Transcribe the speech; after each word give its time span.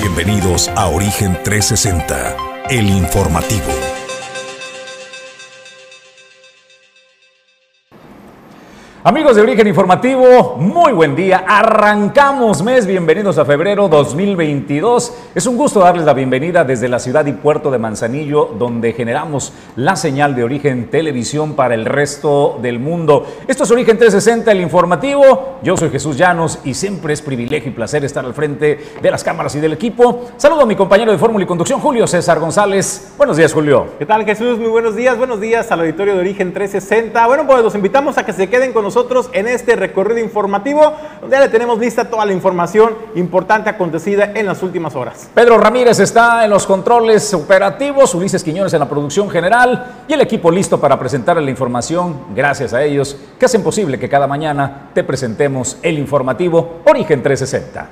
Bienvenidos 0.00 0.68
a 0.76 0.86
Origen 0.86 1.36
360, 1.42 2.36
el 2.70 2.88
informativo. 2.88 3.99
Amigos 9.02 9.34
de 9.34 9.40
Origen 9.40 9.66
Informativo, 9.66 10.56
muy 10.58 10.92
buen 10.92 11.16
día. 11.16 11.42
Arrancamos 11.48 12.62
mes, 12.62 12.84
bienvenidos 12.84 13.38
a 13.38 13.46
febrero 13.46 13.88
2022. 13.88 15.14
Es 15.34 15.46
un 15.46 15.56
gusto 15.56 15.80
darles 15.80 16.04
la 16.04 16.12
bienvenida 16.12 16.64
desde 16.64 16.86
la 16.86 16.98
ciudad 16.98 17.24
y 17.24 17.32
puerto 17.32 17.70
de 17.70 17.78
Manzanillo, 17.78 18.50
donde 18.58 18.92
generamos 18.92 19.54
la 19.76 19.96
señal 19.96 20.36
de 20.36 20.44
Origen 20.44 20.90
Televisión 20.90 21.54
para 21.54 21.72
el 21.74 21.86
resto 21.86 22.58
del 22.60 22.78
mundo. 22.78 23.26
Esto 23.48 23.64
es 23.64 23.70
Origen 23.70 23.96
360, 23.96 24.52
el 24.52 24.60
informativo. 24.60 25.56
Yo 25.62 25.78
soy 25.78 25.88
Jesús 25.88 26.18
Llanos 26.18 26.58
y 26.64 26.74
siempre 26.74 27.14
es 27.14 27.22
privilegio 27.22 27.70
y 27.70 27.74
placer 27.74 28.04
estar 28.04 28.22
al 28.26 28.34
frente 28.34 28.78
de 29.00 29.10
las 29.10 29.24
cámaras 29.24 29.54
y 29.54 29.60
del 29.60 29.72
equipo. 29.72 30.26
Saludo 30.36 30.60
a 30.60 30.66
mi 30.66 30.76
compañero 30.76 31.10
de 31.10 31.16
Fórmula 31.16 31.44
y 31.44 31.48
Conducción, 31.48 31.80
Julio 31.80 32.06
César 32.06 32.38
González. 32.38 33.14
Buenos 33.16 33.38
días, 33.38 33.54
Julio. 33.54 33.86
¿Qué 33.98 34.04
tal, 34.04 34.26
Jesús? 34.26 34.58
Muy 34.58 34.68
buenos 34.68 34.94
días. 34.94 35.16
Buenos 35.16 35.40
días 35.40 35.72
al 35.72 35.80
auditorio 35.80 36.12
de 36.12 36.20
Origen 36.20 36.52
360. 36.52 37.26
Bueno, 37.26 37.46
pues 37.46 37.62
los 37.62 37.74
invitamos 37.74 38.18
a 38.18 38.26
que 38.26 38.34
se 38.34 38.50
queden 38.50 38.74
con 38.74 38.82
nosotros 38.82 38.89
en 39.32 39.46
este 39.46 39.76
recorrido 39.76 40.20
informativo, 40.20 40.92
donde 41.20 41.36
ya 41.36 41.40
le 41.40 41.48
tenemos 41.48 41.78
lista 41.78 42.08
toda 42.08 42.24
la 42.26 42.32
información 42.32 42.94
importante 43.14 43.70
acontecida 43.70 44.32
en 44.34 44.46
las 44.46 44.62
últimas 44.62 44.94
horas. 44.94 45.28
Pedro 45.34 45.58
Ramírez 45.58 45.98
está 46.00 46.44
en 46.44 46.50
los 46.50 46.66
controles 46.66 47.32
operativos, 47.34 48.14
Ulises 48.14 48.42
Quiñones 48.42 48.72
en 48.72 48.80
la 48.80 48.88
producción 48.88 49.30
general 49.30 50.04
y 50.08 50.12
el 50.12 50.20
equipo 50.20 50.50
listo 50.50 50.80
para 50.80 50.98
presentar 50.98 51.40
la 51.40 51.50
información, 51.50 52.26
gracias 52.34 52.72
a 52.72 52.82
ellos, 52.82 53.16
que 53.38 53.46
hacen 53.46 53.62
posible 53.62 53.98
que 53.98 54.08
cada 54.08 54.26
mañana 54.26 54.90
te 54.92 55.04
presentemos 55.04 55.76
el 55.82 55.98
informativo 55.98 56.80
Origen 56.86 57.22
360. 57.22 57.88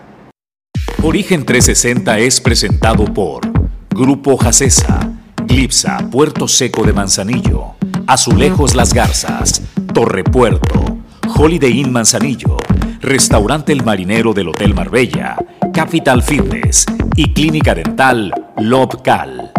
Origen 1.03 1.45
360 1.45 2.19
es 2.19 2.41
presentado 2.41 3.05
por 3.05 3.58
Grupo 3.99 4.37
Jacesa, 4.37 5.11
Glipsa, 5.45 6.09
Puerto 6.09 6.47
Seco 6.47 6.85
de 6.85 6.93
Manzanillo, 6.93 7.75
Azulejos 8.07 8.77
Las 8.77 8.95
Garzas, 8.95 9.61
Torre 9.93 10.23
Puerto, 10.23 10.99
Holiday 11.37 11.81
Inn 11.81 11.91
Manzanillo, 11.91 12.59
Restaurante 13.01 13.73
El 13.73 13.83
Marinero 13.83 14.33
del 14.33 14.51
Hotel 14.51 14.73
Marbella, 14.73 15.37
Capital 15.75 16.23
Fitness 16.23 16.87
y 17.17 17.33
Clínica 17.33 17.75
Dental 17.75 18.33
Lobcal. 18.59 19.51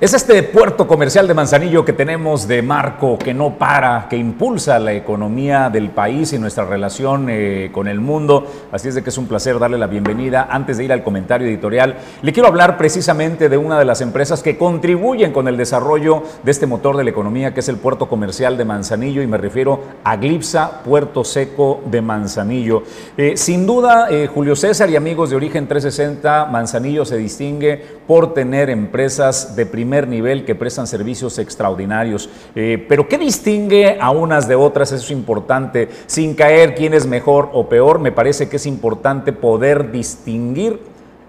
Es 0.00 0.14
este 0.14 0.44
puerto 0.44 0.86
comercial 0.86 1.26
de 1.26 1.34
Manzanillo 1.34 1.84
que 1.84 1.92
tenemos 1.92 2.46
de 2.46 2.62
marco, 2.62 3.18
que 3.18 3.34
no 3.34 3.58
para, 3.58 4.06
que 4.08 4.16
impulsa 4.16 4.78
la 4.78 4.92
economía 4.92 5.70
del 5.70 5.90
país 5.90 6.32
y 6.32 6.38
nuestra 6.38 6.64
relación 6.64 7.26
eh, 7.28 7.70
con 7.72 7.88
el 7.88 7.98
mundo. 7.98 8.46
Así 8.70 8.86
es 8.86 8.94
de 8.94 9.02
que 9.02 9.10
es 9.10 9.18
un 9.18 9.26
placer 9.26 9.58
darle 9.58 9.76
la 9.76 9.88
bienvenida. 9.88 10.46
Antes 10.48 10.76
de 10.76 10.84
ir 10.84 10.92
al 10.92 11.02
comentario 11.02 11.48
editorial, 11.48 11.96
le 12.22 12.32
quiero 12.32 12.48
hablar 12.48 12.78
precisamente 12.78 13.48
de 13.48 13.56
una 13.56 13.76
de 13.76 13.84
las 13.84 14.00
empresas 14.00 14.40
que 14.40 14.56
contribuyen 14.56 15.32
con 15.32 15.48
el 15.48 15.56
desarrollo 15.56 16.22
de 16.44 16.52
este 16.52 16.66
motor 16.66 16.96
de 16.96 17.02
la 17.02 17.10
economía, 17.10 17.52
que 17.52 17.58
es 17.58 17.68
el 17.68 17.78
puerto 17.78 18.08
comercial 18.08 18.56
de 18.56 18.64
Manzanillo, 18.64 19.20
y 19.20 19.26
me 19.26 19.36
refiero 19.36 19.80
a 20.04 20.14
Glipsa, 20.14 20.84
Puerto 20.84 21.24
Seco 21.24 21.80
de 21.90 22.02
Manzanillo. 22.02 22.84
Eh, 23.16 23.36
sin 23.36 23.66
duda, 23.66 24.06
eh, 24.12 24.28
Julio 24.32 24.54
César 24.54 24.88
y 24.90 24.94
amigos 24.94 25.30
de 25.30 25.34
Origen 25.34 25.66
360, 25.66 26.44
Manzanillo 26.44 27.04
se 27.04 27.16
distingue 27.16 27.84
por 28.06 28.32
tener 28.32 28.70
empresas 28.70 29.56
de 29.56 29.66
primer 29.66 29.87
nivel 29.88 30.44
que 30.44 30.54
prestan 30.54 30.86
servicios 30.86 31.38
extraordinarios. 31.38 32.28
Eh, 32.54 32.84
pero 32.88 33.08
¿qué 33.08 33.16
distingue 33.16 33.98
a 34.00 34.10
unas 34.10 34.46
de 34.46 34.54
otras? 34.54 34.92
Eso 34.92 35.04
es 35.04 35.10
importante. 35.10 35.88
Sin 36.06 36.34
caer 36.34 36.74
quién 36.74 36.92
es 36.92 37.06
mejor 37.06 37.48
o 37.52 37.68
peor, 37.68 37.98
me 37.98 38.12
parece 38.12 38.48
que 38.48 38.56
es 38.56 38.66
importante 38.66 39.32
poder 39.32 39.90
distinguir 39.90 40.80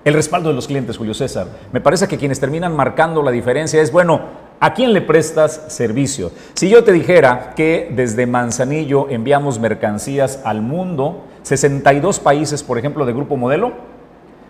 el 0.06 0.14
respaldo 0.14 0.50
de 0.50 0.56
los 0.56 0.68
clientes, 0.68 0.98
Julio 0.98 1.14
César. 1.14 1.48
Me 1.72 1.82
parece 1.82 2.08
que 2.08 2.18
quienes 2.18 2.40
terminan 2.40 2.76
marcando 2.76 3.22
la 3.22 3.32
diferencia 3.32 3.82
es, 3.82 3.92
bueno, 3.92 4.22
¿a 4.60 4.74
quién 4.74 4.94
le 4.94 5.02
prestas 5.02 5.66
servicio? 5.68 6.32
Si 6.54 6.70
yo 6.70 6.84
te 6.84 6.92
dijera 6.92 7.54
que 7.56 7.92
desde 7.96 8.26
Manzanillo 8.26 9.10
enviamos 9.10 9.60
mercancías 9.60 10.42
al 10.44 10.62
mundo, 10.62 11.26
62 11.44 12.20
países, 12.20 12.64
por 12.64 12.78
ejemplo, 12.78 13.06
de 13.06 13.14
Grupo 13.14 13.38
Modelo, 13.38 13.74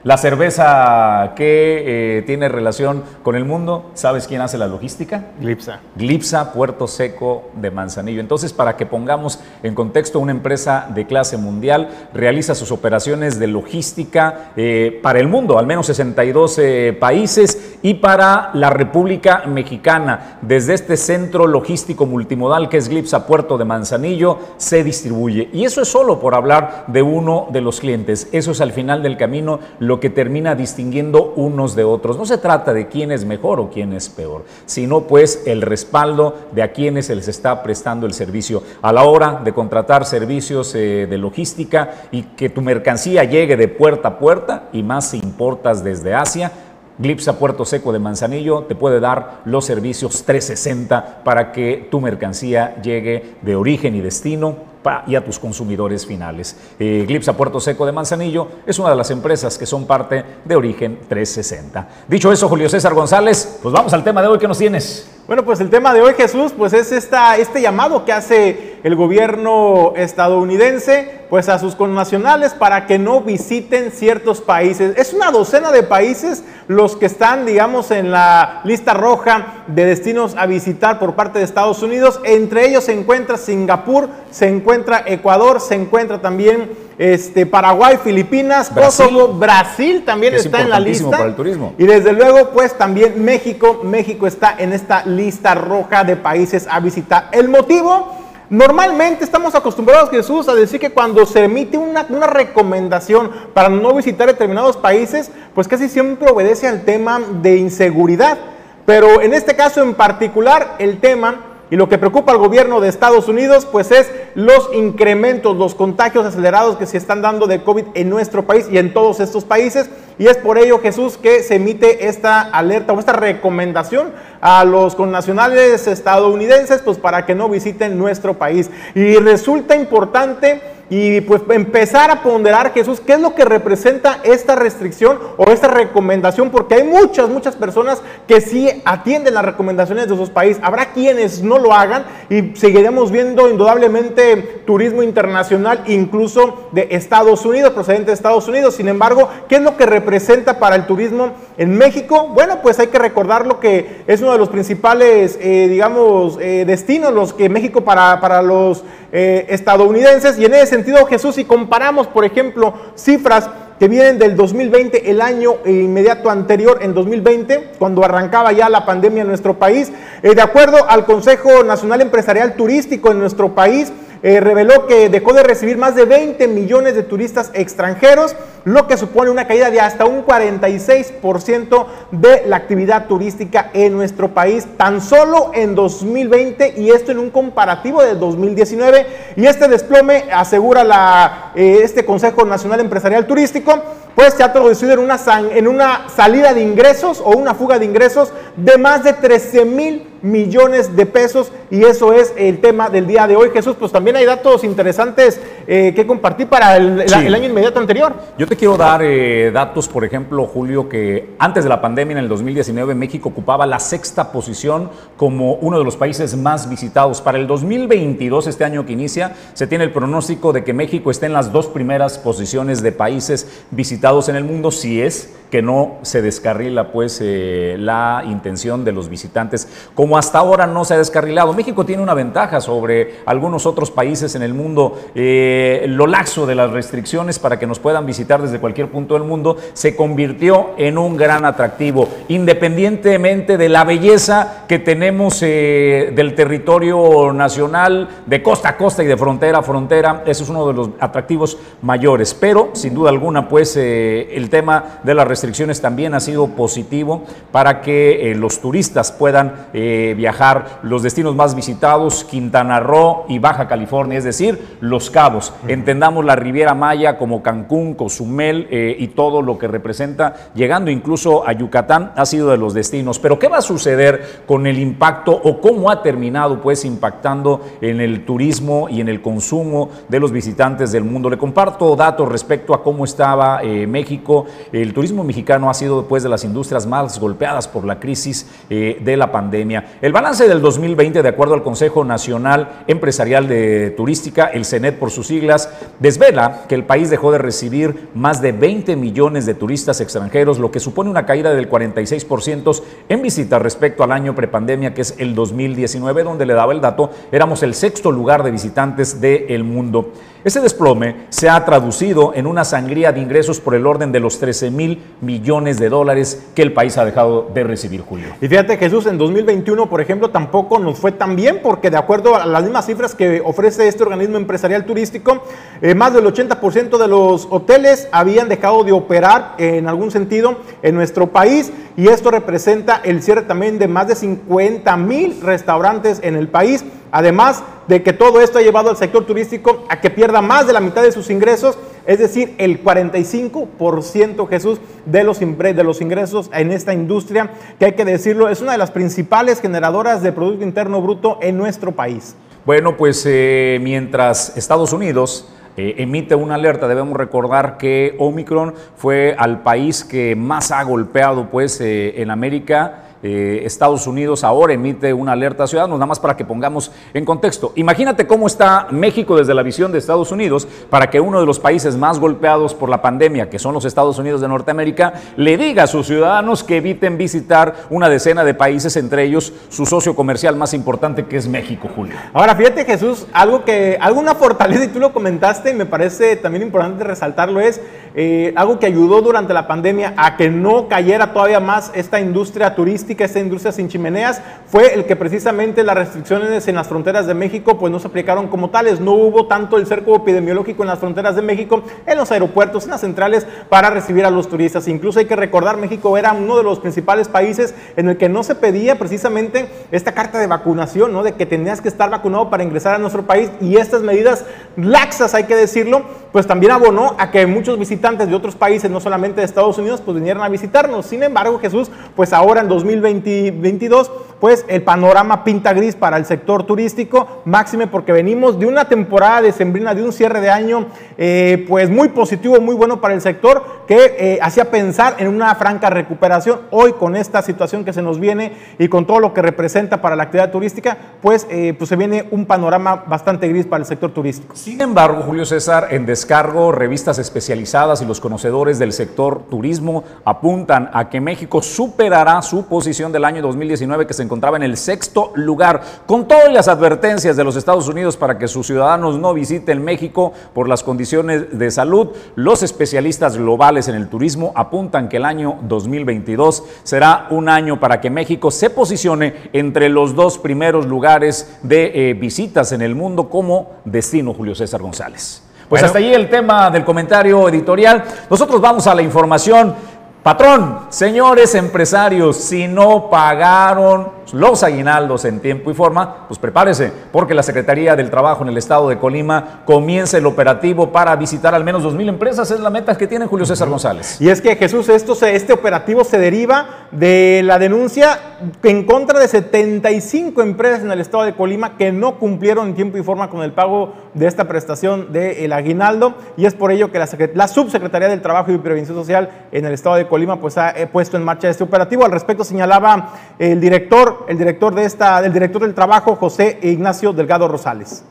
la 0.03 0.17
cerveza 0.17 1.33
que 1.35 2.19
eh, 2.19 2.21
tiene 2.21 2.47
relación 2.47 3.03
con 3.21 3.35
el 3.35 3.43
mundo, 3.43 3.91
¿sabes 3.95 4.27
quién 4.27 4.39
hace 4.39 4.57
la 4.57 4.67
logística? 4.67 5.25
Glipsa. 5.41 5.81
Glipsa, 5.95 6.53
Puerto 6.53 6.87
Seco 6.87 7.49
de 7.55 7.69
Manzanillo. 7.69 8.21
Entonces, 8.21 8.53
para 8.53 8.77
que 8.77 8.85
pongamos 8.85 9.39
en 9.61 9.75
contexto, 9.75 10.19
una 10.19 10.31
empresa 10.31 10.87
de 10.93 11.05
clase 11.05 11.35
mundial 11.35 11.89
realiza 12.13 12.55
sus 12.55 12.71
operaciones 12.71 13.39
de 13.39 13.47
logística 13.47 14.51
eh, 14.55 14.99
para 15.03 15.19
el 15.19 15.27
mundo, 15.27 15.59
al 15.59 15.67
menos 15.67 15.87
62 15.87 16.59
eh, 16.59 16.97
países, 16.97 17.77
y 17.81 17.95
para 17.95 18.51
la 18.53 18.69
República 18.69 19.43
Mexicana. 19.47 20.39
Desde 20.41 20.75
este 20.75 20.95
centro 20.95 21.45
logístico 21.45 22.05
multimodal 22.05 22.69
que 22.69 22.77
es 22.77 22.87
Glipsa, 22.87 23.27
Puerto 23.27 23.57
de 23.57 23.65
Manzanillo, 23.65 24.39
se 24.55 24.83
distribuye. 24.83 25.49
Y 25.51 25.65
eso 25.65 25.81
es 25.81 25.89
solo 25.89 26.19
por 26.19 26.35
hablar 26.35 26.85
de 26.87 27.01
uno 27.01 27.47
de 27.51 27.59
los 27.59 27.81
clientes. 27.81 28.29
Eso 28.31 28.51
es 28.51 28.61
al 28.61 28.71
final 28.71 29.03
del 29.03 29.17
camino 29.17 29.59
lo 29.89 29.99
que 29.99 30.11
termina 30.11 30.53
distinguiendo 30.53 31.33
unos 31.35 31.75
de 31.75 31.83
otros. 31.83 32.15
No 32.15 32.23
se 32.23 32.37
trata 32.37 32.75
de 32.75 32.87
quién 32.87 33.11
es 33.11 33.25
mejor 33.25 33.59
o 33.59 33.71
quién 33.71 33.91
es 33.93 34.07
peor, 34.07 34.45
sino 34.67 35.07
pues 35.07 35.41
el 35.47 35.63
respaldo 35.63 36.37
de 36.51 36.61
a 36.61 36.73
quienes 36.73 37.07
se 37.07 37.15
les 37.15 37.27
está 37.27 37.63
prestando 37.63 38.05
el 38.05 38.13
servicio. 38.13 38.61
A 38.83 38.93
la 38.93 39.05
hora 39.05 39.41
de 39.43 39.51
contratar 39.51 40.05
servicios 40.05 40.75
eh, 40.75 41.07
de 41.09 41.17
logística 41.17 42.03
y 42.11 42.21
que 42.21 42.49
tu 42.49 42.61
mercancía 42.61 43.23
llegue 43.23 43.57
de 43.57 43.67
puerta 43.67 44.09
a 44.09 44.19
puerta 44.19 44.69
y 44.73 44.83
más 44.83 45.09
si 45.09 45.17
importas 45.17 45.83
desde 45.83 46.13
Asia, 46.13 46.51
Glipsa 46.99 47.39
Puerto 47.39 47.65
Seco 47.65 47.91
de 47.91 47.97
Manzanillo 47.97 48.65
te 48.65 48.75
puede 48.75 48.99
dar 48.99 49.39
los 49.45 49.65
servicios 49.65 50.23
360 50.23 51.23
para 51.23 51.51
que 51.51 51.87
tu 51.89 51.99
mercancía 51.99 52.79
llegue 52.83 53.37
de 53.41 53.55
origen 53.55 53.95
y 53.95 54.01
destino 54.01 54.68
y 55.07 55.15
a 55.15 55.23
tus 55.23 55.39
consumidores 55.39 56.05
finales. 56.05 56.55
Eh, 56.79 57.05
Glipsa 57.07 57.35
Puerto 57.35 57.59
Seco 57.59 57.85
de 57.85 57.91
Manzanillo 57.91 58.47
es 58.65 58.79
una 58.79 58.89
de 58.89 58.95
las 58.95 59.11
empresas 59.11 59.57
que 59.57 59.65
son 59.65 59.85
parte 59.85 60.23
de 60.45 60.55
Origen 60.55 60.99
360. 61.07 61.87
Dicho 62.07 62.31
eso, 62.31 62.47
Julio 62.47 62.69
César 62.69 62.93
González, 62.93 63.59
pues 63.61 63.73
vamos 63.73 63.93
al 63.93 64.03
tema 64.03 64.21
de 64.21 64.27
hoy 64.27 64.39
que 64.39 64.47
nos 64.47 64.57
tienes. 64.57 65.07
Bueno, 65.29 65.45
pues 65.45 65.59
el 65.59 65.69
tema 65.69 65.93
de 65.93 66.01
hoy, 66.01 66.15
Jesús, 66.15 66.53
pues 66.57 66.73
es 66.73 66.91
esta, 66.91 67.37
este 67.37 67.61
llamado 67.61 68.03
que 68.03 68.11
hace 68.11 68.79
el 68.83 68.95
gobierno 68.95 69.93
estadounidense 69.95 71.19
pues 71.29 71.49
a 71.49 71.59
sus 71.59 71.75
connacionales 71.75 72.55
para 72.55 72.87
que 72.87 72.97
no 72.97 73.21
visiten 73.21 73.91
ciertos 73.91 74.41
países. 74.41 74.97
Es 74.97 75.13
una 75.13 75.29
docena 75.29 75.71
de 75.71 75.83
países 75.83 76.43
los 76.67 76.95
que 76.95 77.05
están, 77.05 77.45
digamos, 77.45 77.91
en 77.91 78.09
la 78.09 78.61
lista 78.63 78.95
roja 78.95 79.65
de 79.67 79.85
destinos 79.85 80.35
a 80.35 80.47
visitar 80.47 80.97
por 80.97 81.13
parte 81.13 81.37
de 81.37 81.45
Estados 81.45 81.83
Unidos. 81.83 82.19
Entre 82.23 82.67
ellos 82.67 82.85
se 82.85 82.93
encuentra 82.93 83.37
Singapur, 83.37 84.09
se 84.31 84.47
encuentra 84.47 84.68
Ecuador, 84.73 85.61
se 85.61 85.75
encuentra 85.75 86.21
también 86.21 86.69
este, 86.97 87.45
Paraguay, 87.45 87.97
Filipinas, 88.03 88.73
Brasil. 88.73 89.05
Kosovo, 89.07 89.33
Brasil 89.33 90.03
también 90.05 90.33
Es 90.33 90.45
está 90.45 90.61
en 90.61 90.69
la 90.69 90.79
lista. 90.79 91.11
para 91.11 91.25
el 91.25 91.35
turismo. 91.35 91.73
Y 91.77 91.85
desde 91.85 92.13
luego, 92.13 92.49
pues 92.49 92.77
también 92.77 93.23
México, 93.23 93.81
México 93.83 94.27
está 94.27 94.55
en 94.57 94.73
esta 94.73 95.05
lista 95.05 95.55
roja 95.55 96.03
de 96.03 96.15
países 96.15 96.67
a 96.69 96.79
visitar. 96.79 97.29
El 97.31 97.47
motivo, 97.49 98.13
normalmente 98.49 99.23
estamos 99.23 99.55
acostumbrados, 99.55 100.09
Jesús, 100.09 100.49
a 100.49 100.55
decir 100.55 100.79
que 100.79 100.91
cuando 100.91 101.25
se 101.25 101.43
emite 101.45 101.77
una, 101.77 102.05
una 102.09 102.27
recomendación 102.27 103.31
para 103.53 103.69
no 103.69 103.93
visitar 103.93 104.27
determinados 104.27 104.75
países, 104.75 105.31
pues 105.55 105.67
casi 105.67 105.87
siempre 105.87 106.29
obedece 106.29 106.67
al 106.67 106.83
tema 106.83 107.21
de 107.41 107.57
inseguridad. 107.57 108.37
Pero 108.85 109.21
en 109.21 109.33
este 109.33 109.55
caso 109.55 109.81
en 109.83 109.93
particular, 109.93 110.75
el 110.79 110.99
tema 110.99 111.48
y 111.71 111.75
lo 111.75 111.87
que 111.87 111.97
preocupa 111.99 112.31
al 112.31 112.39
gobierno 112.39 112.81
de 112.81 112.89
Estados 112.89 113.27
Unidos, 113.27 113.67
pues 113.71 113.91
es 113.91 114.09
los 114.33 114.69
incrementos, 114.73 115.55
los 115.55 115.75
contagios 115.75 116.25
acelerados 116.25 116.77
que 116.77 116.87
se 116.87 116.97
están 116.97 117.21
dando 117.21 117.45
de 117.45 117.63
COVID 117.63 117.85
en 117.93 118.09
nuestro 118.09 118.45
país 118.45 118.67
y 118.71 118.79
en 118.79 118.93
todos 118.93 119.19
estos 119.19 119.45
países. 119.45 119.89
Y 120.17 120.27
es 120.27 120.37
por 120.37 120.57
ello, 120.57 120.79
Jesús, 120.79 121.17
que 121.17 121.43
se 121.43 121.55
emite 121.55 122.07
esta 122.07 122.41
alerta 122.41 122.93
o 122.93 122.99
esta 122.99 123.13
recomendación 123.13 124.11
a 124.41 124.65
los 124.65 124.95
connacionales 124.95 125.85
estadounidenses, 125.85 126.81
pues 126.81 126.97
para 126.97 127.25
que 127.25 127.35
no 127.35 127.49
visiten 127.49 127.97
nuestro 127.97 128.33
país. 128.33 128.71
Y 128.95 129.15
resulta 129.17 129.75
importante 129.75 130.61
y 130.89 131.21
pues 131.21 131.41
empezar 131.49 132.11
a 132.11 132.23
ponderar, 132.23 132.73
Jesús, 132.73 132.99
qué 132.99 133.13
es 133.13 133.19
lo 133.19 133.35
que 133.35 133.45
representa 133.45 134.19
esta 134.23 134.55
restricción 134.55 135.19
o 135.37 135.51
esta 135.51 135.67
recomendación, 135.67 136.49
porque 136.49 136.75
hay 136.75 136.83
muchas, 136.83 137.29
muchas 137.29 137.55
personas 137.55 138.01
que 138.27 138.41
sí 138.41 138.69
atienden 138.85 139.33
las 139.33 139.45
recomendaciones 139.45 140.07
de 140.07 140.15
sus 140.15 140.29
países. 140.29 140.61
Habrá 140.63 140.91
quienes 140.93 141.43
no 141.43 141.57
lo 141.57 141.73
hagan 141.73 142.05
y 142.29 142.55
seguiremos 142.55 143.11
viendo 143.11 143.49
indudablemente 143.49 144.35
turismo 144.65 145.03
internacional, 145.03 145.83
incluso 145.87 146.69
de 146.71 146.87
Estados 146.91 147.45
Unidos, 147.45 147.71
procedente 147.71 148.07
de 148.07 148.13
Estados 148.13 148.47
Unidos. 148.47 148.75
Sin 148.75 148.87
embargo, 148.87 149.29
¿qué 149.47 149.55
es 149.55 149.61
lo 149.61 149.77
que 149.77 149.85
representa? 149.85 150.49
para 150.59 150.75
el 150.75 150.85
turismo 150.85 151.31
en 151.57 151.77
México? 151.77 152.29
Bueno, 152.33 152.59
pues 152.61 152.79
hay 152.79 152.87
que 152.87 152.99
recordar 152.99 153.45
lo 153.45 153.59
que 153.59 154.03
es 154.07 154.21
uno 154.21 154.31
de 154.31 154.37
los 154.37 154.49
principales, 154.49 155.37
eh, 155.41 155.67
digamos, 155.69 156.37
eh, 156.39 156.65
destinos 156.65 157.13
los 157.13 157.33
que 157.33 157.49
México 157.49 157.81
para, 157.81 158.19
para 158.19 158.41
los 158.41 158.83
eh, 159.11 159.47
estadounidenses. 159.49 160.37
Y 160.37 160.45
en 160.45 160.53
ese 160.53 160.67
sentido, 160.67 161.05
Jesús, 161.05 161.35
si 161.35 161.45
comparamos, 161.45 162.07
por 162.07 162.25
ejemplo, 162.25 162.73
cifras 162.95 163.49
que 163.79 163.87
vienen 163.87 164.19
del 164.19 164.35
2020, 164.35 165.09
el 165.09 165.21
año 165.21 165.55
inmediato 165.65 166.29
anterior, 166.29 166.79
en 166.81 166.93
2020, 166.93 167.71
cuando 167.79 168.03
arrancaba 168.03 168.51
ya 168.51 168.67
la 168.67 168.85
pandemia 168.85 169.21
en 169.21 169.29
nuestro 169.29 169.57
país, 169.57 169.91
de 170.21 170.41
acuerdo 170.41 170.77
al 170.89 171.05
Consejo 171.05 171.63
Nacional 171.63 172.01
Empresarial 172.01 172.55
Turístico 172.55 173.11
en 173.11 173.19
nuestro 173.19 173.55
país, 173.55 173.93
eh, 174.21 174.39
reveló 174.39 174.85
que 174.87 175.09
dejó 175.09 175.33
de 175.33 175.43
recibir 175.43 175.77
más 175.77 175.95
de 175.95 176.05
20 176.05 176.47
millones 176.47 176.95
de 176.95 177.03
turistas 177.03 177.51
extranjeros, 177.53 178.35
lo 178.65 178.87
que 178.87 178.97
supone 178.97 179.31
una 179.31 179.47
caída 179.47 179.71
de 179.71 179.79
hasta 179.79 180.05
un 180.05 180.25
46% 180.25 181.85
de 182.11 182.43
la 182.45 182.57
actividad 182.57 183.07
turística 183.07 183.69
en 183.73 183.93
nuestro 183.93 184.33
país, 184.33 184.67
tan 184.77 185.01
solo 185.01 185.51
en 185.53 185.75
2020 185.75 186.73
y 186.77 186.89
esto 186.89 187.11
en 187.11 187.19
un 187.19 187.29
comparativo 187.29 188.03
de 188.03 188.15
2019. 188.15 189.05
Y 189.37 189.45
este 189.45 189.67
desplome, 189.67 190.25
asegura 190.33 191.51
eh, 191.55 191.79
este 191.83 192.03
Consejo 192.03 192.45
Nacional 192.45 192.81
Empresarial 192.81 193.25
Turístico, 193.25 193.81
pues 194.15 194.33
se 194.33 194.43
ha 194.43 194.51
traducido 194.51 194.93
en 194.93 194.99
una, 194.99 195.19
en 195.51 195.67
una 195.67 196.09
salida 196.09 196.53
de 196.53 196.61
ingresos 196.61 197.21
o 197.23 197.31
una 197.31 197.53
fuga 197.53 197.79
de 197.79 197.85
ingresos 197.85 198.31
de 198.55 198.77
más 198.77 199.03
de 199.03 199.13
13 199.13 199.65
mil 199.65 200.07
millones 200.21 200.95
de 200.95 201.05
pesos 201.05 201.51
y 201.71 201.83
eso 201.83 202.13
es 202.13 202.33
el 202.35 202.59
tema 202.59 202.89
del 202.89 203.07
día 203.07 203.27
de 203.27 203.35
hoy. 203.35 203.49
Jesús, 203.51 203.75
pues 203.79 203.91
también 203.91 204.15
hay 204.15 204.25
datos 204.25 204.63
interesantes 204.63 205.39
eh, 205.71 205.93
que 205.93 206.07
compartir 206.07 206.47
para 206.47 206.77
el, 206.77 207.13
año 207.13 207.45
inmediato 207.45 207.79
anterior. 207.79 208.11
Yo 208.39 208.47
te 208.47 208.55
quiero 208.55 208.75
dar 208.75 209.03
eh, 209.03 209.51
datos, 209.53 209.87
por 209.87 210.03
ejemplo, 210.03 210.47
Julio, 210.47 210.89
que 210.89 211.35
antes 211.37 211.63
de 211.63 211.69
la 211.69 211.79
pandemia, 211.79 212.13
en 212.13 212.23
el 212.23 212.27
2019, 212.27 212.95
México 212.95 213.29
ocupaba 213.29 213.67
la 213.67 213.77
sexta 213.77 214.31
posición 214.31 214.89
como 215.15 215.53
uno 215.53 215.77
de 215.77 215.83
los 215.83 215.95
países 215.95 216.35
más 216.35 216.67
visitados. 216.67 217.21
Para 217.21 217.37
el 217.37 217.45
2022, 217.45 218.47
este 218.47 218.63
año 218.63 218.83
que 218.83 218.93
inicia, 218.93 219.35
se 219.53 219.67
tiene 219.67 219.83
el 219.83 219.91
pronóstico 219.91 220.53
de 220.53 220.63
que 220.63 220.73
México 220.73 221.11
esté 221.11 221.27
en 221.27 221.33
las 221.33 221.51
dos 221.51 221.67
primeras 221.67 222.17
posiciones 222.17 222.81
de 222.81 222.91
países 222.91 223.61
visitados 223.69 224.27
en 224.27 224.37
el 224.37 224.45
mundo, 224.45 224.71
si 224.71 225.03
es 225.03 225.35
que 225.49 225.61
no 225.61 225.97
se 226.03 226.21
descarrila 226.21 226.91
pues 226.91 227.19
eh, 227.21 227.75
la 227.79 228.23
intención 228.25 228.85
de 228.85 228.91
los 228.91 229.09
visitantes, 229.09 229.67
como 229.95 230.17
hasta 230.17 230.37
ahora 230.39 230.67
no 230.67 230.85
se 230.85 230.93
ha 230.93 230.97
descarrilado. 230.97 231.53
México 231.53 231.85
tiene 231.85 232.03
una 232.03 232.13
ventaja 232.13 232.61
sobre 232.61 233.15
algunos 233.25 233.65
otros 233.65 233.89
países 233.89 234.35
en 234.35 234.43
el 234.43 234.53
mundo. 234.53 234.99
Eh, 235.15 235.85
lo 235.89 236.05
laxo 236.07 236.45
de 236.45 236.55
las 236.55 236.71
restricciones 236.71 237.39
para 237.39 237.57
que 237.57 237.65
nos 237.65 237.79
puedan 237.79 238.05
visitar 238.05 238.41
desde 238.41 238.59
cualquier 238.59 238.89
punto 238.89 239.15
del 239.15 239.23
mundo 239.23 239.57
se 239.73 239.95
convirtió 239.95 240.71
en 240.77 240.97
un 240.97 241.17
gran 241.17 241.45
atractivo, 241.45 242.07
independientemente 242.27 243.57
de 243.57 243.69
la 243.69 243.83
belleza 243.83 244.65
que 244.67 244.79
tenemos 244.79 245.41
eh, 245.41 246.11
del 246.15 246.35
territorio 246.35 247.33
nacional, 247.33 248.07
de 248.25 248.43
costa 248.43 248.69
a 248.69 248.77
costa 248.77 249.03
y 249.03 249.07
de 249.07 249.17
frontera 249.17 249.59
a 249.59 249.63
frontera. 249.63 250.23
Eso 250.25 250.43
es 250.43 250.49
uno 250.49 250.67
de 250.67 250.73
los 250.73 250.89
atractivos 250.99 251.57
mayores. 251.81 252.33
Pero, 252.33 252.69
sin 252.73 252.93
duda 252.93 253.09
alguna, 253.09 253.47
pues 253.47 253.75
el 253.77 254.49
tema 254.49 254.99
de 255.03 255.13
la 255.13 255.25
restricción 255.25 255.38
restricciones 255.39 255.79
también 255.79 256.13
ha 256.13 256.19
sido 256.19 256.47
positivo 256.47 257.23
para 257.53 257.79
que 257.79 258.31
eh, 258.31 258.35
los 258.35 258.59
turistas 258.59 259.13
puedan 259.13 259.67
eh, 259.73 260.13
viajar. 260.17 260.79
Los 260.83 261.01
destinos 261.01 261.33
más 261.33 261.55
visitados, 261.55 262.25
Quintana 262.25 262.81
Roo 262.81 263.23
y 263.29 263.39
Baja 263.39 263.69
California, 263.69 264.17
es 264.17 264.25
decir, 264.25 264.77
Los 264.81 265.09
Cabos. 265.09 265.53
Entendamos 265.69 266.25
la 266.25 266.35
Riviera 266.35 266.73
Maya 266.73 267.17
como 267.17 267.41
Cancún, 267.41 267.93
Cozumel 267.93 268.67
eh, 268.69 268.97
y 268.99 269.07
todo 269.07 269.41
lo 269.41 269.57
que 269.57 269.69
representa, 269.69 270.51
llegando 270.55 270.91
incluso 270.91 271.47
a 271.47 271.53
Yucatán, 271.53 272.11
ha 272.17 272.25
sido 272.25 272.49
de 272.49 272.57
los 272.57 272.73
destinos. 272.73 273.17
Pero 273.17 273.39
¿qué 273.39 273.47
va 273.47 273.59
a 273.59 273.61
suceder 273.61 274.43
con 274.45 274.67
el 274.67 274.77
impacto 274.77 275.31
o 275.31 275.61
cómo 275.61 275.89
ha 275.89 276.03
terminado 276.03 276.59
pues 276.61 276.83
impactando 276.83 277.61
en 277.79 278.01
el 278.01 278.25
turismo 278.25 278.89
y 278.89 278.99
en 278.99 279.07
el 279.07 279.21
consumo 279.21 279.89
de 280.09 280.19
los 280.19 280.33
visitantes 280.33 280.91
del 280.91 281.05
mundo? 281.05 281.29
Le 281.29 281.37
comparto 281.37 281.95
datos 281.95 282.29
respecto 282.29 282.73
a 282.73 282.83
cómo 282.83 283.05
estaba 283.05 283.61
México. 283.87 284.45
El 284.73 284.93
turismo 284.93 285.23
mexicano 285.29 285.69
ha 285.69 285.75
sido 285.75 285.99
después 285.99 286.23
de 286.23 286.29
las 286.29 286.43
industrias 286.43 286.87
más 286.87 287.19
golpeadas 287.19 287.67
por 287.67 287.85
la 287.85 287.99
crisis 287.99 288.47
eh, 288.67 288.99
de 288.99 289.15
la 289.15 289.31
pandemia. 289.31 289.99
El 290.01 290.11
balance 290.11 290.47
del 290.47 290.59
2020, 290.59 291.21
de 291.21 291.29
acuerdo 291.29 291.53
al 291.53 291.61
Consejo 291.61 292.03
Nacional 292.03 292.83
Empresarial 292.87 293.47
de 293.47 293.91
Turística, 293.91 294.45
el 294.45 294.65
CENET 294.65 294.97
por 294.97 295.11
sus 295.11 295.27
siglas, 295.27 295.69
desvela 295.99 296.63
que 296.67 296.73
el 296.73 296.83
país 296.83 297.11
dejó 297.11 297.31
de 297.31 297.37
recibir 297.37 298.09
más 298.15 298.41
de 298.41 298.53
20 298.53 298.95
millones 298.95 299.45
de 299.45 299.53
turistas 299.53 300.01
extranjeros, 300.01 300.57
lo 300.57 300.71
que 300.71 300.79
supone 300.79 301.11
una 301.11 301.27
caída 301.27 301.53
del 301.53 301.69
46% 301.69 302.81
en 303.07 303.21
visitas 303.21 303.61
respecto 303.61 304.03
al 304.03 304.11
año 304.11 304.33
prepandemia, 304.33 304.95
que 304.95 305.01
es 305.01 305.13
el 305.19 305.35
2019, 305.35 306.23
donde 306.23 306.47
le 306.47 306.55
daba 306.55 306.73
el 306.73 306.81
dato, 306.81 307.11
éramos 307.31 307.61
el 307.61 307.75
sexto 307.75 308.11
lugar 308.11 308.41
de 308.41 308.49
visitantes 308.49 309.21
del 309.21 309.63
mundo. 309.63 310.11
Ese 310.41 310.61
desplome 310.61 311.15
se 311.29 311.49
ha 311.49 311.65
traducido 311.65 312.31
en 312.33 312.47
una 312.47 312.63
sangría 312.63 313.11
de 313.11 313.19
ingresos 313.19 313.59
por 313.59 313.75
el 313.75 313.85
orden 313.85 314.13
de 314.13 314.21
los 314.21 314.39
13 314.39 314.71
mil 314.71 315.03
millones 315.19 315.79
de 315.79 315.89
dólares 315.89 316.47
que 316.55 316.61
el 316.61 316.71
país 316.71 316.97
ha 316.97 317.03
dejado 317.03 317.49
de 317.53 317.65
recibir, 317.65 318.01
Julio. 318.01 318.27
Y 318.39 318.47
fíjate, 318.47 318.77
Jesús, 318.77 319.05
en 319.05 319.17
2021, 319.17 319.89
por 319.89 319.99
ejemplo, 319.99 320.29
tampoco 320.29 320.79
nos 320.79 320.97
fue 320.97 321.11
tan 321.11 321.35
bien 321.35 321.59
porque 321.61 321.89
de 321.89 321.97
acuerdo 321.97 322.35
a 322.35 322.45
las 322.45 322.63
mismas 322.63 322.85
cifras 322.85 323.15
que 323.15 323.41
ofrece 323.43 323.89
este 323.89 324.03
organismo 324.03 324.37
empresarial 324.37 324.85
turístico, 324.85 325.43
eh, 325.81 325.93
más 325.93 326.13
del 326.13 326.25
80% 326.25 326.97
de 326.97 327.07
los 327.09 327.45
hoteles 327.49 328.07
habían 328.13 328.47
dejado 328.47 328.85
de 328.85 328.93
operar 328.93 329.55
en 329.57 329.89
algún 329.89 330.09
sentido 330.09 330.59
en 330.81 330.95
nuestro 330.95 331.27
país 331.27 331.73
y 331.97 332.07
esto 332.07 332.31
representa 332.31 333.01
el 333.03 333.21
cierre 333.21 333.41
también 333.41 333.77
de 333.77 333.89
más 333.89 334.07
de 334.07 334.15
50 334.15 334.95
mil 334.95 335.41
restaurantes 335.41 336.21
en 336.23 336.35
el 336.37 336.47
país. 336.47 336.85
Además 337.11 337.63
de 337.87 338.03
que 338.03 338.13
todo 338.13 338.41
esto 338.41 338.59
ha 338.59 338.61
llevado 338.61 338.89
al 338.89 338.97
sector 338.97 339.25
turístico 339.25 339.85
a 339.89 339.99
que 339.99 340.09
pierda 340.09 340.41
más 340.41 340.67
de 340.67 340.73
la 340.73 340.79
mitad 340.79 341.01
de 341.01 341.11
sus 341.11 341.29
ingresos, 341.29 341.77
es 342.05 342.19
decir, 342.19 342.55
el 342.57 342.83
45% 342.83 344.47
Jesús 344.47 344.79
de 345.05 345.23
los, 345.23 345.39
de 345.39 345.83
los 345.83 346.01
ingresos 346.01 346.49
en 346.53 346.71
esta 346.71 346.93
industria, 346.93 347.51
que 347.77 347.85
hay 347.85 347.91
que 347.93 348.05
decirlo, 348.05 348.49
es 348.49 348.61
una 348.61 348.73
de 348.73 348.77
las 348.77 348.91
principales 348.91 349.61
generadoras 349.61 350.21
de 350.21 350.31
Producto 350.31 350.63
Interno 350.63 351.01
Bruto 351.01 351.39
en 351.41 351.57
nuestro 351.57 351.91
país. 351.91 352.35
Bueno, 352.65 352.97
pues 352.97 353.25
eh, 353.25 353.79
mientras 353.81 354.55
Estados 354.57 354.93
Unidos 354.93 355.49
eh, 355.77 355.95
emite 355.99 356.35
una 356.35 356.55
alerta, 356.55 356.87
debemos 356.87 357.17
recordar 357.17 357.77
que 357.77 358.15
Omicron 358.19 358.73
fue 358.97 359.35
al 359.37 359.63
país 359.63 360.03
que 360.03 360.35
más 360.35 360.71
ha 360.71 360.83
golpeado 360.83 361.49
pues, 361.49 361.79
eh, 361.79 362.21
en 362.21 362.31
América 362.31 363.05
eh, 363.21 363.61
Estados 363.65 364.07
Unidos 364.07 364.43
ahora 364.43 364.73
emite 364.73 365.13
una 365.13 365.33
alerta 365.33 365.63
a 365.63 365.67
ciudadanos, 365.67 365.97
nada 365.97 366.07
más 366.07 366.19
para 366.19 366.37
que 366.37 366.45
pongamos 366.45 366.91
en 367.13 367.25
contexto. 367.25 367.73
Imagínate 367.75 368.27
cómo 368.27 368.47
está 368.47 368.87
México 368.91 369.37
desde 369.37 369.53
la 369.53 369.63
visión 369.63 369.91
de 369.91 369.97
Estados 369.97 370.31
Unidos 370.31 370.67
para 370.89 371.09
que 371.09 371.19
uno 371.19 371.39
de 371.39 371.45
los 371.45 371.59
países 371.59 371.97
más 371.97 372.19
golpeados 372.19 372.73
por 372.73 372.89
la 372.89 373.01
pandemia, 373.01 373.49
que 373.49 373.59
son 373.59 373.73
los 373.73 373.85
Estados 373.85 374.17
Unidos 374.19 374.41
de 374.41 374.47
Norteamérica, 374.47 375.13
le 375.35 375.57
diga 375.57 375.83
a 375.83 375.87
sus 375.87 376.07
ciudadanos 376.07 376.63
que 376.63 376.77
eviten 376.77 377.17
visitar 377.17 377.75
una 377.89 378.09
decena 378.09 378.43
de 378.43 378.53
países, 378.53 378.95
entre 378.95 379.23
ellos 379.23 379.53
su 379.69 379.85
socio 379.85 380.15
comercial 380.15 380.55
más 380.55 380.73
importante 380.73 381.25
que 381.25 381.37
es 381.37 381.47
México, 381.47 381.89
Julio. 381.93 382.15
Ahora, 382.33 382.55
fíjate 382.55 382.85
Jesús, 382.85 383.27
algo 383.33 383.65
que, 383.65 383.97
alguna 383.99 384.35
fortaleza, 384.35 384.83
y 384.85 384.87
tú 384.87 384.99
lo 384.99 385.13
comentaste, 385.13 385.71
y 385.71 385.73
me 385.73 385.85
parece 385.85 386.35
también 386.35 386.63
importante 386.63 387.03
resaltarlo, 387.03 387.59
es 387.59 387.81
eh, 388.15 388.53
algo 388.55 388.79
que 388.79 388.85
ayudó 388.85 389.21
durante 389.21 389.53
la 389.53 389.67
pandemia 389.67 390.13
a 390.17 390.35
que 390.35 390.49
no 390.49 390.87
cayera 390.87 391.33
todavía 391.33 391.59
más 391.59 391.91
esta 391.93 392.19
industria 392.19 392.75
turística, 392.75 393.08
esta 393.17 393.39
industria 393.39 393.71
sin 393.71 393.87
chimeneas, 393.87 394.41
fue 394.67 394.93
el 394.93 395.05
que 395.05 395.15
precisamente 395.15 395.83
las 395.83 395.95
restricciones 395.95 396.67
en 396.67 396.75
las 396.75 396.87
fronteras 396.87 397.27
de 397.27 397.33
México 397.33 397.77
pues 397.77 397.91
no 397.91 397.99
se 397.99 398.07
aplicaron 398.07 398.47
como 398.47 398.69
tales, 398.69 398.99
no 398.99 399.13
hubo 399.13 399.47
tanto 399.47 399.77
el 399.77 399.85
cerco 399.85 400.15
epidemiológico 400.15 400.83
en 400.83 400.89
las 400.89 400.99
fronteras 400.99 401.35
de 401.35 401.41
México, 401.41 401.83
en 402.05 402.17
los 402.17 402.31
aeropuertos, 402.31 402.85
en 402.85 402.91
las 402.91 403.01
centrales 403.01 403.45
para 403.69 403.89
recibir 403.89 404.25
a 404.25 404.31
los 404.31 404.49
turistas. 404.49 404.87
Incluso 404.87 405.19
hay 405.19 405.25
que 405.25 405.35
recordar, 405.35 405.77
México 405.77 406.17
era 406.17 406.33
uno 406.33 406.57
de 406.57 406.63
los 406.63 406.79
principales 406.79 407.27
países 407.27 407.73
en 407.95 408.09
el 408.09 408.17
que 408.17 408.29
no 408.29 408.43
se 408.43 408.55
pedía 408.55 408.97
precisamente 408.97 409.69
esta 409.91 410.13
carta 410.13 410.39
de 410.39 410.47
vacunación, 410.47 411.13
¿no? 411.13 411.23
de 411.23 411.33
que 411.33 411.45
tenías 411.45 411.81
que 411.81 411.87
estar 411.87 412.09
vacunado 412.09 412.49
para 412.49 412.63
ingresar 412.63 412.95
a 412.95 412.97
nuestro 412.97 413.23
país 413.23 413.51
y 413.61 413.77
estas 413.77 414.01
medidas 414.01 414.45
laxas, 414.75 415.33
hay 415.33 415.43
que 415.45 415.55
decirlo, 415.55 416.03
pues 416.31 416.47
también 416.47 416.71
abonó 416.71 417.15
a 417.17 417.31
que 417.31 417.45
muchos 417.47 417.77
visitantes 417.77 418.29
de 418.29 418.35
otros 418.35 418.55
países, 418.55 418.89
no 418.89 418.99
solamente 418.99 419.41
de 419.41 419.45
Estados 419.45 419.77
Unidos, 419.77 420.01
pues 420.03 420.15
vinieron 420.15 420.43
a 420.43 420.49
visitarnos. 420.49 421.05
Sin 421.05 421.23
embargo, 421.23 421.59
Jesús, 421.59 421.89
pues 422.15 422.33
ahora 422.33 422.61
en 422.61 422.67
2022, 423.01 424.09
pues 424.39 424.65
el 424.67 424.83
panorama 424.83 425.43
pinta 425.43 425.73
gris 425.73 425.95
para 425.95 426.17
el 426.17 426.25
sector 426.25 426.63
turístico, 426.63 427.41
máxime 427.45 427.87
porque 427.87 428.11
venimos 428.11 428.59
de 428.59 428.65
una 428.65 428.85
temporada 428.85 429.41
de 429.41 429.51
sembrina, 429.51 429.93
de 429.93 430.03
un 430.03 430.13
cierre 430.13 430.41
de 430.41 430.49
año, 430.49 430.87
eh, 431.17 431.65
pues 431.67 431.89
muy 431.89 432.09
positivo, 432.09 432.59
muy 432.61 432.75
bueno 432.75 433.01
para 433.01 433.13
el 433.13 433.21
sector, 433.21 433.63
que 433.87 434.15
eh, 434.17 434.39
hacía 434.41 434.71
pensar 434.71 435.15
en 435.19 435.27
una 435.27 435.53
franca 435.55 435.89
recuperación. 435.89 436.61
Hoy 436.71 436.93
con 436.93 437.15
esta 437.15 437.41
situación 437.41 437.83
que 437.83 437.93
se 437.93 438.01
nos 438.01 438.19
viene 438.19 438.53
y 438.77 438.87
con 438.87 439.05
todo 439.05 439.19
lo 439.19 439.33
que 439.33 439.41
representa 439.41 440.01
para 440.01 440.15
la 440.15 440.23
actividad 440.23 440.51
turística, 440.51 440.97
pues, 441.21 441.47
eh, 441.49 441.73
pues 441.77 441.89
se 441.89 441.95
viene 441.95 442.27
un 442.31 442.45
panorama 442.45 443.03
bastante 443.07 443.47
gris 443.47 443.65
para 443.65 443.81
el 443.81 443.85
sector 443.87 444.11
turístico. 444.11 444.55
Sin 444.55 444.81
embargo, 444.81 445.23
Julio 445.23 445.45
César, 445.45 445.87
en 445.91 446.05
descargo, 446.05 446.71
revistas 446.71 447.19
especializadas 447.19 448.01
y 448.01 448.05
los 448.05 448.19
conocedores 448.19 448.79
del 448.79 448.93
sector 448.93 449.43
turismo 449.49 450.03
apuntan 450.23 450.89
a 450.93 451.09
que 451.09 451.19
México 451.19 451.61
superará 451.61 452.41
su 452.41 452.65
posición 452.65 453.11
del 453.11 453.25
año 453.25 453.41
2019 453.41 454.07
que 454.07 454.13
se 454.13 454.23
encontraba 454.29 454.57
en 454.57 454.63
el 454.63 454.77
sexto 454.77 455.31
lugar, 455.33 455.81
con 456.05 456.27
todas 456.27 456.53
las 456.53 456.67
advertencias 456.67 457.35
de 457.35 457.43
los 457.43 457.55
Estados 457.55 457.87
Unidos 457.87 458.15
para 458.15 458.37
que 458.37 458.47
sus 458.47 458.67
ciudadanos 458.67 459.17
no 459.17 459.33
visiten 459.33 459.83
México 459.83 460.33
por 460.53 460.69
las 460.69 460.83
condiciones 460.83 461.57
de 461.57 461.71
salud. 461.71 462.09
Los 462.35 462.61
especialistas 462.61 463.37
globales 463.37 463.87
en 463.87 463.95
el 463.95 464.07
turismo 464.07 464.53
apuntan 464.55 465.09
que 465.09 465.17
el 465.17 465.25
año 465.25 465.57
2022 465.63 466.63
será 466.83 467.25
un 467.31 467.49
año 467.49 467.79
para 467.79 467.99
que 467.99 468.11
México 468.11 468.51
se 468.51 468.69
posicione 468.69 469.49
entre 469.51 469.89
los 469.89 470.13
dos 470.13 470.37
primeros 470.37 470.85
lugares 470.85 471.57
de 471.63 472.11
eh, 472.11 472.13
visitas 472.13 472.71
en 472.71 472.83
el 472.83 472.93
mundo 472.93 473.29
como 473.29 473.71
destino, 473.83 474.35
Julio 474.35 474.53
César 474.53 474.81
González. 474.81 475.41
Pues 475.67 475.83
hasta 475.83 475.97
allí 475.97 476.13
el 476.13 476.29
tema 476.29 476.69
del 476.69 476.83
comentario 476.83 477.47
editorial. 477.49 478.03
Nosotros 478.29 478.61
vamos 478.61 478.85
a 478.87 478.93
la 478.93 479.01
información. 479.01 479.75
Patrón, 480.23 480.81
señores 480.89 481.55
empresarios, 481.55 482.35
si 482.35 482.67
no 482.67 483.09
pagaron 483.09 484.18
los 484.33 484.63
aguinaldos 484.63 485.25
en 485.25 485.39
tiempo 485.39 485.71
y 485.71 485.73
forma, 485.73 486.27
pues 486.27 486.39
prepárese, 486.39 486.91
porque 487.11 487.33
la 487.33 487.43
Secretaría 487.43 487.95
del 487.95 488.09
Trabajo 488.09 488.43
en 488.43 488.49
el 488.49 488.57
estado 488.57 488.89
de 488.89 488.97
Colima 488.97 489.61
comienza 489.65 490.17
el 490.17 490.25
operativo 490.25 490.91
para 490.91 491.15
visitar 491.15 491.53
al 491.55 491.63
menos 491.63 491.83
2.000 491.83 492.09
empresas. 492.09 492.51
Es 492.51 492.59
la 492.59 492.69
meta 492.69 492.97
que 492.97 493.07
tiene 493.07 493.25
Julio 493.25 493.45
César 493.45 493.69
González. 493.69 494.19
Y 494.19 494.29
es 494.29 494.41
que 494.41 494.55
Jesús, 494.55 494.89
esto 494.89 495.13
este 495.25 495.53
operativo 495.53 496.03
se 496.03 496.17
deriva 496.17 496.87
de 496.91 497.41
la 497.43 497.59
denuncia 497.59 498.19
en 498.63 498.85
contra 498.85 499.19
de 499.19 499.27
75 499.27 500.41
empresas 500.41 500.81
en 500.81 500.91
el 500.91 500.99
estado 500.99 501.23
de 501.23 501.33
Colima 501.33 501.77
que 501.77 501.91
no 501.91 502.17
cumplieron 502.19 502.69
en 502.69 502.75
tiempo 502.75 502.97
y 502.97 503.03
forma 503.03 503.29
con 503.29 503.41
el 503.41 503.51
pago 503.51 503.93
de 504.13 504.27
esta 504.27 504.47
prestación 504.47 505.11
del 505.11 505.51
aguinaldo. 505.53 506.15
Y 506.37 506.45
es 506.45 506.53
por 506.53 506.71
ello 506.71 506.91
que 506.91 506.99
la, 506.99 507.07
la 507.33 507.47
Subsecretaría 507.47 508.07
del 508.07 508.21
Trabajo 508.21 508.51
y 508.51 508.57
Prevención 508.57 508.97
Social 508.97 509.29
en 509.51 509.65
el 509.65 509.73
estado 509.73 509.95
de 509.95 510.07
Colima 510.07 510.39
pues 510.39 510.57
ha 510.57 510.73
puesto 510.91 511.17
en 511.17 511.23
marcha 511.23 511.49
este 511.49 511.63
operativo. 511.63 512.05
Al 512.05 512.11
respecto 512.11 512.43
señalaba 512.43 513.13
el 513.37 513.59
director 513.59 514.18
el 514.27 514.37
director, 514.37 514.73
de 514.73 514.85
esta, 514.85 515.21
del 515.21 515.33
director 515.33 515.61
del 515.61 515.73
trabajo, 515.73 516.15
José 516.15 516.59
Ignacio 516.61 517.13
Delgado 517.13 517.47
Rosales. 517.47 518.03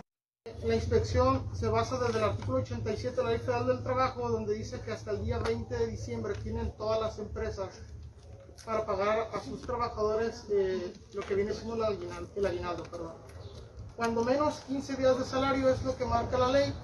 La 0.65 0.75
inspección 0.75 1.45
se 1.53 1.69
basa 1.69 1.99
desde 1.99 2.19
el 2.19 2.25
artículo 2.25 2.59
87 2.59 3.17
de 3.17 3.23
la 3.23 3.31
Ley 3.31 3.39
Federal 3.39 3.67
del 3.67 3.83
Trabajo, 3.83 4.29
donde 4.29 4.55
dice 4.55 4.81
que 4.81 4.93
hasta 4.93 5.13
el 5.13 5.25
día 5.25 5.39
20 5.39 5.77
de 5.77 5.87
diciembre 5.87 6.35
tienen 6.43 6.73
todas 6.77 7.01
las 7.01 7.19
empresas 7.19 7.81
para 8.65 8.85
pagar 8.85 9.29
a 9.33 9.41
sus 9.41 9.63
trabajadores 9.63 10.45
eh, 10.51 10.93
lo 11.15 11.23
que 11.23 11.35
viene 11.37 11.55
siendo 11.55 11.75
el 11.87 11.99
el 12.37 12.47
aguinaldo 12.47 12.83
perdón. 12.85 13.15
Cuando 13.97 14.25
menos 14.25 14.61
15 14.67 14.97
días 14.97 15.19
de 15.19 15.25
salario 15.25 15.69
es 15.69 15.83
lo 15.85 15.97
que 15.97 16.05
marca 16.05 16.37
la 16.39 16.49
ley 16.49 16.75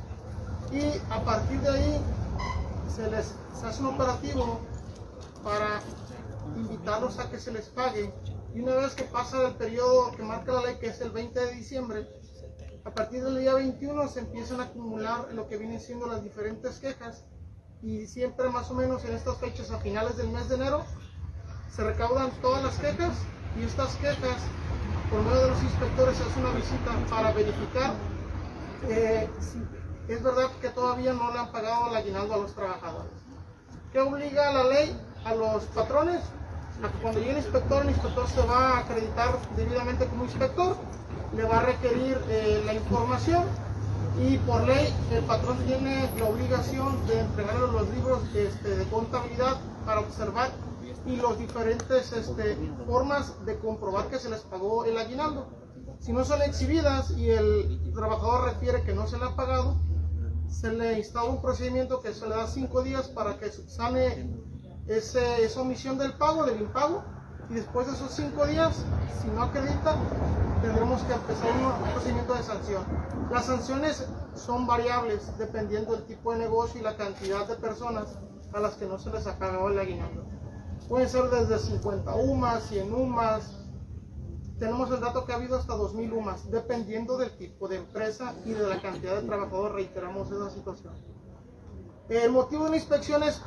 y 0.73 1.13
a 1.13 1.25
partir 1.25 1.61
de 1.61 1.69
ahí 1.69 2.01
se 2.95 3.11
les 3.11 3.35
se 3.61 3.67
hace 3.67 3.83
un 3.83 3.95
operativo 3.95 4.61
para 5.43 5.81
invitarlos 6.57 7.19
a 7.19 7.31
que 7.31 7.39
se 7.39 7.53
les 7.53 7.67
pague 7.69 8.13
y 8.55 8.61
una 8.61 8.77
vez 8.77 8.95
que 8.95 9.03
pasa 9.05 9.49
el 9.49 9.55
periodo 9.55 10.13
que 10.13 10.23
marca 10.23 10.53
la 10.53 10.63
ley, 10.63 10.77
que 10.77 10.87
es 10.87 11.01
el 11.01 11.11
20 11.11 11.39
de 11.39 11.53
diciembre, 11.53 12.09
a 12.85 12.91
partir 12.91 13.25
del 13.25 13.39
día 13.39 13.55
21 13.55 14.09
se 14.09 14.21
empiezan 14.21 14.61
a 14.61 14.65
acumular 14.65 15.33
lo 15.33 15.49
que 15.49 15.57
vienen 15.57 15.81
siendo 15.81 16.07
las 16.07 16.23
diferentes 16.23 16.79
quejas 16.79 17.25
y 17.83 18.07
siempre 18.07 18.49
más 18.51 18.71
o 18.71 18.75
menos 18.75 19.05
en 19.05 19.15
estas 19.15 19.39
fechas 19.39 19.71
a 19.73 19.79
finales 19.79 20.17
del 20.17 20.29
mes 20.29 20.49
de 20.49 20.55
enero 20.55 20.85
se 21.69 21.83
recaudan 21.83 22.31
todas 22.41 22.63
las 22.63 22.79
quejas 22.79 23.17
y 23.59 23.65
estas 23.65 23.97
quejas 23.97 24.41
por 25.11 25.23
medio 25.23 25.41
de 25.41 25.51
los 25.51 25.63
inspectores 25.63 26.17
se 26.17 26.23
hace 26.23 26.41
una 26.41 26.51
visita 26.51 26.93
para 27.11 27.33
verificar 27.33 27.95
eh, 28.89 29.29
si 29.41 29.59
es 30.13 30.23
verdad 30.23 30.51
que 30.61 30.69
todavía 30.69 31.13
no 31.13 31.33
le 31.33 31.41
han 31.41 31.51
pagado 31.51 31.91
el 31.91 31.97
aguinaldo 31.97 32.35
a 32.35 32.39
los 32.39 32.55
trabajadores. 32.55 33.13
¿Qué 33.93 34.01
obliga 34.01 34.53
la 34.53 34.65
ley 34.65 34.97
a 35.25 35.35
los 35.35 35.65
patrones? 35.67 36.21
Cuando 37.03 37.21
llegue 37.21 37.33
el 37.33 37.39
inspector, 37.39 37.83
el 37.83 37.91
inspector 37.91 38.29
se 38.29 38.43
va 38.43 38.71
a 38.71 38.79
acreditar 38.81 39.39
debidamente 39.57 40.07
como 40.07 40.25
inspector, 40.25 40.77
le 41.37 41.45
va 41.45 41.59
a 41.59 41.63
requerir 41.67 42.19
eh, 42.29 42.63
la 42.65 42.75
información 42.75 43.45
y 44.19 44.39
por 44.39 44.63
ley 44.63 44.95
el 45.11 45.25
patrón 45.25 45.59
tiene 45.67 46.09
la 46.19 46.27
obligación 46.27 47.07
de 47.07 47.21
entregarle 47.21 47.73
los 47.73 47.89
libros 47.91 48.23
este, 48.35 48.77
de 48.77 48.85
contabilidad 48.85 49.57
para 49.85 50.01
observar 50.01 50.51
y 51.07 51.17
las 51.17 51.39
diferentes 51.39 52.13
este, 52.13 52.57
formas 52.87 53.45
de 53.45 53.59
comprobar 53.59 54.09
que 54.09 54.19
se 54.19 54.31
les 54.31 54.41
pagó 54.41 54.85
el 54.85 54.97
aguinaldo. 54.97 55.47
Si 56.01 56.13
no 56.13 56.25
son 56.25 56.43
exhibidas 56.43 57.11
y 57.17 57.31
el 57.31 57.93
trabajador 57.95 58.45
refiere 58.53 58.83
que 58.83 58.95
no 58.95 59.07
se 59.07 59.19
le 59.19 59.25
ha 59.25 59.37
pagado, 59.37 59.77
se 60.49 60.73
le 60.73 60.99
instala 60.99 61.29
un 61.29 61.43
procedimiento 61.43 62.01
que 62.01 62.15
se 62.15 62.27
le 62.29 62.37
da 62.37 62.47
cinco 62.47 62.83
días 62.83 63.09
para 63.09 63.39
que 63.39 63.51
subsane 63.51 64.31
ese, 64.87 65.45
esa 65.45 65.61
omisión 65.61 65.99
del 65.99 66.13
pago, 66.15 66.45
del 66.45 66.61
impago, 66.61 67.03
y 67.51 67.55
después 67.55 67.87
de 67.87 67.93
esos 67.93 68.11
cinco 68.11 68.47
días, 68.47 68.85
si 69.21 69.29
no 69.29 69.43
acredita, 69.43 69.97
tendremos 70.63 71.03
que 71.03 71.13
empezar 71.13 71.51
un 71.51 71.93
procedimiento 71.93 72.35
de 72.35 72.43
sanción. 72.43 72.85
Las 73.31 73.47
sanciones 73.47 74.07
son 74.35 74.67
variables 74.67 75.37
dependiendo 75.39 75.93
del 75.93 76.05
tipo 76.05 76.33
de 76.33 76.39
negocio 76.39 76.81
y 76.81 76.85
la 76.85 76.97
cantidad 76.97 77.47
de 77.47 77.57
personas 77.57 78.19
a 78.53 78.61
las 78.61 78.75
que 78.75 78.87
no 78.87 78.99
se 78.99 79.11
les 79.11 79.27
ha 79.27 79.39
pagado 79.39 79.69
el 79.69 79.79
aguinaldo. 79.79 80.25
Pueden 80.89 81.09
ser 81.09 81.25
desde 81.31 81.59
50 81.59 82.15
UMAS, 82.15 82.65
100 82.65 82.95
UMAS, 82.95 83.65
tenemos 84.59 84.91
el 84.91 85.01
dato 85.01 85.25
que 85.25 85.33
ha 85.33 85.37
habido 85.37 85.57
hasta 85.57 85.75
2.000 85.75 86.13
UMAS, 86.13 86.51
dependiendo 86.51 87.19
del 87.19 87.37
tipo 87.37 87.67
de 87.67 87.77
empresa 87.77 88.35
y 88.45 88.53
de 88.53 88.67
la 88.67 88.81
cantidad 88.81 89.21
de 89.21 89.27
trabajadores, 89.27 89.75
reiteramos 89.75 90.31
esa 90.31 90.49
situación. 90.51 90.95
El 92.09 92.33
motivo 92.33 92.65
de 92.65 92.71
la 92.71 92.77
inspección 92.77 93.23
es... 93.23 93.41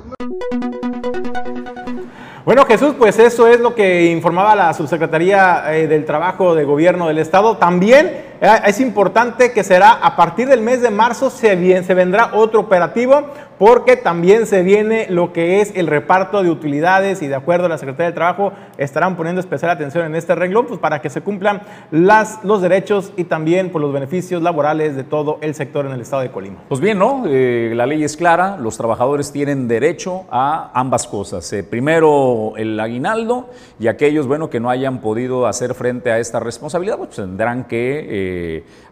Bueno, 2.44 2.66
Jesús, 2.66 2.96
pues 2.98 3.20
eso 3.20 3.46
es 3.46 3.60
lo 3.60 3.76
que 3.76 4.06
informaba 4.06 4.56
la 4.56 4.74
Subsecretaría 4.74 5.76
eh, 5.76 5.88
del 5.88 6.06
Trabajo 6.06 6.56
de 6.56 6.64
Gobierno 6.64 7.08
del 7.08 7.20
Estado. 7.20 7.58
También 7.58 8.37
es 8.41 8.79
importante 8.79 9.51
que 9.51 9.63
será 9.63 9.91
a 9.91 10.15
partir 10.15 10.48
del 10.48 10.62
mes 10.62 10.82
de 10.82 10.89
marzo 10.89 11.29
se, 11.29 11.84
se 11.84 11.94
vendrá 11.94 12.32
otro 12.34 12.60
operativo 12.60 13.25
porque 13.58 13.96
también 13.96 14.46
se 14.46 14.63
viene 14.63 15.08
lo 15.10 15.34
que 15.34 15.62
es 15.62 15.74
el 15.75 15.88
reparto 15.88 16.44
de 16.44 16.50
utilidades 16.50 17.22
y 17.22 17.27
de 17.27 17.36
acuerdo 17.36 17.65
a 17.65 17.70
la 17.70 17.77
Secretaría 17.77 18.08
del 18.08 18.13
Trabajo 18.13 18.53
estarán 18.77 19.15
poniendo 19.15 19.41
especial 19.41 19.72
atención 19.72 20.06
en 20.06 20.15
este 20.15 20.36
renglón 20.36 20.67
pues, 20.67 20.79
para 20.79 21.01
que 21.01 21.10
se 21.10 21.22
cumplan 21.22 21.62
las, 21.91 22.44
los 22.44 22.62
derechos 22.62 23.13
y 23.17 23.24
también 23.24 23.72
por 23.72 23.82
los 23.82 23.91
beneficios 23.91 24.41
laborales 24.41 24.96
de 24.96 25.03
todo 25.03 25.39
el 25.41 25.56
sector 25.56 25.86
en 25.86 25.91
el 25.94 26.01
estado 26.01 26.22
de 26.22 26.29
Colima. 26.29 26.58
Pues 26.67 26.79
bien, 26.79 27.00
¿no? 27.00 27.24
Eh, 27.27 27.72
la 27.75 27.86
ley 27.86 28.03
es 28.03 28.15
clara, 28.15 28.58
los 28.58 28.77
trabajadores 28.77 29.32
tienen 29.32 29.67
derecho 29.67 30.25
a 30.29 30.72
ambas 30.74 31.08
cosas. 31.08 31.53
primero 31.70 32.53
el 32.58 32.79
aguinaldo 32.79 33.50
y 33.79 33.88
aquellos, 33.88 34.27
bueno, 34.27 34.50
que 34.50 34.60
no 34.60 34.70
hayan 34.70 35.00
podido 35.00 35.48
hacer 35.48 35.74
frente 35.74 36.12
a 36.12 36.20
esta 36.20 36.39
responsabilidad, 36.39 36.98
pues 36.98 37.12
tendrán 37.12 37.63
que 37.65 38.06
eh, 38.10 38.26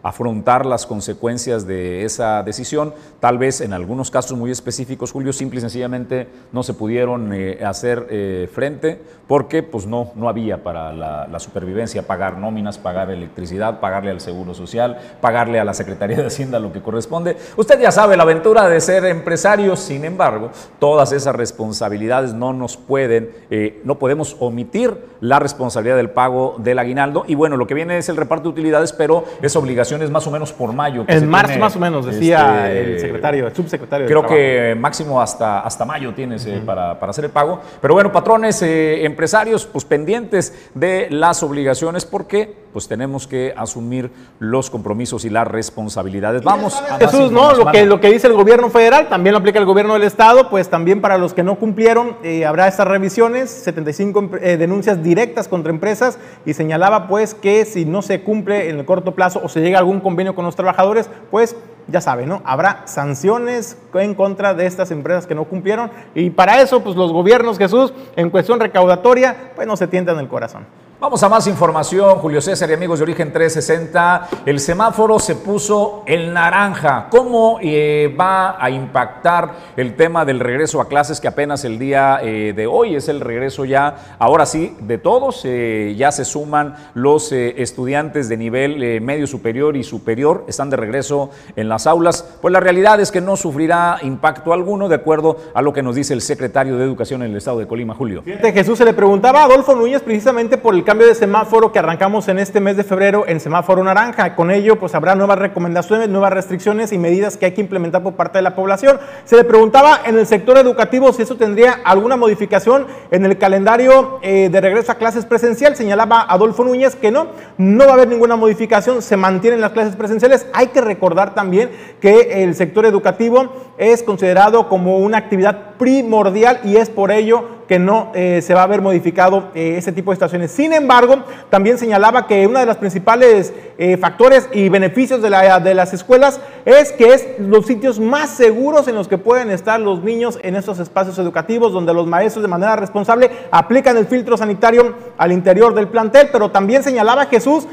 afrontar 0.02 0.66
las 0.66 0.86
consecuencias 0.86 1.66
de 1.66 2.04
esa 2.04 2.42
decisión. 2.42 2.94
Tal 3.20 3.38
vez 3.38 3.60
en 3.60 3.72
algunos 3.72 4.10
casos 4.10 4.38
muy 4.38 4.50
específicos, 4.50 5.12
Julio, 5.12 5.32
simple 5.32 5.58
y 5.58 5.60
sencillamente 5.60 6.28
no 6.52 6.62
se 6.62 6.74
pudieron 6.74 7.32
eh, 7.32 7.58
hacer 7.64 8.06
eh, 8.10 8.48
frente 8.52 9.00
porque 9.26 9.62
pues 9.62 9.86
no, 9.86 10.12
no 10.14 10.28
había 10.28 10.62
para 10.62 10.92
la, 10.92 11.38
supervivencia 11.38 12.06
pagar 12.06 12.38
nóminas, 12.38 12.78
pagar 12.78 13.10
electricidad, 13.10 13.80
pagarle 13.80 14.10
al 14.10 14.20
Seguro 14.20 14.54
Social, 14.54 14.98
pagarle 15.20 15.60
a 15.60 15.64
la 15.64 15.74
Secretaría 15.74 16.16
de 16.16 16.26
Hacienda 16.26 16.58
lo 16.58 16.72
que 16.72 16.80
corresponde. 16.80 17.36
Usted 17.56 17.80
ya 17.80 17.90
sabe 17.90 18.16
la 18.16 18.22
aventura 18.22 18.68
de 18.68 18.80
ser 18.80 19.04
empresario, 19.04 19.76
sin 19.76 20.04
embargo, 20.04 20.50
todas 20.78 21.12
esas 21.12 21.34
responsabilidades 21.34 22.32
no 22.32 22.52
nos 22.52 22.76
pueden 22.76 23.30
eh, 23.50 23.80
no 23.84 23.98
podemos 23.98 24.36
omitir 24.40 24.96
la 25.20 25.38
responsabilidad 25.38 25.96
del 25.96 26.10
pago 26.10 26.56
del 26.58 26.78
aguinaldo. 26.78 27.24
Y 27.26 27.34
bueno, 27.34 27.56
lo 27.56 27.66
que 27.66 27.74
viene 27.74 27.98
es 27.98 28.08
el 28.08 28.16
reparto 28.16 28.44
de 28.44 28.48
utilidades, 28.50 28.92
pero 28.92 29.24
es 29.42 29.56
obligaciones 29.56 30.10
más 30.10 30.26
o 30.26 30.30
menos 30.30 30.52
por 30.52 30.72
mayo. 30.72 31.04
En 31.06 31.28
marzo 31.28 31.58
más 31.58 31.76
o 31.76 31.78
menos, 31.78 32.06
decía 32.06 32.72
este, 32.72 32.94
el 32.94 33.00
secretario, 33.00 33.46
el 33.46 33.54
subsecretario. 33.54 34.06
Creo 34.06 34.26
que 34.26 34.76
máximo 34.78 35.20
hasta, 35.20 35.60
hasta 35.60 35.84
mayo 35.84 36.12
tienes 36.14 36.44
eh, 36.46 36.62
para, 36.64 36.92
hacer 36.92 37.24
el 37.24 37.30
pago. 37.30 37.60
Pero 37.80 37.94
bueno, 37.94 38.12
patrones, 38.12 38.62
eh, 38.62 39.04
empresarios, 39.04 39.66
pues 39.66 39.84
pendientes 39.84 40.70
de 40.74 41.08
las 41.10 41.42
obligaciones 41.42 42.04
porque 42.04 42.65
pues 42.72 42.88
tenemos 42.88 43.26
que 43.26 43.54
asumir 43.56 44.10
los 44.38 44.70
compromisos 44.70 45.24
y 45.24 45.30
las 45.30 45.46
responsabilidades. 45.46 46.42
Vamos. 46.42 46.74
A 46.90 46.98
Jesús, 46.98 47.30
no, 47.32 47.54
lo 47.54 47.66
que, 47.72 47.86
lo 47.86 48.00
que 48.00 48.10
dice 48.10 48.26
el 48.26 48.34
gobierno 48.34 48.70
federal 48.70 49.08
también 49.08 49.32
lo 49.32 49.38
aplica 49.38 49.58
el 49.58 49.64
gobierno 49.64 49.94
del 49.94 50.02
estado, 50.02 50.50
pues 50.50 50.68
también 50.68 51.00
para 51.00 51.18
los 51.18 51.34
que 51.34 51.42
no 51.42 51.56
cumplieron 51.56 52.16
eh, 52.22 52.44
habrá 52.44 52.68
estas 52.68 52.86
revisiones, 52.88 53.50
75 53.50 54.30
eh, 54.40 54.56
denuncias 54.56 55.02
directas 55.02 55.48
contra 55.48 55.70
empresas 55.70 56.18
y 56.44 56.54
señalaba 56.54 57.08
pues 57.08 57.34
que 57.34 57.64
si 57.64 57.84
no 57.84 58.02
se 58.02 58.22
cumple 58.22 58.70
en 58.70 58.78
el 58.78 58.84
corto 58.84 59.14
plazo 59.14 59.40
o 59.42 59.48
se 59.48 59.60
llega 59.60 59.78
a 59.78 59.80
algún 59.80 60.00
convenio 60.00 60.34
con 60.34 60.44
los 60.44 60.56
trabajadores, 60.56 61.08
pues 61.30 61.56
ya 61.88 62.00
saben, 62.00 62.28
¿no? 62.28 62.42
Habrá 62.44 62.82
sanciones 62.86 63.78
en 63.94 64.14
contra 64.14 64.54
de 64.54 64.66
estas 64.66 64.90
empresas 64.90 65.26
que 65.26 65.34
no 65.34 65.44
cumplieron 65.44 65.90
y 66.14 66.30
para 66.30 66.60
eso, 66.60 66.82
pues 66.82 66.96
los 66.96 67.12
gobiernos, 67.12 67.58
Jesús, 67.58 67.92
en 68.16 68.30
cuestión 68.30 68.60
recaudatoria, 68.60 69.52
pues 69.54 69.66
no 69.66 69.76
se 69.76 69.86
tientan 69.86 70.18
el 70.18 70.28
corazón. 70.28 70.66
Vamos 70.98 71.22
a 71.22 71.28
más 71.28 71.46
información, 71.46 72.16
Julio 72.20 72.40
César 72.40 72.70
y 72.70 72.72
amigos 72.72 73.00
de 73.00 73.02
Origen 73.02 73.30
360. 73.30 74.28
El 74.46 74.58
semáforo 74.58 75.18
se 75.18 75.34
puso 75.34 76.02
en 76.06 76.32
naranja. 76.32 77.08
¿Cómo 77.10 77.58
eh, 77.60 78.16
va 78.18 78.56
a 78.58 78.70
impactar 78.70 79.56
el 79.76 79.94
tema 79.94 80.24
del 80.24 80.40
regreso 80.40 80.80
a 80.80 80.88
clases 80.88 81.20
que 81.20 81.28
apenas 81.28 81.66
el 81.66 81.78
día 81.78 82.20
eh, 82.22 82.54
de 82.56 82.66
hoy 82.66 82.96
es 82.96 83.10
el 83.10 83.20
regreso 83.20 83.66
ya, 83.66 84.16
ahora 84.18 84.46
sí, 84.46 84.74
de 84.80 84.96
todos? 84.96 85.42
Eh, 85.44 85.94
ya 85.98 86.10
se 86.12 86.24
suman 86.24 86.76
los 86.94 87.30
estudiantes 87.30 88.30
de 88.30 88.38
nivel 88.38 89.02
medio 89.02 89.26
superior 89.26 89.76
y 89.76 89.84
superior, 89.84 90.46
están 90.48 90.70
de 90.70 90.78
regreso 90.78 91.28
en 91.56 91.68
las 91.68 91.86
aulas. 91.86 92.38
Pues 92.40 92.52
la 92.52 92.60
realidad 92.60 93.00
es 93.00 93.12
que 93.12 93.20
no 93.20 93.36
sufrirá 93.36 93.98
impacto 94.00 94.54
alguno, 94.54 94.88
de 94.88 94.94
acuerdo 94.94 95.36
a 95.52 95.60
lo 95.60 95.74
que 95.74 95.82
nos 95.82 95.94
dice 95.94 96.14
el 96.14 96.22
secretario 96.22 96.78
de 96.78 96.84
Educación 96.84 97.22
en 97.22 97.32
el 97.32 97.36
estado 97.36 97.58
de 97.58 97.66
Colima, 97.66 97.94
Julio. 97.94 98.22
Fíjate, 98.22 98.54
Jesús 98.54 98.78
se 98.78 98.86
le 98.86 98.94
preguntaba 98.94 99.42
a 99.42 99.44
Adolfo 99.44 99.74
Núñez 99.74 100.00
precisamente 100.00 100.56
por 100.56 100.74
el 100.74 100.85
cambio 100.86 101.08
de 101.08 101.16
semáforo 101.16 101.72
que 101.72 101.80
arrancamos 101.80 102.28
en 102.28 102.38
este 102.38 102.60
mes 102.60 102.76
de 102.76 102.84
febrero 102.84 103.24
en 103.26 103.40
semáforo 103.40 103.82
naranja. 103.82 104.36
Con 104.36 104.52
ello, 104.52 104.78
pues 104.78 104.94
habrá 104.94 105.16
nuevas 105.16 105.36
recomendaciones, 105.36 106.08
nuevas 106.08 106.32
restricciones 106.32 106.92
y 106.92 106.98
medidas 106.98 107.36
que 107.36 107.46
hay 107.46 107.52
que 107.52 107.60
implementar 107.60 108.04
por 108.04 108.14
parte 108.14 108.38
de 108.38 108.42
la 108.42 108.54
población. 108.54 109.00
Se 109.24 109.34
le 109.34 109.42
preguntaba 109.42 109.98
en 110.06 110.16
el 110.16 110.28
sector 110.28 110.56
educativo 110.56 111.12
si 111.12 111.22
eso 111.22 111.36
tendría 111.36 111.80
alguna 111.84 112.16
modificación 112.16 112.86
en 113.10 113.26
el 113.26 113.36
calendario 113.36 114.20
eh, 114.22 114.48
de 114.48 114.60
regreso 114.60 114.92
a 114.92 114.94
clases 114.94 115.26
presencial. 115.26 115.74
Señalaba 115.74 116.20
Adolfo 116.20 116.62
Núñez 116.62 116.94
que 116.94 117.10
no, 117.10 117.26
no 117.58 117.84
va 117.84 117.90
a 117.90 117.94
haber 117.94 118.06
ninguna 118.06 118.36
modificación, 118.36 119.02
se 119.02 119.16
mantienen 119.16 119.60
las 119.60 119.72
clases 119.72 119.96
presenciales. 119.96 120.46
Hay 120.54 120.68
que 120.68 120.80
recordar 120.80 121.34
también 121.34 121.68
que 122.00 122.44
el 122.44 122.54
sector 122.54 122.86
educativo 122.86 123.52
es 123.76 124.04
considerado 124.04 124.68
como 124.68 124.98
una 124.98 125.18
actividad 125.18 125.75
primordial 125.78 126.60
y 126.64 126.76
es 126.76 126.90
por 126.90 127.10
ello 127.10 127.56
que 127.66 127.78
no 127.78 128.12
eh, 128.14 128.40
se 128.42 128.54
va 128.54 128.62
a 128.62 128.66
ver 128.66 128.80
modificado 128.80 129.50
eh, 129.54 129.74
ese 129.76 129.92
tipo 129.92 130.10
de 130.10 130.14
estaciones. 130.14 130.50
Sin 130.52 130.72
embargo, 130.72 131.24
también 131.50 131.78
señalaba 131.78 132.26
que 132.26 132.46
uno 132.46 132.60
de 132.60 132.66
los 132.66 132.76
principales 132.76 133.52
eh, 133.78 133.96
factores 133.96 134.48
y 134.52 134.68
beneficios 134.68 135.20
de, 135.20 135.30
la, 135.30 135.60
de, 135.60 135.74
las 135.74 135.92
escuelas 135.92 136.40
es 136.64 136.92
que 136.92 137.12
es 137.12 137.26
los 137.38 137.66
sitios 137.66 137.98
más 137.98 138.30
seguros 138.30 138.88
en 138.88 138.94
los 138.94 139.08
que 139.08 139.18
pueden 139.18 139.50
estar 139.50 139.80
los 139.80 140.02
niños 140.02 140.38
en 140.42 140.56
estos 140.56 140.78
espacios 140.78 141.18
educativos, 141.18 141.72
donde 141.72 141.92
los 141.92 142.06
maestros 142.06 142.42
de 142.42 142.48
manera 142.48 142.76
responsable 142.76 143.30
aplican 143.50 143.96
el 143.96 144.06
filtro 144.06 144.36
sanitario 144.36 144.94
al 145.18 145.32
interior 145.32 145.74
del 145.74 145.88
plantel, 145.88 146.28
pero 146.32 146.50
también 146.50 146.82
señalaba 146.82 147.26
Jesús, 147.26 147.66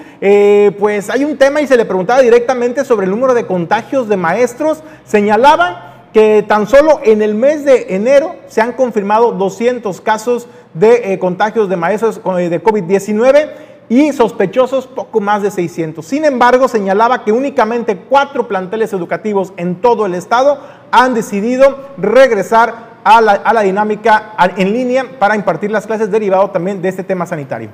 pues 0.80 1.10
hay 1.10 1.24
un 1.24 1.38
tema 1.38 1.62
y 1.62 1.68
se 1.68 1.78
le 1.78 1.86
preguntaba 1.86 2.22
directamente 2.22 2.86
sobre 2.86 3.06
el 3.06 3.12
número 3.12 3.34
de 3.34 3.46
contagios 3.46 4.08
de 4.10 4.18
maestros, 4.18 4.84
señalaban 5.06 5.93
que 6.14 6.46
tan 6.48 6.68
solo 6.68 7.00
en 7.04 7.22
el 7.24 7.34
mes 7.34 7.66
de 7.66 7.96
enero 7.96 8.36
se 8.48 8.62
han 8.62 8.74
confirmado 8.74 9.32
200 9.32 10.00
casos 10.02 10.48
de 10.76 11.14
eh, 11.14 11.20
contagios 11.20 11.68
de 11.68 11.76
maestros 11.76 12.22
eh, 12.38 12.50
de 12.50 12.64
COVID-19 12.64 13.50
y 13.90 14.14
sospechosos 14.14 14.88
poco 14.88 15.20
más 15.20 15.42
de 15.42 15.52
600. 15.52 16.06
Sin 16.06 16.24
embargo, 16.24 16.68
señalaba 16.68 17.24
que 17.24 17.32
únicamente 17.32 17.98
cuatro 17.98 18.48
planteles 18.48 18.94
educativos 18.94 19.54
en 19.58 19.82
todo 19.82 20.06
el 20.06 20.14
estado 20.14 20.60
han 20.92 21.16
decidido 21.16 21.80
regresar 21.98 22.94
a 23.04 23.20
la, 23.20 23.34
a 23.34 23.54
la 23.54 23.62
dinámica 23.62 24.36
en 24.56 24.72
línea 24.72 25.06
para 25.20 25.36
impartir 25.36 25.72
las 25.72 25.86
clases 25.86 26.10
derivado 26.10 26.52
también 26.52 26.82
de 26.82 26.90
este 26.90 27.04
tema 27.04 27.26
sanitario. 27.26 27.72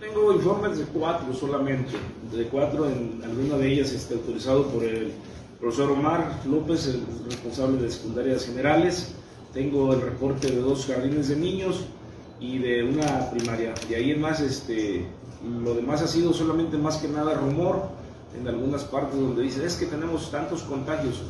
Tengo 0.00 0.32
informes 0.32 0.78
de 0.78 0.84
cuatro 0.86 1.32
solamente, 1.32 1.92
de 2.32 2.44
cuatro, 2.48 2.86
en 2.86 3.20
alguna 3.24 3.56
de 3.58 3.68
ellas 3.68 3.92
está 3.92 4.14
autorizado 4.14 4.66
por 4.66 4.82
el 4.82 5.12
profesor 5.66 5.90
Omar 5.90 6.42
López, 6.48 6.86
el 6.86 7.02
responsable 7.28 7.82
de 7.82 7.90
secundarias 7.90 8.46
generales. 8.46 9.16
Tengo 9.52 9.94
el 9.94 10.00
reporte 10.00 10.46
de 10.46 10.60
dos 10.60 10.86
jardines 10.86 11.28
de 11.28 11.34
niños 11.34 11.86
y 12.38 12.58
de 12.58 12.84
una 12.84 13.32
primaria. 13.32 13.74
De 13.88 13.96
ahí 13.96 14.12
en 14.12 14.20
más, 14.20 14.38
este, 14.38 15.04
lo 15.64 15.74
demás 15.74 16.02
ha 16.02 16.06
sido 16.06 16.32
solamente 16.32 16.78
más 16.78 16.98
que 16.98 17.08
nada 17.08 17.34
rumor 17.34 17.82
en 18.38 18.46
algunas 18.46 18.84
partes 18.84 19.18
donde 19.18 19.42
dicen 19.42 19.66
es 19.66 19.74
que 19.74 19.86
tenemos 19.86 20.30
tantos 20.30 20.62
contagios 20.62 21.22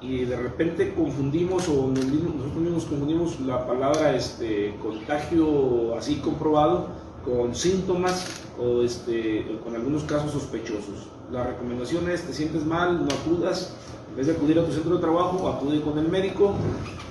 y 0.00 0.24
de 0.24 0.34
repente 0.34 0.92
confundimos 0.92 1.68
o 1.68 1.86
nosotros 1.86 2.56
mismos 2.56 2.84
confundimos 2.84 3.38
la 3.42 3.64
palabra 3.64 4.16
este, 4.16 4.74
contagio 4.82 5.94
así 5.96 6.16
comprobado 6.16 6.88
con 7.24 7.54
síntomas 7.54 8.26
o 8.58 8.82
este, 8.82 9.46
con 9.62 9.76
algunos 9.76 10.02
casos 10.02 10.32
sospechosos. 10.32 11.17
La 11.30 11.44
recomendación 11.44 12.08
es, 12.10 12.22
te 12.22 12.32
sientes 12.32 12.64
mal, 12.64 13.06
no 13.06 13.14
acudas, 13.14 13.74
en 14.10 14.16
vez 14.16 14.26
de 14.26 14.32
acudir 14.32 14.58
a 14.58 14.64
tu 14.64 14.72
centro 14.72 14.94
de 14.94 15.00
trabajo, 15.00 15.46
acude 15.48 15.82
con 15.82 15.98
el 15.98 16.08
médico, 16.08 16.54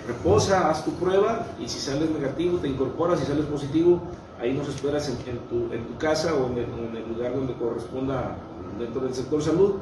reposa, 0.08 0.70
haz 0.70 0.84
tu 0.84 0.92
prueba 0.94 1.46
y 1.60 1.70
si 1.70 1.80
sales 1.80 2.10
negativo 2.10 2.58
te 2.58 2.68
incorporas, 2.68 3.20
si 3.20 3.28
sales 3.28 3.46
positivo, 3.46 4.02
ahí 4.40 4.54
nos 4.54 4.68
esperas 4.70 5.08
en, 5.10 5.38
tu, 5.50 5.72
en 5.72 5.86
tu, 5.86 5.98
casa 6.00 6.34
o 6.34 6.48
en 6.48 6.58
el, 6.58 7.08
lugar 7.08 7.36
donde 7.36 7.54
corresponda 7.54 8.38
dentro 8.80 9.02
del 9.02 9.14
sector 9.14 9.44
salud 9.44 9.76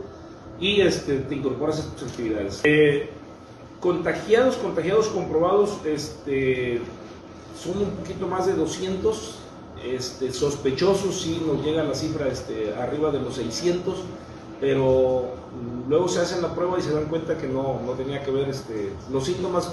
y 0.59 0.81
este, 0.81 1.19
te 1.19 1.35
incorporas 1.35 1.79
a 1.79 1.95
tus 1.95 2.09
actividades. 2.09 2.59
Eh, 2.65 3.09
contagiados, 3.79 4.57
contagiados 4.57 5.07
comprobados, 5.07 5.77
este, 5.85 6.81
son 7.57 7.83
un 7.83 7.89
poquito 7.91 8.27
más 8.27 8.47
de 8.47 8.53
200 8.53 9.39
este, 9.83 10.31
sospechosos 10.31 11.21
sí 11.21 11.41
nos 11.45 11.63
llega 11.63 11.83
la 11.83 11.93
cifra 11.93 12.27
este, 12.27 12.73
arriba 12.73 13.11
de 13.11 13.19
los 13.19 13.35
600, 13.35 13.95
pero 14.59 15.44
luego 15.87 16.07
se 16.07 16.19
hacen 16.19 16.41
la 16.41 16.53
prueba 16.53 16.77
y 16.79 16.81
se 16.81 16.93
dan 16.93 17.05
cuenta 17.05 17.37
que 17.37 17.47
no, 17.47 17.79
no 17.85 17.91
tenía 17.93 18.23
que 18.23 18.31
ver 18.31 18.49
este, 18.49 18.91
los 19.11 19.25
síntomas. 19.25 19.71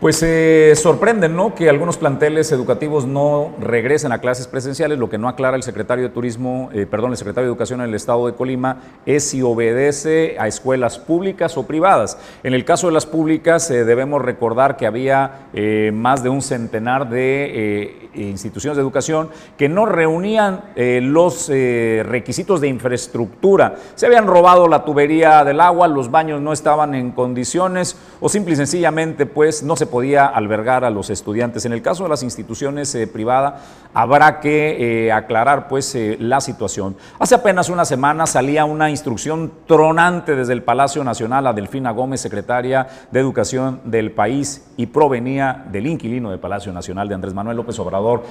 Pues 0.00 0.14
se 0.14 0.74
sorprenden, 0.76 1.34
¿no? 1.34 1.56
Que 1.56 1.68
algunos 1.68 1.96
planteles 1.96 2.52
educativos 2.52 3.04
no 3.04 3.52
regresen 3.58 4.12
a 4.12 4.20
clases 4.20 4.46
presenciales. 4.46 4.96
Lo 4.96 5.10
que 5.10 5.18
no 5.18 5.28
aclara 5.28 5.56
el 5.56 5.64
secretario 5.64 6.04
de 6.04 6.10
Turismo, 6.10 6.70
eh, 6.72 6.86
perdón, 6.86 7.10
el 7.10 7.16
secretario 7.16 7.48
de 7.48 7.50
Educación 7.50 7.80
en 7.80 7.88
el 7.88 7.94
Estado 7.96 8.24
de 8.28 8.34
Colima 8.34 8.76
es 9.06 9.24
si 9.24 9.42
obedece 9.42 10.36
a 10.38 10.46
escuelas 10.46 11.00
públicas 11.00 11.56
o 11.56 11.66
privadas. 11.66 12.16
En 12.44 12.54
el 12.54 12.64
caso 12.64 12.86
de 12.86 12.92
las 12.92 13.06
públicas, 13.06 13.72
eh, 13.72 13.84
debemos 13.84 14.22
recordar 14.22 14.76
que 14.76 14.86
había 14.86 15.48
eh, 15.52 15.90
más 15.92 16.22
de 16.22 16.28
un 16.28 16.42
centenar 16.42 17.10
de 17.10 18.08
instituciones 18.14 18.76
de 18.76 18.82
educación 18.82 19.30
que 19.56 19.68
no 19.68 19.84
reunían 19.84 20.62
los 20.76 21.48
requisitos 21.48 22.60
de 22.60 22.68
infraestructura. 22.68 23.67
Se 23.94 24.06
habían 24.06 24.26
robado 24.26 24.68
la 24.68 24.84
tubería 24.84 25.44
del 25.44 25.60
agua, 25.60 25.88
los 25.88 26.10
baños 26.10 26.40
no 26.40 26.52
estaban 26.52 26.94
en 26.94 27.12
condiciones 27.12 27.96
o 28.20 28.28
simple 28.28 28.54
y 28.54 28.56
sencillamente, 28.56 29.26
pues, 29.26 29.62
no 29.62 29.76
se 29.76 29.86
podía 29.86 30.26
albergar 30.26 30.84
a 30.84 30.90
los 30.90 31.10
estudiantes. 31.10 31.64
En 31.64 31.72
el 31.72 31.82
caso 31.82 32.04
de 32.04 32.08
las 32.08 32.22
instituciones 32.22 32.94
eh, 32.94 33.06
privadas, 33.06 33.54
habrá 33.94 34.40
que 34.40 35.06
eh, 35.06 35.12
aclarar 35.12 35.68
pues 35.68 35.94
eh, 35.94 36.16
la 36.20 36.40
situación. 36.40 36.96
Hace 37.18 37.34
apenas 37.34 37.68
una 37.68 37.84
semana 37.84 38.26
salía 38.26 38.64
una 38.64 38.90
instrucción 38.90 39.52
tronante 39.66 40.36
desde 40.36 40.52
el 40.52 40.62
Palacio 40.62 41.04
Nacional 41.04 41.46
a 41.46 41.52
Delfina 41.52 41.90
Gómez, 41.90 42.20
secretaria 42.20 42.86
de 43.10 43.20
Educación 43.20 43.80
del 43.84 44.12
país, 44.12 44.70
y 44.76 44.86
provenía 44.86 45.64
del 45.70 45.86
inquilino 45.86 46.30
del 46.30 46.38
Palacio 46.38 46.72
Nacional 46.72 47.08
de 47.08 47.14
Andrés 47.14 47.34
Manuel 47.34 47.56
López 47.56 47.78
Obrador. 47.78 48.22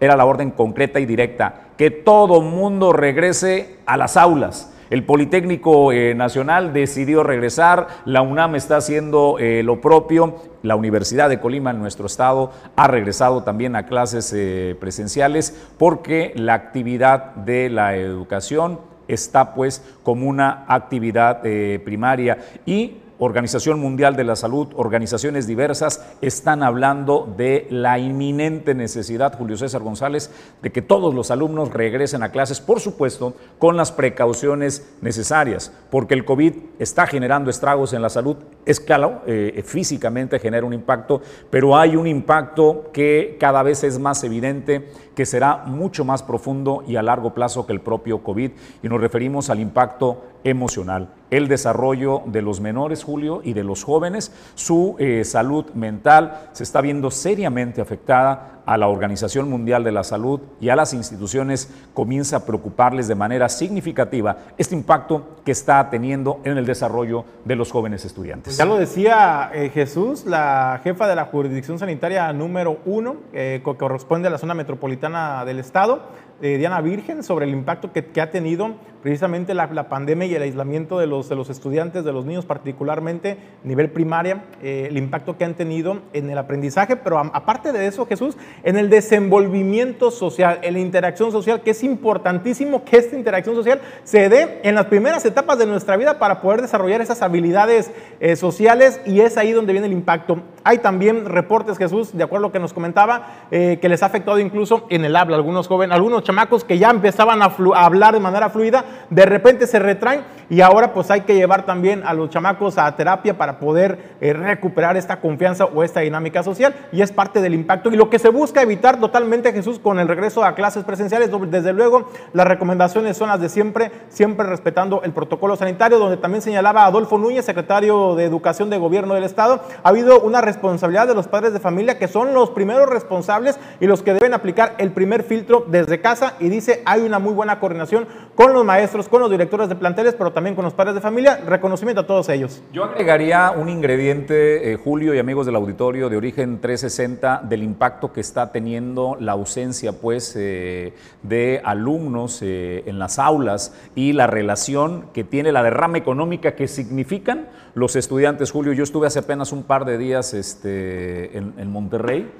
Era 0.00 0.16
la 0.16 0.24
orden 0.24 0.50
concreta 0.50 0.98
y 0.98 1.06
directa, 1.06 1.68
que 1.76 1.90
todo 1.90 2.40
mundo 2.40 2.92
regrese 2.92 3.78
a 3.86 3.96
las 3.96 4.16
aulas 4.16 4.71
el 4.92 5.04
Politécnico 5.04 5.90
eh, 5.90 6.14
Nacional 6.14 6.74
decidió 6.74 7.22
regresar, 7.22 7.88
la 8.04 8.20
UNAM 8.20 8.56
está 8.56 8.76
haciendo 8.76 9.38
eh, 9.38 9.62
lo 9.62 9.80
propio, 9.80 10.36
la 10.62 10.76
Universidad 10.76 11.30
de 11.30 11.40
Colima 11.40 11.70
en 11.70 11.78
nuestro 11.78 12.04
estado 12.04 12.52
ha 12.76 12.88
regresado 12.88 13.42
también 13.42 13.74
a 13.74 13.86
clases 13.86 14.30
eh, 14.36 14.76
presenciales 14.78 15.56
porque 15.78 16.34
la 16.36 16.52
actividad 16.52 17.34
de 17.36 17.70
la 17.70 17.96
educación 17.96 18.80
está 19.08 19.54
pues 19.54 19.82
como 20.02 20.28
una 20.28 20.66
actividad 20.68 21.40
primaria. 21.84 22.36
Y 22.66 22.98
Organización 23.24 23.78
Mundial 23.78 24.16
de 24.16 24.24
la 24.24 24.34
Salud, 24.34 24.66
organizaciones 24.74 25.46
diversas, 25.46 26.04
están 26.22 26.64
hablando 26.64 27.32
de 27.36 27.68
la 27.70 28.00
inminente 28.00 28.74
necesidad, 28.74 29.38
Julio 29.38 29.56
César 29.56 29.80
González, 29.82 30.28
de 30.60 30.72
que 30.72 30.82
todos 30.82 31.14
los 31.14 31.30
alumnos 31.30 31.72
regresen 31.72 32.24
a 32.24 32.32
clases, 32.32 32.60
por 32.60 32.80
supuesto, 32.80 33.36
con 33.60 33.76
las 33.76 33.92
precauciones 33.92 34.92
necesarias, 35.02 35.72
porque 35.88 36.14
el 36.14 36.24
COVID 36.24 36.54
está 36.80 37.06
generando 37.06 37.48
estragos 37.48 37.92
en 37.92 38.02
la 38.02 38.08
salud. 38.08 38.38
Es 38.66 38.80
claro, 38.80 39.22
eh, 39.28 39.62
físicamente 39.64 40.40
genera 40.40 40.66
un 40.66 40.72
impacto, 40.72 41.22
pero 41.48 41.76
hay 41.76 41.94
un 41.94 42.08
impacto 42.08 42.90
que 42.92 43.36
cada 43.38 43.62
vez 43.62 43.84
es 43.84 44.00
más 44.00 44.24
evidente, 44.24 44.88
que 45.14 45.26
será 45.26 45.58
mucho 45.58 46.04
más 46.04 46.24
profundo 46.24 46.82
y 46.88 46.96
a 46.96 47.02
largo 47.02 47.34
plazo 47.34 47.66
que 47.66 47.72
el 47.72 47.82
propio 47.82 48.24
COVID, 48.24 48.50
y 48.82 48.88
nos 48.88 49.00
referimos 49.00 49.48
al 49.48 49.60
impacto 49.60 50.24
emocional, 50.42 51.08
el 51.32 51.48
desarrollo 51.48 52.22
de 52.26 52.42
los 52.42 52.60
menores, 52.60 53.02
Julio, 53.02 53.40
y 53.42 53.54
de 53.54 53.64
los 53.64 53.84
jóvenes, 53.84 54.32
su 54.54 54.96
eh, 54.98 55.24
salud 55.24 55.64
mental 55.72 56.50
se 56.52 56.62
está 56.62 56.82
viendo 56.82 57.10
seriamente 57.10 57.80
afectada 57.80 58.60
a 58.66 58.76
la 58.76 58.86
Organización 58.86 59.48
Mundial 59.48 59.82
de 59.82 59.92
la 59.92 60.04
Salud 60.04 60.40
y 60.60 60.68
a 60.68 60.76
las 60.76 60.92
instituciones 60.92 61.72
comienza 61.94 62.36
a 62.36 62.44
preocuparles 62.44 63.08
de 63.08 63.14
manera 63.14 63.48
significativa 63.48 64.36
este 64.58 64.74
impacto 64.74 65.38
que 65.42 65.52
está 65.52 65.88
teniendo 65.88 66.40
en 66.44 66.58
el 66.58 66.66
desarrollo 66.66 67.24
de 67.46 67.56
los 67.56 67.72
jóvenes 67.72 68.04
estudiantes. 68.04 68.58
Ya 68.58 68.66
lo 68.66 68.76
decía 68.76 69.50
eh, 69.54 69.70
Jesús, 69.70 70.26
la 70.26 70.80
jefa 70.84 71.08
de 71.08 71.16
la 71.16 71.24
jurisdicción 71.24 71.78
sanitaria 71.78 72.30
número 72.34 72.78
uno, 72.84 73.16
eh, 73.32 73.62
que 73.64 73.74
corresponde 73.76 74.28
a 74.28 74.30
la 74.30 74.38
zona 74.38 74.52
metropolitana 74.52 75.46
del 75.46 75.58
estado, 75.58 76.02
Diana 76.42 76.80
Virgen, 76.80 77.22
sobre 77.22 77.46
el 77.46 77.52
impacto 77.52 77.92
que, 77.92 78.20
ha 78.20 78.32
tenido 78.32 78.74
precisamente 79.02 79.54
la, 79.54 79.88
pandemia 79.88 80.26
y 80.26 80.34
el 80.34 80.42
aislamiento 80.42 80.98
de 80.98 81.06
los, 81.06 81.28
de 81.28 81.34
los 81.34 81.50
estudiantes, 81.50 82.04
de 82.04 82.12
los 82.12 82.24
niños 82.24 82.46
particularmente, 82.46 83.36
nivel 83.64 83.90
primaria, 83.90 84.44
eh, 84.62 84.86
el 84.88 84.96
impacto 84.96 85.36
que 85.36 85.44
han 85.44 85.54
tenido 85.54 85.98
en 86.12 86.30
el 86.30 86.38
aprendizaje, 86.38 86.96
pero 86.96 87.18
aparte 87.18 87.72
de 87.72 87.86
eso, 87.86 88.06
Jesús, 88.06 88.36
en 88.62 88.76
el 88.76 88.88
desenvolvimiento 88.88 90.10
social, 90.10 90.60
en 90.62 90.74
la 90.74 90.80
interacción 90.80 91.32
social, 91.32 91.62
que 91.62 91.72
es 91.72 91.82
importantísimo 91.82 92.84
que 92.84 92.96
esta 92.96 93.16
interacción 93.16 93.56
social 93.56 93.80
se 94.04 94.28
dé 94.28 94.60
en 94.62 94.74
las 94.74 94.86
primeras 94.86 95.24
etapas 95.24 95.58
de 95.58 95.66
nuestra 95.66 95.96
vida 95.96 96.18
para 96.18 96.40
poder 96.40 96.62
desarrollar 96.62 97.00
esas 97.00 97.22
habilidades 97.22 97.90
eh, 98.20 98.36
sociales 98.36 99.00
y 99.04 99.20
es 99.20 99.36
ahí 99.36 99.52
donde 99.52 99.72
viene 99.72 99.88
el 99.88 99.92
impacto. 99.92 100.42
Hay 100.64 100.78
también 100.78 101.26
reportes, 101.26 101.76
Jesús, 101.76 102.16
de 102.16 102.22
acuerdo 102.22 102.46
a 102.46 102.48
lo 102.48 102.52
que 102.52 102.60
nos 102.60 102.72
comentaba, 102.72 103.46
eh, 103.50 103.78
que 103.80 103.88
les 103.88 104.02
ha 104.02 104.06
afectado 104.06 104.38
incluso 104.38 104.86
en 104.90 105.04
el 105.04 105.16
habla, 105.16 105.36
algunos 105.36 105.66
jóvenes, 105.66 105.94
algunos 105.94 106.22
chamacos 106.22 106.64
que 106.64 106.78
ya 106.78 106.90
empezaban 106.90 107.42
a, 107.42 107.52
hablar 107.74 108.14
de 108.14 108.20
manera 108.20 108.50
fluida, 108.50 108.84
de 109.10 109.26
repente 109.26 109.66
se 109.66 109.78
retraen 109.78 110.22
y 110.48 110.60
ahora 110.60 110.92
pues 110.92 111.10
hay 111.10 111.22
que 111.22 111.34
llevar 111.34 111.64
también 111.64 112.02
a 112.04 112.12
los 112.12 112.30
chamacos 112.30 112.76
a 112.76 112.94
terapia 112.94 113.38
para 113.38 113.58
poder 113.58 114.16
eh, 114.20 114.32
recuperar 114.32 114.96
esta 114.96 115.20
confianza 115.20 115.64
o 115.64 115.82
esta 115.82 116.00
dinámica 116.00 116.42
social 116.42 116.74
y 116.92 117.00
es 117.00 117.12
parte 117.12 117.40
del 117.40 117.54
impacto. 117.54 117.90
Y 117.90 117.96
lo 117.96 118.10
que 118.10 118.18
se 118.18 118.28
busca 118.28 118.62
evitar 118.62 119.00
totalmente 119.00 119.52
Jesús 119.52 119.78
con 119.78 119.98
el 119.98 120.08
regreso 120.08 120.44
a 120.44 120.54
clases 120.54 120.84
presenciales, 120.84 121.30
desde 121.50 121.72
luego 121.72 122.10
las 122.32 122.46
recomendaciones 122.46 123.16
son 123.16 123.28
las 123.28 123.40
de 123.40 123.48
siempre, 123.48 123.90
siempre 124.08 124.46
respetando 124.46 125.02
el 125.04 125.12
protocolo 125.12 125.56
sanitario, 125.56 125.98
donde 125.98 126.16
también 126.16 126.42
señalaba 126.42 126.84
Adolfo 126.84 127.18
Núñez, 127.18 127.44
secretario 127.44 128.14
de 128.14 128.24
Educación 128.24 128.70
de 128.70 128.78
Gobierno 128.78 129.14
del 129.14 129.24
Estado, 129.24 129.62
ha 129.82 129.88
habido 129.88 130.20
una 130.20 130.40
responsabilidad 130.40 131.06
de 131.06 131.14
los 131.14 131.28
padres 131.28 131.52
de 131.52 131.60
familia 131.60 131.98
que 131.98 132.08
son 132.08 132.34
los 132.34 132.50
primeros 132.50 132.88
responsables 132.88 133.58
y 133.80 133.86
los 133.86 134.02
que 134.02 134.14
deben 134.14 134.34
aplicar 134.34 134.74
el 134.78 134.90
primer 134.92 135.22
filtro 135.22 135.64
desde 135.68 136.00
casa 136.00 136.34
y 136.40 136.48
dice 136.48 136.82
hay 136.84 137.02
una 137.02 137.18
muy 137.18 137.32
buena 137.32 137.58
coordinación 137.60 138.06
con 138.34 138.54
los 138.54 138.64
maestros, 138.64 139.08
con 139.08 139.20
los 139.20 139.30
directores 139.30 139.68
de 139.68 139.76
planteles, 139.76 140.14
pero 140.16 140.32
también 140.32 140.54
con 140.56 140.64
los 140.64 140.72
padres 140.72 140.94
de 140.94 141.00
familia. 141.00 141.40
Reconocimiento 141.46 142.00
a 142.00 142.06
todos 142.06 142.28
ellos. 142.30 142.62
Yo 142.72 142.84
agregaría 142.84 143.50
un 143.50 143.68
ingrediente, 143.68 144.72
eh, 144.72 144.76
Julio 144.76 145.14
y 145.14 145.18
amigos 145.18 145.44
del 145.44 145.56
auditorio 145.56 146.08
de 146.08 146.16
origen 146.16 146.60
360, 146.60 147.42
del 147.44 147.62
impacto 147.62 148.12
que 148.12 148.20
está 148.20 148.50
teniendo 148.50 149.16
la 149.20 149.32
ausencia 149.32 149.92
pues, 149.92 150.34
eh, 150.36 150.94
de 151.22 151.60
alumnos 151.64 152.40
eh, 152.42 152.84
en 152.86 152.98
las 152.98 153.18
aulas 153.18 153.74
y 153.94 154.14
la 154.14 154.26
relación 154.26 155.06
que 155.12 155.24
tiene 155.24 155.52
la 155.52 155.62
derrama 155.62 155.98
económica 155.98 156.54
que 156.54 156.68
significan 156.68 157.48
los 157.74 157.96
estudiantes. 157.96 158.50
Julio, 158.50 158.72
yo 158.72 158.84
estuve 158.84 159.06
hace 159.06 159.18
apenas 159.18 159.52
un 159.52 159.62
par 159.62 159.84
de 159.84 159.98
días 159.98 160.34
este, 160.34 161.36
en, 161.36 161.70
Monterrey, 161.72 162.30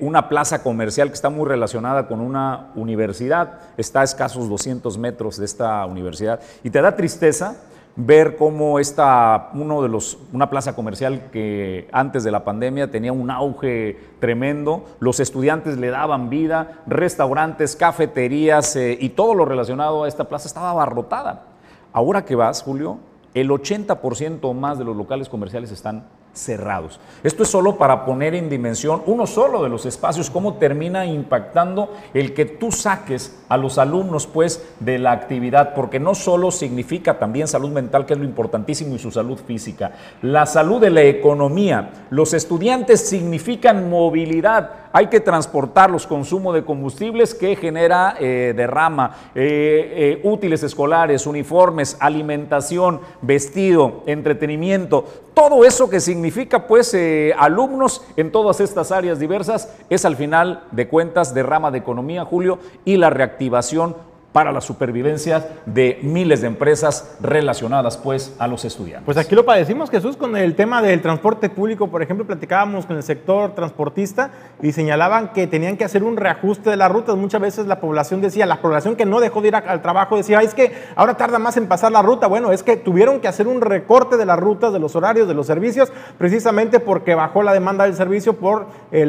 una 0.00 0.28
plaza 0.28 0.62
comercial 0.62 1.08
que 1.08 1.14
está 1.14 1.28
muy 1.28 1.48
relacionada 1.48 2.06
con 2.06 2.20
una 2.20 2.70
universidad, 2.76 3.60
está 3.76 4.02
a 4.02 4.04
escasos 4.04 4.48
200 4.48 4.96
metros 4.98 5.13
de 5.14 5.44
esta 5.44 5.84
universidad, 5.86 6.40
y 6.62 6.70
te 6.70 6.80
da 6.82 6.96
tristeza 6.96 7.56
ver 7.96 8.36
cómo 8.36 8.80
esta, 8.80 9.50
uno 9.54 9.82
de 9.82 9.88
los, 9.88 10.18
una 10.32 10.50
plaza 10.50 10.74
comercial 10.74 11.30
que 11.32 11.88
antes 11.92 12.24
de 12.24 12.32
la 12.32 12.44
pandemia 12.44 12.90
tenía 12.90 13.12
un 13.12 13.30
auge 13.30 13.98
tremendo, 14.18 14.84
los 14.98 15.20
estudiantes 15.20 15.78
le 15.78 15.90
daban 15.90 16.28
vida, 16.28 16.82
restaurantes, 16.86 17.76
cafeterías 17.76 18.74
eh, 18.76 18.98
y 19.00 19.10
todo 19.10 19.34
lo 19.34 19.44
relacionado 19.44 20.04
a 20.04 20.08
esta 20.08 20.24
plaza 20.24 20.48
estaba 20.48 20.70
abarrotada. 20.70 21.44
Ahora 21.92 22.24
que 22.24 22.34
vas, 22.34 22.62
Julio, 22.62 22.98
el 23.32 23.50
80% 23.50 24.40
o 24.42 24.54
más 24.54 24.78
de 24.78 24.84
los 24.84 24.96
locales 24.96 25.28
comerciales 25.28 25.70
están 25.70 26.04
cerrados. 26.34 27.00
Esto 27.22 27.44
es 27.44 27.48
solo 27.48 27.76
para 27.76 28.04
poner 28.04 28.34
en 28.34 28.50
dimensión 28.50 29.02
uno 29.06 29.26
solo 29.26 29.62
de 29.62 29.68
los 29.68 29.86
espacios, 29.86 30.28
cómo 30.28 30.54
termina 30.54 31.06
impactando 31.06 31.90
el 32.12 32.34
que 32.34 32.44
tú 32.44 32.70
saques 32.70 33.38
a 33.48 33.56
los 33.56 33.78
alumnos 33.78 34.26
pues 34.26 34.62
de 34.80 34.98
la 34.98 35.12
actividad, 35.12 35.74
porque 35.74 36.00
no 36.00 36.14
solo 36.14 36.50
significa 36.50 37.18
también 37.18 37.48
salud 37.48 37.70
mental, 37.70 38.04
que 38.04 38.14
es 38.14 38.18
lo 38.18 38.24
importantísimo, 38.24 38.94
y 38.94 38.98
su 38.98 39.10
salud 39.10 39.38
física, 39.38 39.92
la 40.22 40.44
salud 40.46 40.80
de 40.80 40.90
la 40.90 41.02
economía, 41.02 42.06
los 42.10 42.34
estudiantes 42.34 43.08
significan 43.08 43.88
movilidad, 43.88 44.70
hay 44.94 45.08
que 45.08 45.18
transportar 45.18 45.90
los 45.90 46.06
consumos 46.06 46.54
de 46.54 46.64
combustibles 46.64 47.34
que 47.34 47.56
genera 47.56 48.14
eh, 48.20 48.54
derrama, 48.56 49.16
eh, 49.34 50.20
eh, 50.20 50.20
útiles 50.22 50.62
escolares, 50.62 51.26
uniformes, 51.26 51.96
alimentación, 51.98 53.00
vestido, 53.20 54.04
entretenimiento, 54.06 55.04
todo 55.34 55.64
eso 55.64 55.90
que 55.90 55.98
significa 55.98 56.68
pues 56.68 56.96
alumnos 57.36 58.06
en 58.16 58.30
todas 58.30 58.60
estas 58.60 58.92
áreas 58.92 59.18
diversas 59.18 59.74
es 59.90 60.04
al 60.04 60.14
final 60.14 60.62
de 60.70 60.86
cuentas 60.86 61.34
derrama 61.34 61.72
de 61.72 61.78
economía, 61.78 62.24
Julio, 62.24 62.60
y 62.84 62.96
la 62.96 63.10
reactivación 63.10 63.96
para 64.34 64.50
la 64.50 64.60
supervivencia 64.60 65.46
de 65.64 66.00
miles 66.02 66.40
de 66.40 66.48
empresas 66.48 67.16
relacionadas 67.20 67.96
pues 67.96 68.34
a 68.40 68.48
los 68.48 68.64
estudiantes. 68.64 69.04
Pues 69.04 69.16
aquí 69.16 69.36
lo 69.36 69.44
padecimos 69.44 69.90
Jesús 69.90 70.16
con 70.16 70.36
el 70.36 70.56
tema 70.56 70.82
del 70.82 71.00
transporte 71.00 71.48
público, 71.48 71.86
por 71.86 72.02
ejemplo, 72.02 72.26
platicábamos 72.26 72.84
con 72.84 72.96
el 72.96 73.04
sector 73.04 73.54
transportista 73.54 74.32
y 74.60 74.72
señalaban 74.72 75.32
que 75.32 75.46
tenían 75.46 75.76
que 75.76 75.84
hacer 75.84 76.02
un 76.02 76.16
reajuste 76.16 76.68
de 76.68 76.76
las 76.76 76.90
rutas. 76.90 77.16
Muchas 77.16 77.40
veces 77.40 77.68
la 77.68 77.78
población 77.78 78.20
decía, 78.20 78.44
la 78.44 78.60
población 78.60 78.96
que 78.96 79.06
no 79.06 79.20
dejó 79.20 79.40
de 79.40 79.48
ir 79.48 79.54
al 79.54 79.82
trabajo 79.82 80.16
decía, 80.16 80.40
es 80.40 80.52
que 80.52 80.72
ahora 80.96 81.16
tarda 81.16 81.38
más 81.38 81.56
en 81.56 81.68
pasar 81.68 81.92
la 81.92 82.02
ruta. 82.02 82.26
Bueno, 82.26 82.50
es 82.50 82.64
que 82.64 82.76
tuvieron 82.76 83.20
que 83.20 83.28
hacer 83.28 83.46
un 83.46 83.60
recorte 83.60 84.16
de 84.16 84.26
las 84.26 84.40
rutas, 84.40 84.72
de 84.72 84.80
los 84.80 84.96
horarios, 84.96 85.28
de 85.28 85.34
los 85.34 85.46
servicios, 85.46 85.92
precisamente 86.18 86.80
porque 86.80 87.14
bajó 87.14 87.44
la 87.44 87.52
demanda 87.52 87.84
del 87.84 87.94
servicio 87.94 88.32
por 88.32 88.66
eh, 88.90 89.02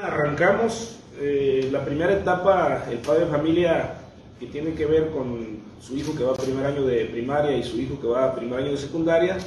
Arrancamos 0.00 1.02
eh, 1.20 1.68
la 1.72 1.84
primera 1.84 2.12
etapa, 2.12 2.86
el 2.90 2.98
padre 2.98 3.24
de 3.24 3.30
familia 3.30 3.94
que 4.38 4.46
tiene 4.46 4.74
que 4.74 4.86
ver 4.86 5.10
con 5.10 5.64
su 5.80 5.96
hijo 5.96 6.14
que 6.16 6.24
va 6.24 6.32
a 6.32 6.36
primer 6.36 6.66
año 6.66 6.84
de 6.84 7.06
primaria 7.06 7.56
y 7.56 7.62
su 7.62 7.80
hijo 7.80 8.00
que 8.00 8.06
va 8.06 8.26
a 8.26 8.34
primer 8.34 8.60
año 8.60 8.72
de 8.72 8.76
secundaria, 8.76 9.38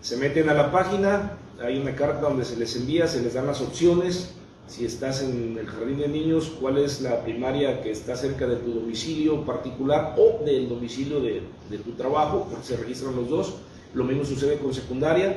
se 0.00 0.16
meten 0.16 0.48
a 0.48 0.54
la 0.54 0.70
página, 0.70 1.38
hay 1.62 1.78
una 1.78 1.94
carta 1.94 2.20
donde 2.20 2.44
se 2.44 2.56
les 2.56 2.76
envía, 2.76 3.06
se 3.06 3.22
les 3.22 3.34
dan 3.34 3.46
las 3.46 3.60
opciones, 3.60 4.34
si 4.68 4.84
estás 4.84 5.22
en 5.22 5.56
el 5.58 5.66
jardín 5.66 5.98
de 5.98 6.08
niños, 6.08 6.52
cuál 6.60 6.78
es 6.78 7.00
la 7.00 7.22
primaria 7.22 7.82
que 7.82 7.92
está 7.92 8.16
cerca 8.16 8.46
de 8.46 8.56
tu 8.56 8.72
domicilio 8.72 9.44
particular 9.44 10.14
o 10.18 10.44
del 10.44 10.68
domicilio 10.68 11.20
de, 11.20 11.42
tu 11.78 11.92
trabajo, 11.92 12.48
porque 12.50 12.66
se 12.66 12.76
registran 12.76 13.14
los 13.16 13.28
dos, 13.28 13.54
lo 13.94 14.04
mismo 14.04 14.24
sucede 14.24 14.58
con 14.58 14.74
secundaria, 14.74 15.36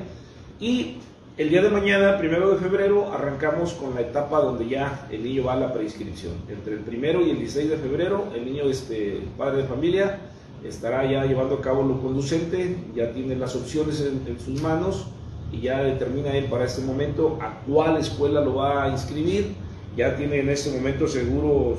y 0.59 0.97
el 1.39 1.49
día 1.49 1.61
de 1.61 1.69
mañana, 1.69 2.17
primero 2.17 2.51
de 2.51 2.57
febrero, 2.57 3.13
arrancamos 3.13 3.71
con 3.71 3.95
la 3.95 4.01
etapa 4.01 4.41
donde 4.41 4.67
ya 4.67 5.07
el 5.09 5.23
niño 5.23 5.45
va 5.45 5.53
a 5.53 5.55
la 5.55 5.71
preinscripción. 5.71 6.33
Entre 6.49 6.73
el 6.73 6.81
primero 6.81 7.25
y 7.25 7.29
el 7.29 7.37
16 7.37 7.69
de 7.69 7.77
febrero, 7.77 8.25
el 8.35 8.43
niño, 8.43 8.65
este, 8.65 9.21
padre 9.37 9.61
de 9.61 9.63
familia, 9.63 10.19
estará 10.65 11.09
ya 11.09 11.23
llevando 11.23 11.55
a 11.55 11.61
cabo 11.61 11.83
lo 11.83 12.01
conducente, 12.01 12.75
ya 12.93 13.13
tiene 13.13 13.37
las 13.37 13.55
opciones 13.55 14.01
en, 14.01 14.37
sus 14.37 14.61
manos 14.61 15.07
y 15.53 15.61
ya 15.61 15.81
determina 15.81 16.35
él 16.35 16.47
para 16.49 16.65
este 16.65 16.81
momento 16.81 17.39
a 17.41 17.61
cuál 17.65 17.95
escuela 17.95 18.41
lo 18.41 18.55
va 18.55 18.83
a 18.83 18.89
inscribir. 18.89 19.55
Ya 19.95 20.17
tiene 20.17 20.41
en 20.41 20.49
este 20.49 20.77
momento 20.77 21.07
seguro 21.07 21.77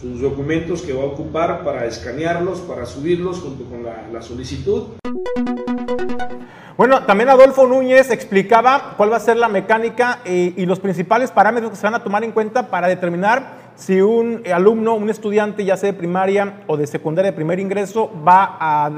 sus 0.00 0.20
documentos 0.20 0.82
que 0.82 0.92
va 0.92 1.02
a 1.02 1.06
ocupar 1.06 1.64
para 1.64 1.86
escanearlos, 1.86 2.60
para 2.60 2.86
subirlos 2.86 3.40
junto 3.40 3.64
con 3.64 3.84
la, 3.84 4.22
solicitud. 4.22 4.84
Bueno, 6.76 7.04
también 7.04 7.28
Adolfo 7.28 7.66
Núñez 7.66 8.10
explicaba 8.10 8.94
cuál 8.96 9.12
va 9.12 9.16
a 9.16 9.20
ser 9.20 9.36
la 9.36 9.48
mecánica 9.48 10.20
eh, 10.24 10.54
y, 10.56 10.66
los 10.66 10.78
principales 10.78 11.32
parámetros 11.32 11.72
que 11.72 11.76
se 11.76 11.86
van 11.86 11.94
a 11.94 12.04
tomar 12.04 12.22
en 12.22 12.30
cuenta 12.30 12.68
para 12.68 12.86
determinar 12.86 13.57
si 13.78 14.00
un 14.00 14.42
alumno, 14.52 14.96
un 14.96 15.08
estudiante, 15.08 15.64
ya 15.64 15.76
sea 15.76 15.92
de 15.92 15.96
primaria 15.96 16.62
o 16.66 16.76
de 16.76 16.84
secundaria 16.88 17.30
de 17.30 17.36
primer 17.36 17.60
ingreso, 17.60 18.10
va 18.26 18.56
a, 18.60 18.90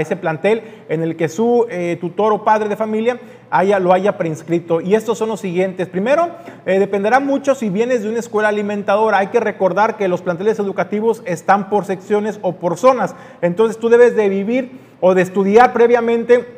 ese 0.00 0.16
plantel 0.16 0.62
en 0.88 1.04
el 1.04 1.14
que 1.14 1.28
su 1.28 1.64
eh, 1.70 1.96
tutor 2.00 2.32
o 2.32 2.42
padre 2.42 2.68
de 2.68 2.74
familia 2.74 3.20
haya, 3.50 3.78
lo 3.78 3.92
haya 3.92 4.18
preinscrito. 4.18 4.80
Y 4.80 4.96
estos 4.96 5.16
son 5.16 5.28
los 5.28 5.38
siguientes. 5.38 5.88
Primero, 5.88 6.28
eh, 6.66 6.80
dependerá 6.80 7.20
mucho 7.20 7.54
si 7.54 7.70
vienes 7.70 8.02
de 8.02 8.08
una 8.08 8.18
escuela 8.18 8.48
alimentadora. 8.48 9.18
Hay 9.18 9.28
que 9.28 9.38
recordar 9.38 9.96
que 9.96 10.08
los 10.08 10.22
planteles 10.22 10.58
educativos 10.58 11.22
están 11.24 11.70
por 11.70 11.84
secciones 11.84 12.40
o 12.42 12.56
por 12.56 12.78
zonas. 12.78 13.14
Entonces 13.42 13.78
tú 13.78 13.90
debes 13.90 14.16
de 14.16 14.28
vivir 14.28 14.72
o 15.00 15.14
de 15.14 15.22
estudiar 15.22 15.72
previamente 15.72 16.57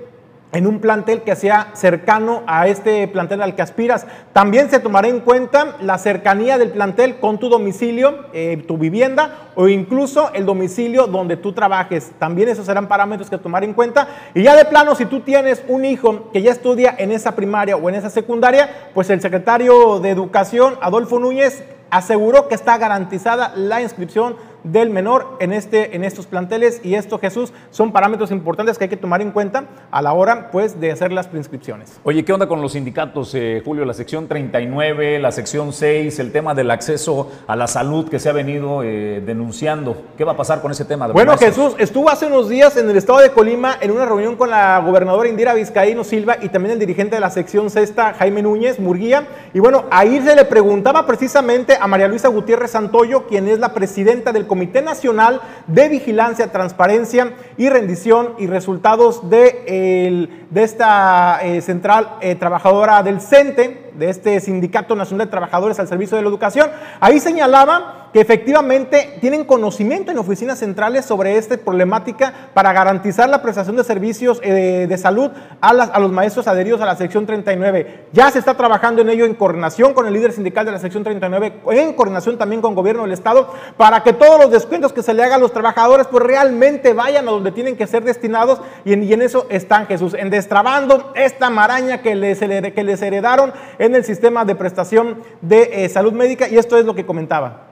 en 0.53 0.67
un 0.67 0.81
plantel 0.81 1.23
que 1.23 1.37
sea 1.37 1.69
cercano 1.75 2.43
a 2.47 2.67
este 2.67 3.07
plantel 3.09 3.43
al 3.43 3.55
que 3.55 3.63
aspiras. 3.63 4.07
También 4.33 4.71
se 4.71 4.81
tomará 4.81 5.09
en 5.09 5.21
cuenta 5.21 5.77
la 5.81 5.99
cercanía 5.99 6.59
del 6.59 6.71
plantel 6.71 7.19
con 7.21 7.39
tu 7.39 7.49
domicilio, 7.49 8.27
eh, 8.33 8.63
tu 8.67 8.77
vivienda 8.77 9.51
o 9.55 9.69
incluso 9.69 10.33
el 10.33 10.47
domicilio 10.47 11.07
donde 11.07 11.37
tú 11.37 11.53
trabajes. 11.53 12.11
También 12.19 12.49
esos 12.49 12.67
serán 12.67 12.89
parámetros 12.89 13.31
que 13.31 13.39
tomar 13.39 13.65
en 13.65 13.75
cuenta. 13.75 14.09
Y 14.35 14.43
ya 14.43 14.57
de 14.57 14.65
plano, 14.65 14.95
si 14.95 15.07
tú 15.07 15.21
tienes 15.21 15.63
un 15.69 15.85
hijo 15.85 16.31
que 16.33 16.43
ya 16.43 16.51
estudia 16.51 16.95
en 16.99 17.13
esa 17.13 17.37
primaria 17.37 17.77
o 17.77 17.89
en 17.89 17.95
esa 17.95 18.11
secundaria, 18.11 18.69
pues 18.95 19.11
el 19.11 19.21
secretario 19.21 20.01
de 20.01 20.11
Educación, 20.11 20.75
Adolfo 20.81 21.19
Núñez, 21.19 21.63
aseguró 21.91 22.49
que 22.49 22.55
está 22.55 22.79
garantizada 22.79 23.53
la 23.57 23.83
inscripción 23.83 24.37
del 24.65 24.91
menor 24.91 25.37
en, 25.41 25.53
este, 25.53 25.97
en 25.97 26.05
estos 26.05 26.27
planteles 26.27 26.81
y 26.85 26.95
esto, 26.95 27.19
Jesús, 27.19 27.53
son 27.71 27.93
parámetros 27.93 28.31
importantes 28.31 28.79
que 28.79 28.85
hay 28.85 28.91
que 28.91 28.97
tomar 28.97 29.23
en 29.23 29.31
cuenta 29.31 29.65
a 29.91 30.03
la 30.03 30.13
hora 30.13 30.51
pues, 30.51 30.81
de 30.81 30.93
hacer 30.93 31.13
las 31.13 31.29
prescripciones. 31.29 31.99
Oye, 32.05 32.25
¿qué 32.25 32.33
onda 32.33 32.47
con 32.47 32.61
los 32.61 32.73
sindicatos, 32.73 33.35
eh, 33.35 33.63
Julio? 33.65 33.85
La 33.85 33.95
sección 33.95 34.29
39, 34.29 35.19
la 35.19 35.33
sección 35.33 35.73
6, 35.73 36.19
el 36.19 36.33
tema 36.33 36.55
del 36.55 36.71
acceso 36.71 37.31
a 37.47 37.57
la 37.57 37.67
salud 37.67 38.09
que 38.09 38.19
se 38.19 38.29
ha 38.29 38.33
venido 38.33 38.83
eh, 38.83 39.23
denunciando. 39.25 39.97
¿Qué 40.17 40.25
va 40.25 40.33
a 40.33 40.37
pasar 40.37 40.61
con 40.61 40.71
ese 40.73 40.85
tema? 40.85 41.09
bueno, 41.09 41.37
Jesús, 41.37 41.75
estuvo 41.79 42.11
hace 42.11 42.27
unos 42.27 42.49
días 42.49 42.77
en 42.77 42.89
el 42.89 42.97
estado 42.97 43.21
de 43.21 43.31
Colima 43.31 43.77
en 43.81 43.91
una 43.91 44.07
reunión 44.07 44.37
con 44.37 44.51
la 44.51 44.79
gobernadora 44.81 45.29
Indira 45.29 45.55
Vizcaíno 45.55 46.05
Silva 46.05 46.37
y 46.41 46.49
también 46.49 46.73
el 46.75 46.79
dirigente 46.79 47.17
de 47.17 47.21
la 47.21 47.31
sección 47.31 47.71
sexta, 47.71 48.15
Jaime 48.15 48.43
Núñez 48.43 48.79
Murguía. 48.79 49.27
Y 49.55 49.61
bueno, 49.61 49.85
ahí 49.91 50.21
se 50.21 50.37
le 50.37 50.45
preguntaba 50.45 51.07
precisamente 51.07 51.77
a 51.81 51.87
María 51.87 52.09
Luisa 52.09 52.29
Gutiérrez 52.29 52.73
Santoyo, 52.73 53.27
quien 53.27 53.49
es 53.49 53.59
la 53.59 53.73
presidenta 53.73 54.33
del 54.33 54.47
Comité 54.51 54.83
Nacional 54.83 55.41
de 55.69 55.89
Vigilancia, 55.89 56.51
Transparencia 56.51 57.35
y 57.57 57.69
Rendición 57.69 58.35
y 58.37 58.49
Resultados 58.49 59.31
de, 59.31 60.29
de 60.51 60.63
esta 60.65 61.39
eh, 61.45 61.61
central 61.61 62.17
eh, 62.21 62.35
trabajadora 62.35 63.05
del 63.05 63.21
CENTE, 63.21 63.90
de 63.95 64.11
este 64.11 64.41
Sindicato 64.41 64.95
Nacional 64.95 65.27
de 65.27 65.31
Trabajadores 65.31 65.79
al 65.79 65.89
Servicio 65.89 66.17
de 66.17 66.23
la 66.23 66.29
Educación. 66.29 66.71
Ahí 67.01 67.21
señalaba 67.21 68.01
que 68.13 68.21
efectivamente 68.21 69.19
tienen 69.21 69.45
conocimiento 69.45 70.11
en 70.11 70.19
oficinas 70.19 70.59
centrales 70.59 71.05
sobre 71.05 71.37
esta 71.37 71.57
problemática 71.57 72.33
para 72.55 72.73
garantizar 72.73 73.29
la 73.29 73.41
prestación 73.41 73.77
de 73.77 73.85
servicios 73.85 74.41
eh, 74.43 74.87
de 74.89 74.99
salud 74.99 75.31
a, 75.61 75.69
a, 75.69 76.01
los 76.01 76.11
maestros 76.11 76.49
adheridos 76.49 76.81
a 76.81 76.87
la 76.87 76.97
sección 76.97 77.27
39. 77.27 78.07
Ya 78.13 78.31
se 78.31 78.41
está 78.41 78.55
trabajando 78.55 79.03
en 79.03 79.11
ello 79.11 79.27
en 79.27 79.35
coordinación 79.35 79.95
con 79.95 80.07
el 80.07 80.13
líder 80.13 80.33
sindical 80.33 80.67
de 80.67 80.73
la 80.73 80.79
sección 80.79 81.05
39, 81.05 81.61
en 81.71 81.93
coordinación 81.93 82.37
también 82.37 82.61
con 82.61 82.73
el 82.73 82.77
gobierno 82.77 83.03
del 83.03 83.13
estado, 83.13 83.53
para 83.77 84.03
que 84.03 84.13
todos 84.13 84.41
los 84.41 84.51
descuentos 84.51 84.93
que 84.93 85.03
se 85.03 85.15
le 85.15 85.23
hagan 85.23 85.39
a 85.39 85.43
los 85.43 85.53
trabajadores 85.53 86.09
pues 86.09 86.25
realmente 86.25 86.93
vayan 86.93 87.29
a 87.29 87.31
donde 87.31 87.53
tienen 87.53 87.77
que 87.77 87.87
ser 87.87 88.03
destinados 88.03 88.61
y 88.85 88.93
en, 88.93 89.05
y 89.05 89.13
en 89.13 89.23
eso 89.23 89.47
están 89.51 89.87
Jesús, 89.87 90.15
en 90.15 90.31
destrabando 90.31 91.13
esta 91.15 91.49
maraña 91.51 92.03
que 92.03 92.17
les, 92.17 92.41
que 92.41 92.85
les 92.85 93.03
heredaron 93.03 93.53
en 93.79 93.90
el 93.95 94.05
sistema 94.05 94.45
de 94.45 94.55
prestación 94.55 95.23
de 95.41 95.85
eh, 95.85 95.89
salud 95.89 96.13
médica 96.13 96.49
y 96.49 96.59
esto 96.59 96.79
es 96.79 96.85
lo 96.85 96.95
que 96.95 97.07
comentaba 97.07 97.71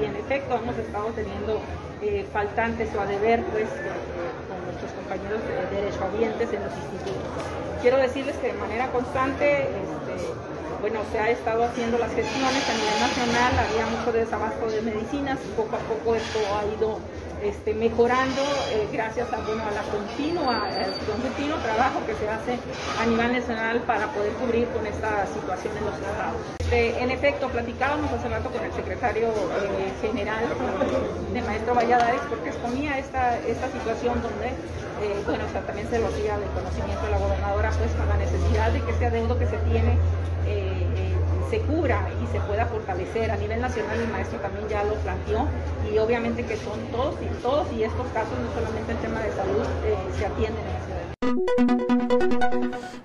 y 0.00 0.04
en 0.04 0.16
efecto 0.16 0.56
hemos 0.56 0.76
estado 0.78 1.06
teniendo 1.14 1.60
eh, 2.02 2.26
faltantes 2.32 2.88
o 2.94 3.00
a 3.00 3.06
deber 3.06 3.42
pues 3.52 3.68
con 4.48 4.58
nuestros 4.64 4.90
compañeros 4.92 5.40
de 5.46 5.76
derechohabientes 5.76 6.52
en 6.52 6.62
los 6.64 6.72
institutos. 6.74 7.22
Quiero 7.80 7.98
decirles 7.98 8.36
que 8.36 8.48
de 8.48 8.58
manera 8.58 8.90
constante 8.90 9.62
este, 9.62 10.16
bueno, 10.80 11.00
se 11.12 11.18
ha 11.18 11.30
estado 11.30 11.64
haciendo 11.64 11.98
las 11.98 12.12
gestiones 12.12 12.68
a 12.68 12.74
nivel 12.74 13.00
nacional, 13.00 13.52
había 13.58 13.86
mucho 13.86 14.12
desabasto 14.12 14.66
de 14.66 14.82
medicinas, 14.82 15.38
poco 15.56 15.76
a 15.76 15.80
poco 15.80 16.14
esto 16.14 16.38
ha 16.56 16.64
ido 16.76 16.98
este, 17.44 17.74
mejorando 17.74 18.42
eh, 18.72 18.88
gracias 18.92 19.32
a, 19.32 19.36
bueno, 19.38 19.62
a 19.64 19.70
la 19.70 19.82
continua, 19.82 20.64
al 20.64 20.92
continuo 21.22 21.56
trabajo 21.58 22.00
que 22.06 22.14
se 22.14 22.28
hace 22.28 22.58
a 23.00 23.06
nivel 23.06 23.32
nacional 23.32 23.82
para 23.82 24.08
poder 24.12 24.32
cubrir 24.34 24.66
con 24.68 24.86
esta 24.86 25.26
situación 25.26 25.76
en 25.76 25.84
los 25.84 25.94
estados. 25.94 26.40
Este, 26.58 27.02
en 27.02 27.10
efecto, 27.10 27.48
platicábamos 27.48 28.10
hace 28.12 28.28
rato 28.28 28.50
con 28.50 28.64
el 28.64 28.72
secretario 28.72 29.28
eh, 29.28 29.92
general 30.00 30.44
de 31.32 31.42
Maestro 31.42 31.74
Valladares 31.74 32.20
porque 32.28 32.48
exponía 32.48 32.98
esta, 32.98 33.38
esta 33.38 33.68
situación 33.70 34.22
donde 34.22 34.48
eh, 35.02 35.22
bueno, 35.26 35.44
también 35.66 35.88
se 35.90 35.98
lo 35.98 36.06
hacía 36.06 36.38
del 36.38 36.48
conocimiento 36.50 37.04
de 37.04 37.10
la 37.10 37.18
gobernadora, 37.18 37.70
pues 37.76 37.90
con 37.92 38.08
la 38.08 38.16
necesidad 38.16 38.72
de 38.72 38.80
que 38.80 38.90
ese 38.92 39.06
adeudo 39.06 39.38
que 39.38 39.46
se 39.46 39.58
tiene 39.68 39.98
se 41.44 41.64
cubra 41.64 42.14
y 42.18 42.26
se 42.26 42.40
pueda 42.40 42.66
fortalecer. 42.66 43.30
A 43.30 43.36
nivel 43.36 43.60
nacional 43.60 44.00
el 44.00 44.08
maestro 44.08 44.40
también 44.40 44.68
ya 44.68 44.84
lo 44.84 45.00
planteó 45.02 45.54
y 45.80 45.98
obviamente 45.98 46.46
que 46.46 46.56
son 46.56 46.90
todos 46.90 47.20
y 47.22 47.30
todos 47.40 47.72
y 47.72 47.84
estos 47.84 48.10
casos, 48.10 48.40
no 48.40 48.50
solamente 48.50 48.92
el 48.92 49.00
tema 49.00 49.22
de 49.22 49.32
salud, 49.32 49.76
eh, 49.80 50.10
se 50.12 50.24
atienden 50.26 50.66
en 50.66 50.72
la 50.74 50.80
ciudad. 50.80 51.03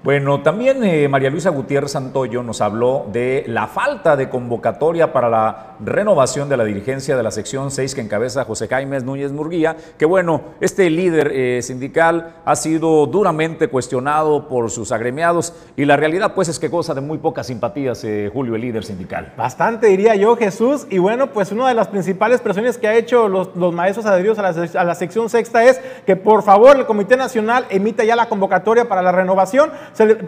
Bueno, 0.02 0.42
también 0.42 0.84
eh, 0.84 1.08
María 1.08 1.30
Luisa 1.30 1.52
Gutiérrez 1.52 1.92
Santoyo 1.92 2.42
nos 2.42 2.62
habló 2.62 3.06
de 3.12 3.44
la 3.48 3.68
falta 3.68 4.16
de 4.16 4.28
convocatoria 4.28 5.14
para 5.14 5.30
la 5.30 5.76
renovación 5.82 6.50
de 6.50 6.58
la 6.58 6.64
dirigencia 6.64 7.16
de 7.16 7.22
la 7.22 7.32
sección 7.32 7.70
6 7.70 7.96
que 7.96 8.02
encabeza 8.02 8.44
José 8.44 8.68
Jaime 8.68 9.00
Núñez 9.02 9.32
Murguía, 9.32 9.78
que 9.98 10.06
bueno, 10.06 10.42
este 10.62 10.90
líder 10.90 11.32
eh, 11.34 11.62
sindical 11.62 12.38
ha 12.44 12.56
sido 12.56 13.06
duramente 13.06 13.68
cuestionado 13.68 14.48
por 14.48 14.72
sus 14.72 14.92
agremiados 14.92 15.54
y 15.76 15.86
la 15.86 15.96
realidad 15.96 16.34
pues 16.34 16.48
es 16.48 16.60
que 16.60 16.70
goza 16.70 16.96
de 16.96 17.02
muy 17.02 17.20
pocas 17.20 17.46
simpatías, 17.48 18.04
eh, 18.04 18.32
Julio, 18.34 18.56
el 18.56 18.62
líder 18.62 18.86
sindical. 18.86 19.34
Bastante 19.38 19.88
diría 19.88 20.16
yo, 20.16 20.36
Jesús, 20.38 20.88
y 20.90 20.98
bueno, 20.98 21.28
pues 21.28 21.52
una 21.52 21.68
de 21.68 21.76
las 21.76 21.88
principales 21.88 22.42
presiones 22.42 22.78
que 22.78 22.88
ha 22.88 22.96
hecho 22.96 23.28
los, 23.28 23.56
maestros 23.74 24.06
adheridos 24.06 24.40
a 24.40 24.42
la, 24.42 24.50
a 24.50 24.84
la 24.84 24.96
sección 24.96 25.30
sexta 25.30 25.64
es 25.64 25.80
que 26.06 26.16
por 26.16 26.42
favor 26.42 26.78
el 26.78 26.86
Comité 26.86 27.16
Nacional 27.16 27.66
emita 27.70 28.04
ya 28.10 28.16
la 28.16 28.28
convocatoria 28.28 28.90
para 28.90 29.04
la 29.04 29.12
renovación 29.12 29.72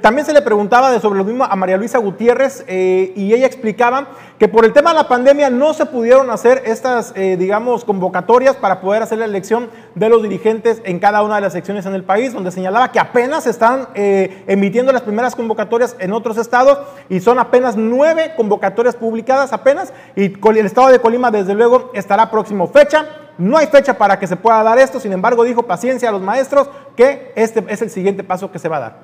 también 0.02 0.26
se 0.26 0.34
le 0.34 0.42
preguntaba 0.42 0.92
de 0.92 1.00
sobre 1.00 1.18
lo 1.18 1.26
mismo 1.26 1.44
a 1.44 1.56
María 1.56 1.78
Luisa 1.78 1.98
Gutiérrez 1.98 2.64
eh, 2.68 3.12
y 3.16 3.34
ella 3.34 3.48
explicaba 3.48 4.08
que 4.38 4.48
por 4.48 4.66
el 4.66 4.74
tema 4.74 4.92
de 4.92 4.98
la 4.98 5.08
pandemia 5.08 5.50
no 5.50 5.74
se 5.74 5.86
pudieron 5.86 6.30
hacer 6.30 6.62
estas, 6.66 7.14
eh, 7.16 7.38
digamos, 7.38 7.84
convocatorias 7.86 8.56
para 8.56 8.82
poder 8.82 9.02
hacer 9.02 9.18
la 9.18 9.26
elección 9.26 9.70
de 9.96 10.10
los 10.10 10.22
dirigentes 10.22 10.82
en 10.84 11.00
cada 11.00 11.24
una 11.24 11.36
de 11.36 11.42
las 11.42 11.54
secciones 11.54 11.86
en 11.86 11.94
el 11.94 12.04
país, 12.04 12.34
donde 12.34 12.52
señalaba 12.52 12.92
que 12.92 13.00
apenas 13.00 13.48
están 13.48 13.88
eh, 13.96 14.44
emitiendo 14.48 14.92
las 14.92 15.02
primeras 15.02 15.36
convocatorias 15.36 15.96
en 16.00 16.14
otros 16.14 16.38
estados 16.38 16.80
y 17.10 17.20
son 17.20 17.40
apenas 17.40 17.76
nueve 17.76 18.34
convocatorias 18.38 18.96
publicadas 18.96 19.54
apenas 19.54 19.94
y 20.16 20.34
el 20.60 20.66
estado 20.66 20.90
de 20.90 21.00
Colima 21.00 21.32
desde 21.32 21.56
luego 21.56 21.92
estará 21.94 22.30
próximo 22.30 22.68
fecha. 22.68 23.06
No 23.42 23.58
hay 23.58 23.66
fecha 23.66 23.98
para 23.98 24.20
que 24.20 24.28
se 24.28 24.36
pueda 24.36 24.62
dar 24.62 24.78
esto, 24.78 25.00
sin 25.00 25.14
embargo 25.14 25.44
dijo 25.44 25.64
paciencia 25.64 26.10
a 26.10 26.12
los 26.12 26.22
maestros 26.22 26.70
que 26.96 27.34
este 27.36 27.66
es 27.70 27.82
el 27.82 27.90
siguiente 27.90 28.24
paso 28.24 28.52
que 28.52 28.60
se 28.60 28.70
va 28.70 28.78
a 28.78 28.80
dar. 28.82 28.96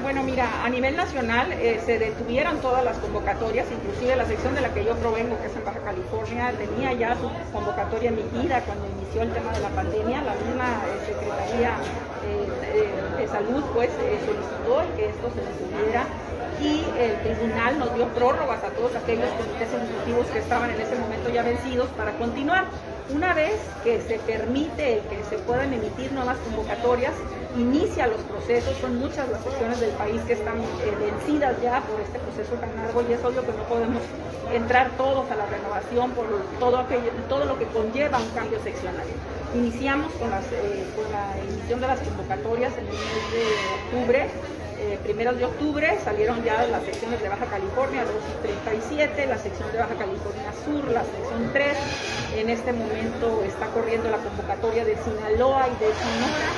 Bueno, 0.00 0.22
mira, 0.22 0.64
a 0.64 0.70
nivel 0.70 0.96
nacional 0.96 1.52
eh, 1.52 1.78
se 1.84 1.98
detuvieron 1.98 2.62
todas 2.62 2.82
las 2.82 2.96
convocatorias, 2.96 3.66
inclusive 3.70 4.16
la 4.16 4.24
sección 4.24 4.54
de 4.54 4.62
la 4.62 4.72
que 4.72 4.86
yo 4.86 4.94
provengo, 4.96 5.38
que 5.42 5.48
es 5.48 5.56
en 5.56 5.62
Baja 5.62 5.80
California, 5.80 6.54
tenía 6.56 6.94
ya 6.94 7.16
su 7.16 7.28
convocatoria 7.52 8.08
emitida 8.08 8.62
cuando 8.62 8.86
inició 8.96 9.20
el 9.20 9.32
tema 9.34 9.52
de 9.52 9.60
la 9.60 9.68
pandemia. 9.68 10.22
La 10.22 10.34
misma 10.36 10.80
eh, 10.88 11.04
Secretaría 11.04 11.76
eh, 12.24 13.20
de 13.20 13.28
Salud 13.28 13.62
pues 13.74 13.90
solicitó 14.24 14.96
que 14.96 15.10
esto 15.10 15.28
se 15.28 15.40
detuviera 15.44 16.06
y 16.62 16.82
el 16.98 17.20
tribunal 17.20 17.78
nos 17.78 17.94
dio 17.94 18.08
prórrogas 18.08 18.64
a 18.64 18.68
todos 18.68 18.96
aquellos 18.96 19.28
comités 19.32 19.68
ejecutivos 19.68 20.26
que 20.28 20.38
estaban 20.38 20.70
en 20.70 20.80
ese 20.80 20.96
momento 20.96 21.28
ya 21.28 21.42
vencidos 21.42 21.88
para 21.88 22.12
continuar. 22.12 22.64
Una 23.12 23.34
vez 23.34 23.60
que 23.84 24.00
se 24.00 24.18
permite 24.18 25.02
que 25.10 25.22
se 25.28 25.36
puedan 25.44 25.74
emitir 25.74 26.10
nuevas 26.12 26.38
convocatorias, 26.38 27.12
inicia 27.58 28.06
los 28.06 28.20
procesos, 28.22 28.74
son 28.78 28.98
muchas 28.98 29.28
las 29.28 29.42
secciones 29.42 29.78
del 29.78 29.90
país 29.90 30.22
que 30.22 30.32
están 30.32 30.56
eh, 30.56 30.96
vencidas 30.98 31.60
ya 31.60 31.82
por 31.82 32.00
este 32.00 32.18
proceso 32.18 32.54
tan 32.54 32.74
largo 32.76 33.02
y 33.02 33.12
es 33.12 33.22
obvio 33.22 33.44
que 33.44 33.52
no 33.52 33.62
podemos 33.64 34.02
entrar 34.54 34.96
todos 34.96 35.30
a 35.30 35.36
la 35.36 35.44
renovación 35.46 36.12
por 36.12 36.26
todo, 36.58 37.44
lo 37.44 37.58
que 37.58 37.66
conlleva 37.66 38.18
un 38.18 38.30
cambio 38.30 38.58
seccional. 38.60 39.04
Iniciamos 39.54 40.12
con, 40.14 40.32
eh, 40.32 40.90
con 40.96 41.12
la 41.12 41.38
emisión 41.38 41.80
de 41.80 41.86
las 41.86 42.00
convocatorias 42.00 42.72
en 42.78 42.88
el 42.88 43.00
mes 43.00 43.30
de 43.30 43.68
octubre 43.68 44.30
eh, 44.84 44.98
primeros 45.02 45.38
de 45.38 45.46
octubre 45.46 45.98
salieron 46.04 46.44
ya 46.44 46.66
las 46.66 46.82
secciones 46.84 47.22
de 47.22 47.28
Baja 47.30 47.46
California 47.46 48.04
2 48.04 48.12
y 48.12 48.42
37, 48.42 49.26
la 49.26 49.38
sección 49.38 49.72
de 49.72 49.78
Baja 49.78 49.94
California 49.94 50.52
Sur, 50.62 50.90
la 50.92 51.02
sección 51.04 51.50
3. 51.54 51.76
En 52.36 52.50
este 52.50 52.72
momento 52.72 53.42
está 53.46 53.68
corriendo 53.68 54.10
la 54.10 54.18
convocatoria 54.18 54.84
de 54.84 54.96
Sinaloa 54.98 55.68
y 55.68 55.76
de 55.82 55.90
Sonora. 55.94 56.50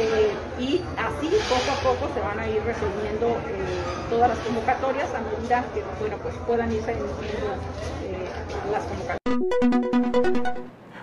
Eh, 0.00 0.32
y 0.58 0.84
así 0.96 1.30
poco 1.48 1.70
a 1.70 1.76
poco 1.82 2.12
se 2.14 2.20
van 2.20 2.40
a 2.40 2.48
ir 2.48 2.62
resolviendo 2.64 3.28
eh, 3.28 4.10
todas 4.10 4.28
las 4.30 4.38
convocatorias 4.38 5.08
a 5.14 5.20
medida 5.20 5.64
que 5.72 5.82
bueno, 6.00 6.16
pues 6.22 6.34
puedan 6.46 6.72
irse 6.72 6.92
emitiendo 6.92 7.46
las 8.72 8.82
convocatorias. 8.84 9.18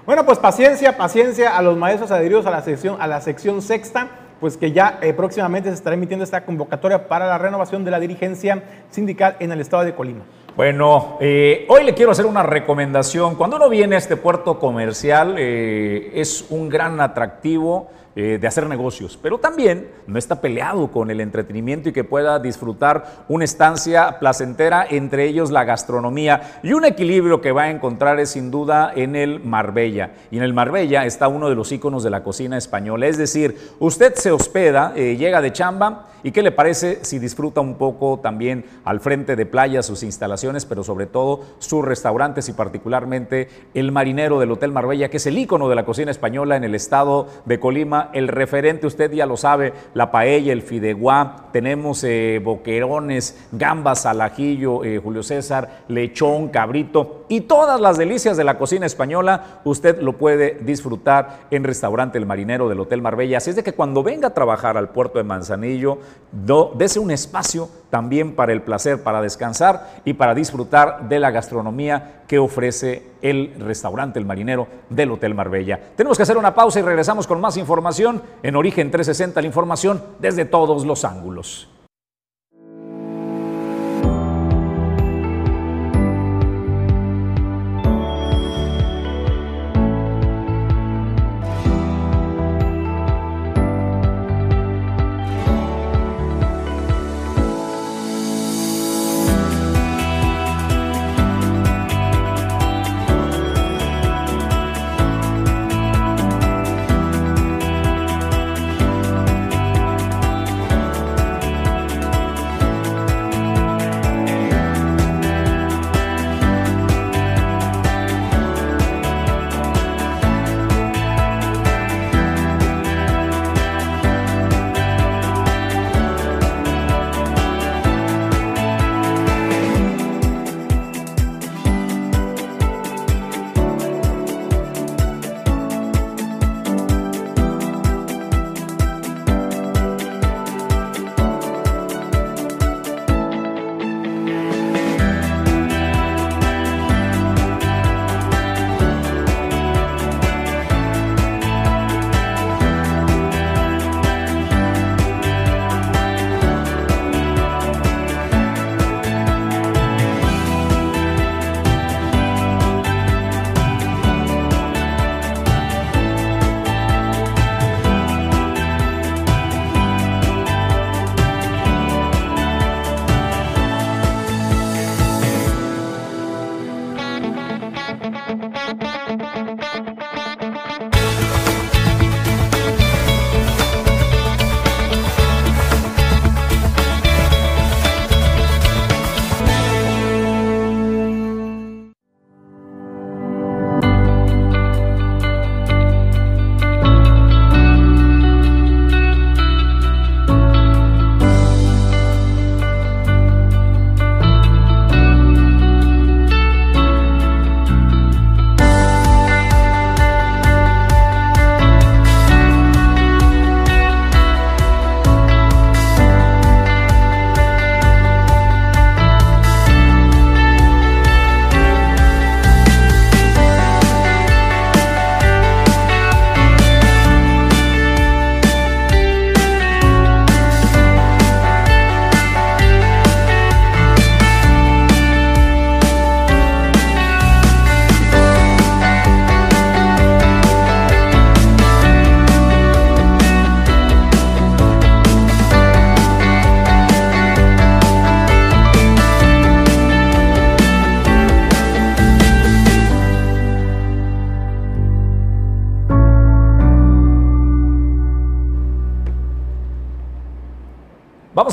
Bueno, 0.06 0.26
pues 0.26 0.40
paciencia, 0.40 0.98
paciencia 0.98 1.58
a 1.58 1.62
los 1.62 1.78
maestros 1.78 2.12
adheridos 2.12 2.46
a 2.46 2.52
la 2.52 2.62
sección, 2.62 2.98
a 3.02 3.08
la 3.08 3.22
sección 3.22 3.62
sexta 3.62 4.25
pues 4.40 4.58
que 4.58 4.72
ya 4.72 5.00
eh, 5.02 5.14
próximamente 5.14 5.70
se 5.70 5.76
estará 5.76 5.96
emitiendo 5.96 6.24
esta 6.24 6.46
convocatoria 6.46 7.08
para 7.08 7.28
la 7.28 7.38
renovación 7.38 7.86
de 7.86 7.92
la 7.92 8.00
dirigencia 8.00 8.64
sindical 8.90 9.36
en 9.40 9.52
el 9.52 9.62
estado 9.62 9.84
de 9.84 9.94
Colima. 9.94 10.24
Bueno, 10.56 11.18
eh, 11.20 11.66
hoy 11.68 11.84
le 11.84 11.94
quiero 11.94 12.12
hacer 12.12 12.26
una 12.26 12.42
recomendación. 12.42 13.36
Cuando 13.36 13.58
uno 13.58 13.70
viene 13.70 13.96
a 13.96 13.98
este 13.98 14.16
puerto 14.16 14.58
comercial, 14.58 15.36
eh, 15.38 16.12
es 16.14 16.46
un 16.50 16.70
gran 16.70 17.02
atractivo 17.02 17.90
eh, 18.18 18.38
de 18.40 18.48
hacer 18.48 18.66
negocios, 18.70 19.20
pero 19.22 19.40
también 19.40 19.90
no 20.08 20.18
está 20.18 20.40
peleado 20.40 20.90
con 20.90 21.12
el 21.12 21.20
entretenimiento 21.20 21.90
y 21.90 21.92
que 21.92 22.06
pueda 22.06 22.40
disfrutar 22.40 23.26
una 23.28 23.44
estancia 23.44 24.20
placentera, 24.20 24.88
entre 24.90 25.26
ellos 25.26 25.52
la 25.52 25.66
gastronomía. 25.66 26.60
Y 26.64 26.72
un 26.72 26.86
equilibrio 26.86 27.42
que 27.42 27.52
va 27.52 27.64
a 27.64 27.72
encontrar 27.72 28.20
es 28.22 28.30
sin 28.30 28.52
duda 28.52 28.94
en 28.96 29.18
el 29.18 29.42
Marbella. 29.42 30.12
Y 30.32 30.38
en 30.38 30.44
el 30.44 30.54
Marbella 30.54 31.06
está 31.06 31.28
uno 31.28 31.50
de 31.50 31.56
los 31.56 31.72
íconos 31.74 32.04
de 32.04 32.10
la 32.10 32.24
cocina 32.24 32.58
española, 32.58 33.06
es 33.08 33.18
decir, 33.18 33.58
usted 33.80 34.16
se 34.16 34.32
hospeda, 34.32 34.94
eh, 34.96 35.18
llega 35.18 35.42
de 35.42 35.52
chamba, 35.52 36.08
¿Y 36.26 36.32
qué 36.32 36.42
le 36.42 36.52
parece 36.52 37.06
si 37.06 37.20
disfruta 37.20 37.62
un 37.62 37.76
poco 37.76 38.20
también 38.20 38.66
al 38.84 39.00
frente 39.00 39.36
de 39.36 39.46
playa 39.46 39.84
sus 39.84 40.02
instalaciones, 40.02 40.66
pero 40.66 40.84
sobre 40.84 41.06
todo 41.06 41.42
sus 41.60 41.86
restaurantes 41.86 42.50
y 42.50 42.54
particularmente 42.54 43.48
el 43.76 43.92
marinero 43.92 44.40
del 44.40 44.52
Hotel 44.52 44.72
Marbella, 44.72 45.12
que 45.12 45.18
es 45.18 45.28
el 45.28 45.38
ícono 45.38 45.70
de 45.70 45.76
la 45.76 45.86
cocina 45.86 46.10
española 46.10 46.56
en 46.56 46.64
el 46.64 46.74
estado 46.74 47.28
de 47.46 47.60
Colima, 47.60 48.10
el 48.14 48.28
referente, 48.28 48.88
usted 48.88 49.12
ya 49.12 49.28
lo 49.28 49.38
sabe, 49.38 49.74
la 49.94 50.10
paella, 50.10 50.52
el 50.52 50.64
fideuá, 50.64 51.50
tenemos 51.54 52.04
eh, 52.04 52.42
boquerones, 52.44 53.38
gambas 53.52 54.08
al 54.08 54.20
ajillo, 54.22 54.84
eh, 54.84 54.98
Julio 54.98 55.22
César, 55.22 55.84
lechón, 55.90 56.48
cabrito 56.48 57.26
y 57.30 57.42
todas 57.42 57.80
las 57.80 58.00
delicias 58.00 58.36
de 58.36 58.44
la 58.44 58.58
cocina 58.58 58.88
española, 58.88 59.62
usted 59.64 60.02
lo 60.02 60.14
puede 60.14 60.58
disfrutar 60.62 61.42
en 61.52 61.64
restaurante 61.64 62.18
El 62.18 62.26
Marinero 62.26 62.68
del 62.68 62.80
Hotel 62.80 63.04
Marbella. 63.04 63.38
Así 63.38 63.52
es 63.52 63.56
de 63.56 63.64
que 63.64 63.74
cuando 63.74 64.02
venga 64.02 64.30
a 64.30 64.34
trabajar 64.34 64.76
al 64.76 64.90
puerto 64.90 65.20
de 65.20 65.24
Manzanillo, 65.24 66.00
dese 66.32 67.00
un 67.00 67.12
espacio 67.12 67.70
también 67.90 68.36
para 68.36 68.52
el 68.52 68.62
placer, 68.62 69.04
para 69.04 69.22
descansar 69.22 70.02
y 70.04 70.14
para 70.14 70.36
disfrutar 70.36 71.08
de 71.08 71.20
la 71.20 71.32
gastronomía 71.32 72.24
que 72.28 72.40
ofrece 72.40 73.12
el 73.22 73.56
restaurante 73.60 74.20
El 74.20 74.26
Marinero 74.26 74.68
del 74.90 75.12
Hotel 75.12 75.34
Marbella. 75.34 75.80
Tenemos 75.96 76.18
que 76.18 76.24
hacer 76.24 76.38
una 76.38 76.54
pausa 76.54 76.80
y 76.80 76.84
regresamos 76.84 77.28
con 77.28 77.40
más 77.40 77.58
información 77.58 78.22
en 78.44 78.56
Origen 78.56 78.92
360, 78.92 79.42
la 79.42 79.48
información 79.48 80.04
desde 80.20 80.46
todos 80.46 80.86
los 80.86 81.06
ángulos. 81.06 81.70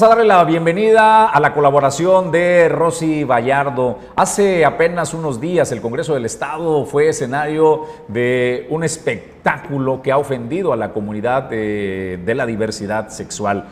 Vamos 0.03 0.15
a 0.15 0.17
darle 0.17 0.35
la 0.35 0.43
bienvenida 0.43 1.29
a 1.29 1.39
la 1.39 1.55
colaboración 1.55 2.33
de 2.33 2.69
Rosy 2.69 3.23
Vallardo. 3.23 4.01
Hace 4.17 4.65
apenas 4.65 5.15
unos 5.15 5.41
días 5.41 5.71
el 5.71 5.81
Congreso 5.81 6.15
del 6.15 6.25
Estado 6.25 6.85
fue 6.87 7.09
escenario 7.09 7.83
de 8.09 8.67
un 8.71 8.83
espectáculo 8.83 10.03
que 10.03 10.11
ha 10.11 10.19
ofendido 10.19 10.73
a 10.73 10.77
la 10.77 10.93
comunidad 10.93 11.45
de, 11.45 12.19
de 12.27 12.35
la 12.35 12.47
diversidad 12.47 13.11
sexual. 13.11 13.67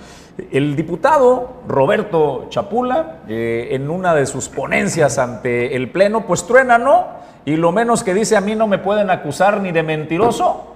El 0.52 0.76
diputado 0.76 1.62
Roberto 1.66 2.46
Chapula, 2.48 3.22
eh, 3.26 3.70
en 3.72 3.90
una 3.90 4.14
de 4.14 4.24
sus 4.24 4.48
ponencias 4.48 5.18
ante 5.18 5.74
el 5.74 5.90
Pleno, 5.90 6.28
pues 6.28 6.46
truena, 6.46 6.78
¿no? 6.78 7.08
Y 7.44 7.56
lo 7.56 7.72
menos 7.72 8.04
que 8.04 8.14
dice 8.14 8.36
a 8.36 8.40
mí 8.40 8.54
no 8.54 8.68
me 8.68 8.78
pueden 8.78 9.10
acusar 9.10 9.60
ni 9.60 9.72
de 9.72 9.82
mentiroso 9.82 10.69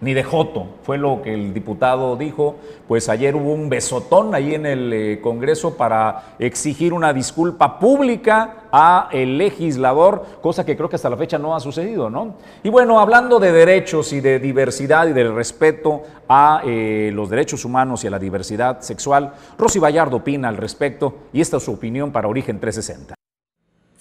ni 0.00 0.14
de 0.14 0.22
Joto, 0.22 0.66
fue 0.82 0.98
lo 0.98 1.22
que 1.22 1.32
el 1.32 1.54
diputado 1.54 2.16
dijo, 2.16 2.56
pues 2.86 3.08
ayer 3.08 3.34
hubo 3.34 3.52
un 3.52 3.68
besotón 3.68 4.34
ahí 4.34 4.54
en 4.54 4.66
el 4.66 4.92
eh, 4.92 5.20
Congreso 5.22 5.76
para 5.76 6.34
exigir 6.38 6.92
una 6.92 7.12
disculpa 7.12 7.78
pública 7.78 8.64
a 8.70 9.08
el 9.10 9.38
legislador, 9.38 10.24
cosa 10.42 10.66
que 10.66 10.76
creo 10.76 10.88
que 10.88 10.96
hasta 10.96 11.08
la 11.08 11.16
fecha 11.16 11.38
no 11.38 11.56
ha 11.56 11.60
sucedido, 11.60 12.10
¿no? 12.10 12.34
Y 12.62 12.68
bueno, 12.68 13.00
hablando 13.00 13.38
de 13.38 13.52
derechos 13.52 14.12
y 14.12 14.20
de 14.20 14.38
diversidad 14.38 15.06
y 15.06 15.12
del 15.12 15.34
respeto 15.34 16.02
a 16.28 16.60
eh, 16.64 17.10
los 17.14 17.30
derechos 17.30 17.64
humanos 17.64 18.04
y 18.04 18.08
a 18.08 18.10
la 18.10 18.18
diversidad 18.18 18.80
sexual, 18.80 19.32
Rosy 19.56 19.78
Vallardo 19.78 20.18
opina 20.18 20.48
al 20.48 20.58
respecto 20.58 21.14
y 21.32 21.40
esta 21.40 21.56
es 21.56 21.62
su 21.64 21.72
opinión 21.72 22.12
para 22.12 22.28
Origen 22.28 22.60
360. 22.60 23.15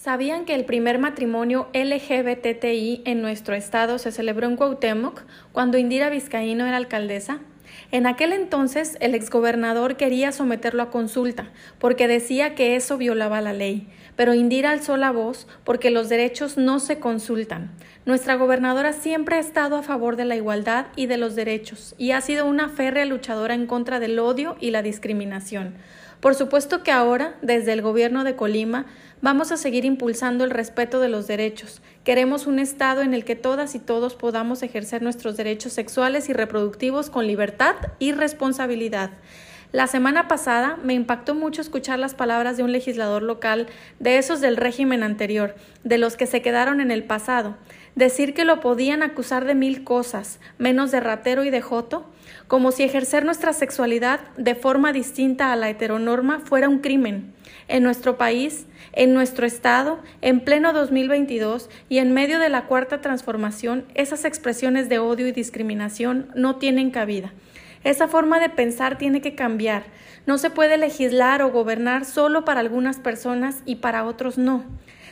¿Sabían 0.05 0.45
que 0.45 0.53
el 0.53 0.65
primer 0.65 0.99
matrimonio 0.99 1.67
LGBTI 1.73 3.01
en 3.05 3.23
nuestro 3.23 3.55
estado 3.55 3.97
se 3.97 4.11
celebró 4.11 4.45
en 4.45 4.55
Cuauhtémoc 4.55 5.23
cuando 5.51 5.79
Indira 5.79 6.11
Vizcaíno 6.11 6.67
era 6.67 6.77
alcaldesa? 6.77 7.39
En 7.91 8.05
aquel 8.05 8.31
entonces 8.31 8.97
el 8.99 9.15
exgobernador 9.15 9.97
quería 9.97 10.31
someterlo 10.31 10.83
a 10.83 10.91
consulta 10.91 11.49
porque 11.79 12.07
decía 12.07 12.53
que 12.53 12.75
eso 12.75 12.99
violaba 12.99 13.41
la 13.41 13.53
ley, 13.53 13.87
pero 14.15 14.35
Indira 14.35 14.69
alzó 14.69 14.95
la 14.95 15.09
voz 15.09 15.47
porque 15.63 15.89
los 15.89 16.07
derechos 16.07 16.55
no 16.55 16.79
se 16.79 16.99
consultan. 16.99 17.71
Nuestra 18.05 18.35
gobernadora 18.35 18.93
siempre 18.93 19.37
ha 19.37 19.39
estado 19.39 19.75
a 19.75 19.81
favor 19.81 20.17
de 20.17 20.25
la 20.25 20.35
igualdad 20.35 20.85
y 20.95 21.07
de 21.07 21.17
los 21.17 21.33
derechos 21.33 21.95
y 21.97 22.11
ha 22.11 22.21
sido 22.21 22.45
una 22.45 22.69
férrea 22.69 23.05
luchadora 23.05 23.55
en 23.55 23.65
contra 23.65 23.99
del 23.99 24.19
odio 24.19 24.55
y 24.59 24.69
la 24.69 24.83
discriminación. 24.83 25.73
Por 26.25 26.33
supuesto 26.33 26.81
que 26.81 26.91
ahora, 26.91 27.35
desde 27.43 27.71
el 27.71 27.83
gobierno 27.83 28.23
de 28.23 28.35
Colima, 28.35 28.87
vamos 29.21 29.51
a 29.51 29.57
seguir 29.57 29.85
impulsando 29.85 30.43
el 30.43 30.49
respeto 30.49 30.99
de 30.99 31.07
los 31.07 31.27
derechos. 31.27 31.83
Queremos 32.03 32.47
un 32.47 32.57
Estado 32.57 33.03
en 33.03 33.13
el 33.13 33.23
que 33.23 33.35
todas 33.35 33.75
y 33.75 33.79
todos 33.79 34.15
podamos 34.15 34.63
ejercer 34.63 35.03
nuestros 35.03 35.37
derechos 35.37 35.73
sexuales 35.73 36.27
y 36.27 36.33
reproductivos 36.33 37.11
con 37.11 37.27
libertad 37.27 37.75
y 37.99 38.11
responsabilidad. 38.11 39.11
La 39.71 39.85
semana 39.85 40.27
pasada 40.27 40.79
me 40.83 40.95
impactó 40.95 41.35
mucho 41.35 41.61
escuchar 41.61 41.99
las 41.99 42.15
palabras 42.15 42.57
de 42.57 42.63
un 42.63 42.71
legislador 42.71 43.21
local, 43.21 43.67
de 43.99 44.17
esos 44.17 44.41
del 44.41 44.57
régimen 44.57 45.03
anterior, 45.03 45.53
de 45.83 45.99
los 45.99 46.17
que 46.17 46.25
se 46.25 46.41
quedaron 46.41 46.81
en 46.81 46.89
el 46.89 47.03
pasado. 47.03 47.55
Decir 47.95 48.33
que 48.33 48.43
lo 48.43 48.59
podían 48.59 49.03
acusar 49.03 49.45
de 49.45 49.55
mil 49.55 49.85
cosas, 49.85 50.39
menos 50.57 50.91
de 50.91 50.99
ratero 50.99 51.45
y 51.45 51.49
de 51.49 51.61
joto, 51.61 52.05
como 52.47 52.71
si 52.71 52.83
ejercer 52.83 53.23
nuestra 53.23 53.53
sexualidad 53.53 54.19
de 54.35 54.53
forma 54.53 54.91
distinta 54.91 55.53
a 55.53 55.55
la 55.55 55.69
heteronorma 55.69 56.41
fuera 56.41 56.67
un 56.67 56.79
crimen. 56.79 57.33
En 57.69 57.83
nuestro 57.83 58.17
país, 58.17 58.67
en 58.91 59.13
nuestro 59.13 59.45
Estado, 59.45 59.99
en 60.21 60.41
pleno 60.41 60.73
2022 60.73 61.69
y 61.87 61.99
en 61.99 62.13
medio 62.13 62.37
de 62.39 62.49
la 62.49 62.65
cuarta 62.65 62.99
transformación, 62.99 63.85
esas 63.95 64.25
expresiones 64.25 64.89
de 64.89 64.99
odio 64.99 65.27
y 65.27 65.31
discriminación 65.31 66.27
no 66.35 66.57
tienen 66.57 66.91
cabida. 66.91 67.31
Esa 67.85 68.07
forma 68.07 68.39
de 68.39 68.49
pensar 68.49 68.97
tiene 68.97 69.21
que 69.21 69.35
cambiar. 69.35 69.83
No 70.25 70.37
se 70.37 70.49
puede 70.49 70.77
legislar 70.77 71.41
o 71.41 71.51
gobernar 71.51 72.03
solo 72.03 72.43
para 72.43 72.59
algunas 72.59 72.99
personas 72.99 73.61
y 73.65 73.75
para 73.75 74.05
otros 74.05 74.37
no. 74.37 74.65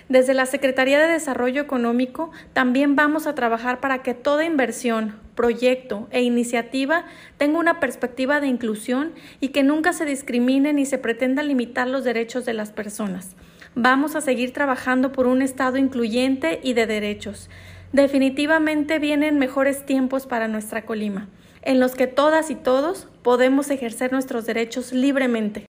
Desde 0.09 0.33
la 0.33 0.45
Secretaría 0.45 0.99
de 0.99 1.11
Desarrollo 1.11 1.61
Económico 1.61 2.31
también 2.53 2.95
vamos 2.95 3.25
a 3.25 3.35
trabajar 3.35 3.79
para 3.79 4.03
que 4.03 4.13
toda 4.13 4.45
inversión, 4.45 5.15
proyecto 5.35 6.07
e 6.11 6.21
iniciativa 6.21 7.05
tenga 7.37 7.59
una 7.59 7.79
perspectiva 7.79 8.39
de 8.39 8.47
inclusión 8.47 9.13
y 9.39 9.49
que 9.49 9.63
nunca 9.63 9.93
se 9.93 10.05
discrimine 10.05 10.73
ni 10.73 10.85
se 10.85 10.97
pretenda 10.97 11.41
limitar 11.43 11.87
los 11.87 12.03
derechos 12.03 12.45
de 12.45 12.53
las 12.53 12.71
personas. 12.71 13.35
Vamos 13.75 14.15
a 14.15 14.21
seguir 14.21 14.53
trabajando 14.53 15.11
por 15.11 15.25
un 15.25 15.41
Estado 15.41 15.77
incluyente 15.77 16.59
y 16.61 16.73
de 16.73 16.85
derechos. 16.85 17.49
Definitivamente 17.91 18.99
vienen 18.99 19.39
mejores 19.39 19.85
tiempos 19.85 20.27
para 20.27 20.47
nuestra 20.47 20.85
Colima, 20.85 21.29
en 21.63 21.79
los 21.79 21.95
que 21.95 22.07
todas 22.07 22.51
y 22.51 22.55
todos 22.55 23.07
podemos 23.23 23.69
ejercer 23.71 24.11
nuestros 24.11 24.45
derechos 24.45 24.93
libremente. 24.93 25.65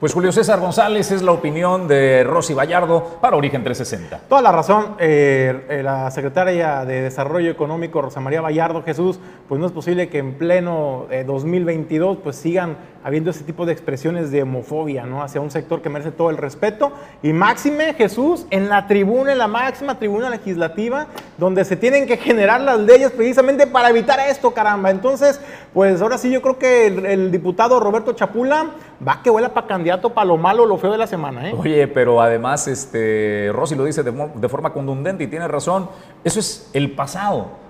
Pues 0.00 0.12
Julio 0.12 0.32
César 0.32 0.58
González 0.58 1.12
es 1.12 1.22
la 1.22 1.30
opinión 1.30 1.86
de 1.86 2.24
Rosy 2.24 2.52
Vallardo 2.52 3.18
para 3.20 3.36
Origen 3.36 3.62
360. 3.62 4.28
Toda 4.28 4.42
la 4.42 4.50
razón, 4.50 4.96
eh, 4.98 5.66
eh, 5.68 5.82
la 5.84 6.10
secretaria 6.10 6.84
de 6.84 7.02
Desarrollo 7.02 7.48
Económico, 7.48 8.02
Rosa 8.02 8.18
María 8.18 8.40
Vallardo 8.40 8.82
Jesús, 8.82 9.20
pues 9.48 9.60
no 9.60 9.66
es 9.66 9.72
posible 9.72 10.08
que 10.08 10.18
en 10.18 10.34
pleno 10.34 11.06
2022 11.26 12.16
eh, 12.16 12.20
pues 12.24 12.36
sigan 12.36 12.76
habiendo 13.04 13.30
ese 13.30 13.44
tipo 13.44 13.66
de 13.66 13.72
expresiones 13.72 14.30
de 14.30 14.42
homofobia, 14.42 15.04
¿no? 15.04 15.22
Hacia 15.22 15.40
un 15.42 15.50
sector 15.50 15.82
que 15.82 15.90
merece 15.90 16.10
todo 16.10 16.30
el 16.30 16.38
respeto. 16.38 16.90
Y 17.22 17.34
máxime 17.34 17.92
Jesús 17.92 18.46
en 18.50 18.70
la 18.70 18.86
tribuna, 18.86 19.32
en 19.32 19.38
la 19.38 19.46
máxima 19.46 19.98
tribuna 19.98 20.30
legislativa, 20.30 21.06
donde 21.36 21.66
se 21.66 21.76
tienen 21.76 22.06
que 22.06 22.16
generar 22.16 22.62
las 22.62 22.80
leyes 22.80 23.10
precisamente 23.10 23.66
para 23.66 23.90
evitar 23.90 24.18
esto, 24.20 24.52
caramba. 24.52 24.90
Entonces, 24.90 25.38
pues 25.74 26.00
ahora 26.00 26.16
sí 26.16 26.30
yo 26.30 26.40
creo 26.40 26.58
que 26.58 26.86
el, 26.86 27.30
diputado 27.30 27.78
Roberto 27.78 28.14
Chapula 28.14 28.70
va 29.06 29.20
que 29.22 29.28
vuela 29.28 29.52
para 29.52 29.66
candidato 29.66 30.14
para 30.14 30.24
lo 30.24 30.38
malo, 30.38 30.64
lo 30.64 30.78
feo 30.78 30.92
de 30.92 30.98
la 30.98 31.06
semana, 31.06 31.50
¿eh? 31.50 31.54
Oye, 31.58 31.86
pero 31.88 32.22
además, 32.22 32.66
este, 32.68 33.50
Rosy 33.52 33.74
lo 33.74 33.84
dice 33.84 34.02
de, 34.02 34.12
de 34.34 34.48
forma 34.48 34.72
contundente 34.72 35.24
y 35.24 35.26
tiene 35.26 35.46
razón, 35.46 35.90
eso 36.24 36.40
es 36.40 36.70
el 36.72 36.92
pasado 36.92 37.63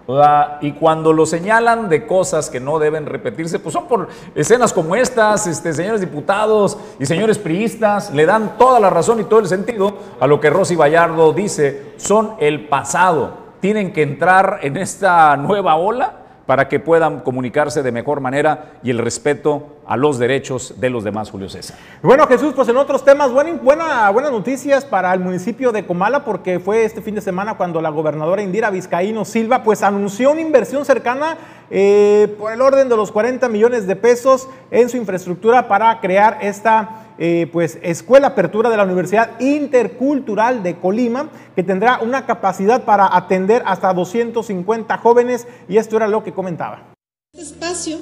y 0.60 0.72
cuando 0.72 1.12
lo 1.12 1.24
señalan 1.24 1.88
de 1.88 2.06
cosas 2.06 2.50
que 2.50 2.60
no 2.60 2.78
deben 2.78 3.06
repetirse, 3.06 3.58
pues 3.58 3.72
son 3.72 3.86
por 3.86 4.08
escenas 4.34 4.72
como 4.72 4.94
estas, 4.96 5.46
este, 5.46 5.72
señores 5.72 6.00
diputados 6.00 6.76
y 6.98 7.06
señores 7.06 7.38
priistas, 7.38 8.12
le 8.12 8.26
dan 8.26 8.58
toda 8.58 8.80
la 8.80 8.90
razón 8.90 9.20
y 9.20 9.24
todo 9.24 9.40
el 9.40 9.46
sentido 9.46 9.94
a 10.20 10.26
lo 10.26 10.40
que 10.40 10.50
Rosy 10.50 10.76
Vallardo 10.76 11.32
dice, 11.32 11.94
son 11.96 12.34
el 12.38 12.68
pasado, 12.68 13.38
tienen 13.60 13.92
que 13.92 14.02
entrar 14.02 14.58
en 14.62 14.76
esta 14.76 15.36
nueva 15.36 15.76
ola 15.76 16.23
para 16.46 16.68
que 16.68 16.80
puedan 16.80 17.20
comunicarse 17.20 17.82
de 17.82 17.92
mejor 17.92 18.20
manera 18.20 18.72
y 18.82 18.90
el 18.90 18.98
respeto 18.98 19.74
a 19.86 19.96
los 19.96 20.18
derechos 20.18 20.74
de 20.78 20.90
los 20.90 21.04
demás, 21.04 21.30
Julio 21.30 21.48
César. 21.48 21.76
Bueno, 22.02 22.26
Jesús, 22.26 22.52
pues 22.54 22.68
en 22.68 22.76
otros 22.76 23.04
temas, 23.04 23.30
buena, 23.32 23.52
buena, 23.54 24.10
buenas 24.10 24.32
noticias 24.32 24.84
para 24.84 25.12
el 25.12 25.20
municipio 25.20 25.72
de 25.72 25.86
Comala, 25.86 26.24
porque 26.24 26.58
fue 26.58 26.84
este 26.84 27.02
fin 27.02 27.14
de 27.14 27.20
semana 27.20 27.56
cuando 27.56 27.80
la 27.80 27.90
gobernadora 27.90 28.42
Indira 28.42 28.70
Vizcaíno 28.70 29.24
Silva, 29.24 29.62
pues 29.62 29.82
anunció 29.82 30.32
una 30.32 30.40
inversión 30.40 30.84
cercana 30.84 31.36
eh, 31.70 32.34
por 32.38 32.52
el 32.52 32.60
orden 32.60 32.88
de 32.88 32.96
los 32.96 33.10
40 33.12 33.48
millones 33.48 33.86
de 33.86 33.96
pesos 33.96 34.48
en 34.70 34.88
su 34.88 34.96
infraestructura 34.96 35.68
para 35.68 36.00
crear 36.00 36.38
esta 36.40 37.03
eh, 37.18 37.48
pues, 37.52 37.78
Escuela 37.82 38.28
Apertura 38.28 38.70
de 38.70 38.76
la 38.76 38.84
Universidad 38.84 39.40
Intercultural 39.40 40.62
de 40.62 40.78
Colima, 40.80 41.30
que 41.54 41.62
tendrá 41.62 42.00
una 42.00 42.26
capacidad 42.26 42.84
para 42.84 43.16
atender 43.16 43.62
hasta 43.66 43.92
250 43.92 44.98
jóvenes, 44.98 45.46
y 45.68 45.76
esto 45.76 45.96
era 45.96 46.08
lo 46.08 46.24
que 46.24 46.32
comentaba. 46.32 46.94
Este 47.32 47.44
espacio 47.44 47.98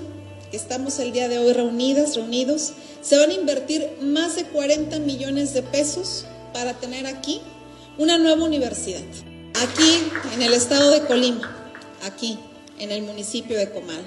que 0.51 0.57
estamos 0.57 0.99
el 0.99 1.13
día 1.13 1.29
de 1.29 1.39
hoy 1.39 1.53
reunidas, 1.53 2.17
reunidos, 2.17 2.75
se 3.01 3.19
van 3.19 3.31
a 3.31 3.35
invertir 3.35 3.87
más 4.03 4.37
de 4.37 4.45
40 4.45 4.99
millones 5.01 5.55
de 5.55 5.63
pesos 5.63 6.27
para 6.53 6.75
tener 6.75 7.07
aquí 7.07 7.41
una 7.99 8.19
nueva 8.19 8.45
universidad. 8.45 9.01
Aquí, 9.63 10.11
en 10.35 10.43
el 10.43 10.55
estado 10.55 10.91
de 10.91 11.07
Colima, 11.07 11.51
aquí, 12.07 12.39
en 12.79 12.91
el 12.91 13.03
municipio 13.03 13.57
de 13.57 13.71
Comal. 13.71 14.03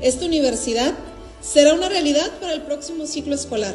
Esta 0.00 0.26
universidad 0.26 0.92
será 1.40 1.74
una 1.74 1.88
realidad 1.88 2.30
para 2.40 2.52
el 2.52 2.62
próximo 2.62 3.06
ciclo 3.06 3.34
escolar 3.34 3.74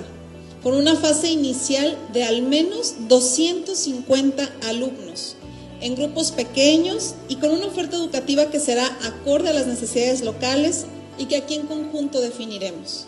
con 0.64 0.76
una 0.76 0.95
fase 0.95 1.30
inicial 1.30 1.97
de 2.12 2.24
al 2.24 2.41
menos 2.41 2.95
250 3.07 4.49
alumnos 4.64 5.36
en 5.82 5.95
grupos 5.95 6.32
pequeños 6.32 7.16
y 7.30 7.38
con 7.38 7.51
una 7.51 7.68
oferta 7.68 7.95
educativa 7.95 8.49
que 8.49 8.60
será 8.60 8.86
acorde 9.03 9.49
a 9.49 9.53
las 9.53 9.68
necesidades 9.68 10.22
locales 10.22 10.86
y 11.18 11.26
que 11.26 11.38
aquí 11.38 11.55
en 11.55 11.68
conjunto 11.68 12.20
definiremos. 12.20 13.05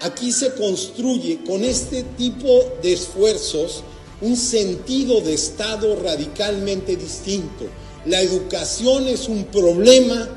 Aquí 0.00 0.32
se 0.32 0.54
construye 0.54 1.40
con 1.44 1.64
este 1.64 2.04
tipo 2.16 2.48
de 2.82 2.92
esfuerzos 2.92 3.82
un 4.20 4.36
sentido 4.36 5.20
de 5.20 5.34
Estado 5.34 5.96
radicalmente 5.96 6.96
distinto. 6.96 7.66
La 8.06 8.20
educación 8.20 9.08
es 9.08 9.28
un 9.28 9.44
problema, 9.44 10.28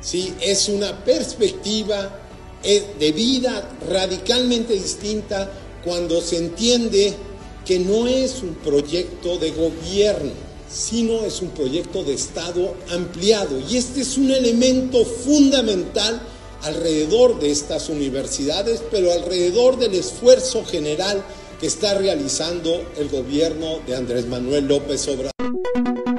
¿sí? 0.00 0.32
es 0.40 0.68
una 0.68 1.04
perspectiva 1.04 2.23
de 2.64 3.12
vida 3.12 3.70
radicalmente 3.88 4.72
distinta 4.72 5.50
cuando 5.84 6.20
se 6.20 6.38
entiende 6.38 7.14
que 7.64 7.78
no 7.78 8.06
es 8.06 8.42
un 8.42 8.54
proyecto 8.54 9.38
de 9.38 9.50
gobierno, 9.50 10.32
sino 10.70 11.24
es 11.24 11.40
un 11.42 11.50
proyecto 11.50 12.02
de 12.02 12.14
Estado 12.14 12.74
ampliado. 12.90 13.60
Y 13.70 13.76
este 13.76 14.00
es 14.00 14.16
un 14.16 14.30
elemento 14.30 15.04
fundamental 15.04 16.20
alrededor 16.62 17.38
de 17.38 17.50
estas 17.50 17.88
universidades, 17.88 18.82
pero 18.90 19.12
alrededor 19.12 19.78
del 19.78 19.94
esfuerzo 19.94 20.64
general 20.64 21.22
que 21.60 21.66
está 21.66 21.94
realizando 21.94 22.82
el 22.98 23.08
gobierno 23.08 23.80
de 23.86 23.94
Andrés 23.94 24.26
Manuel 24.26 24.66
López 24.66 25.06
Obrador. 25.08 26.13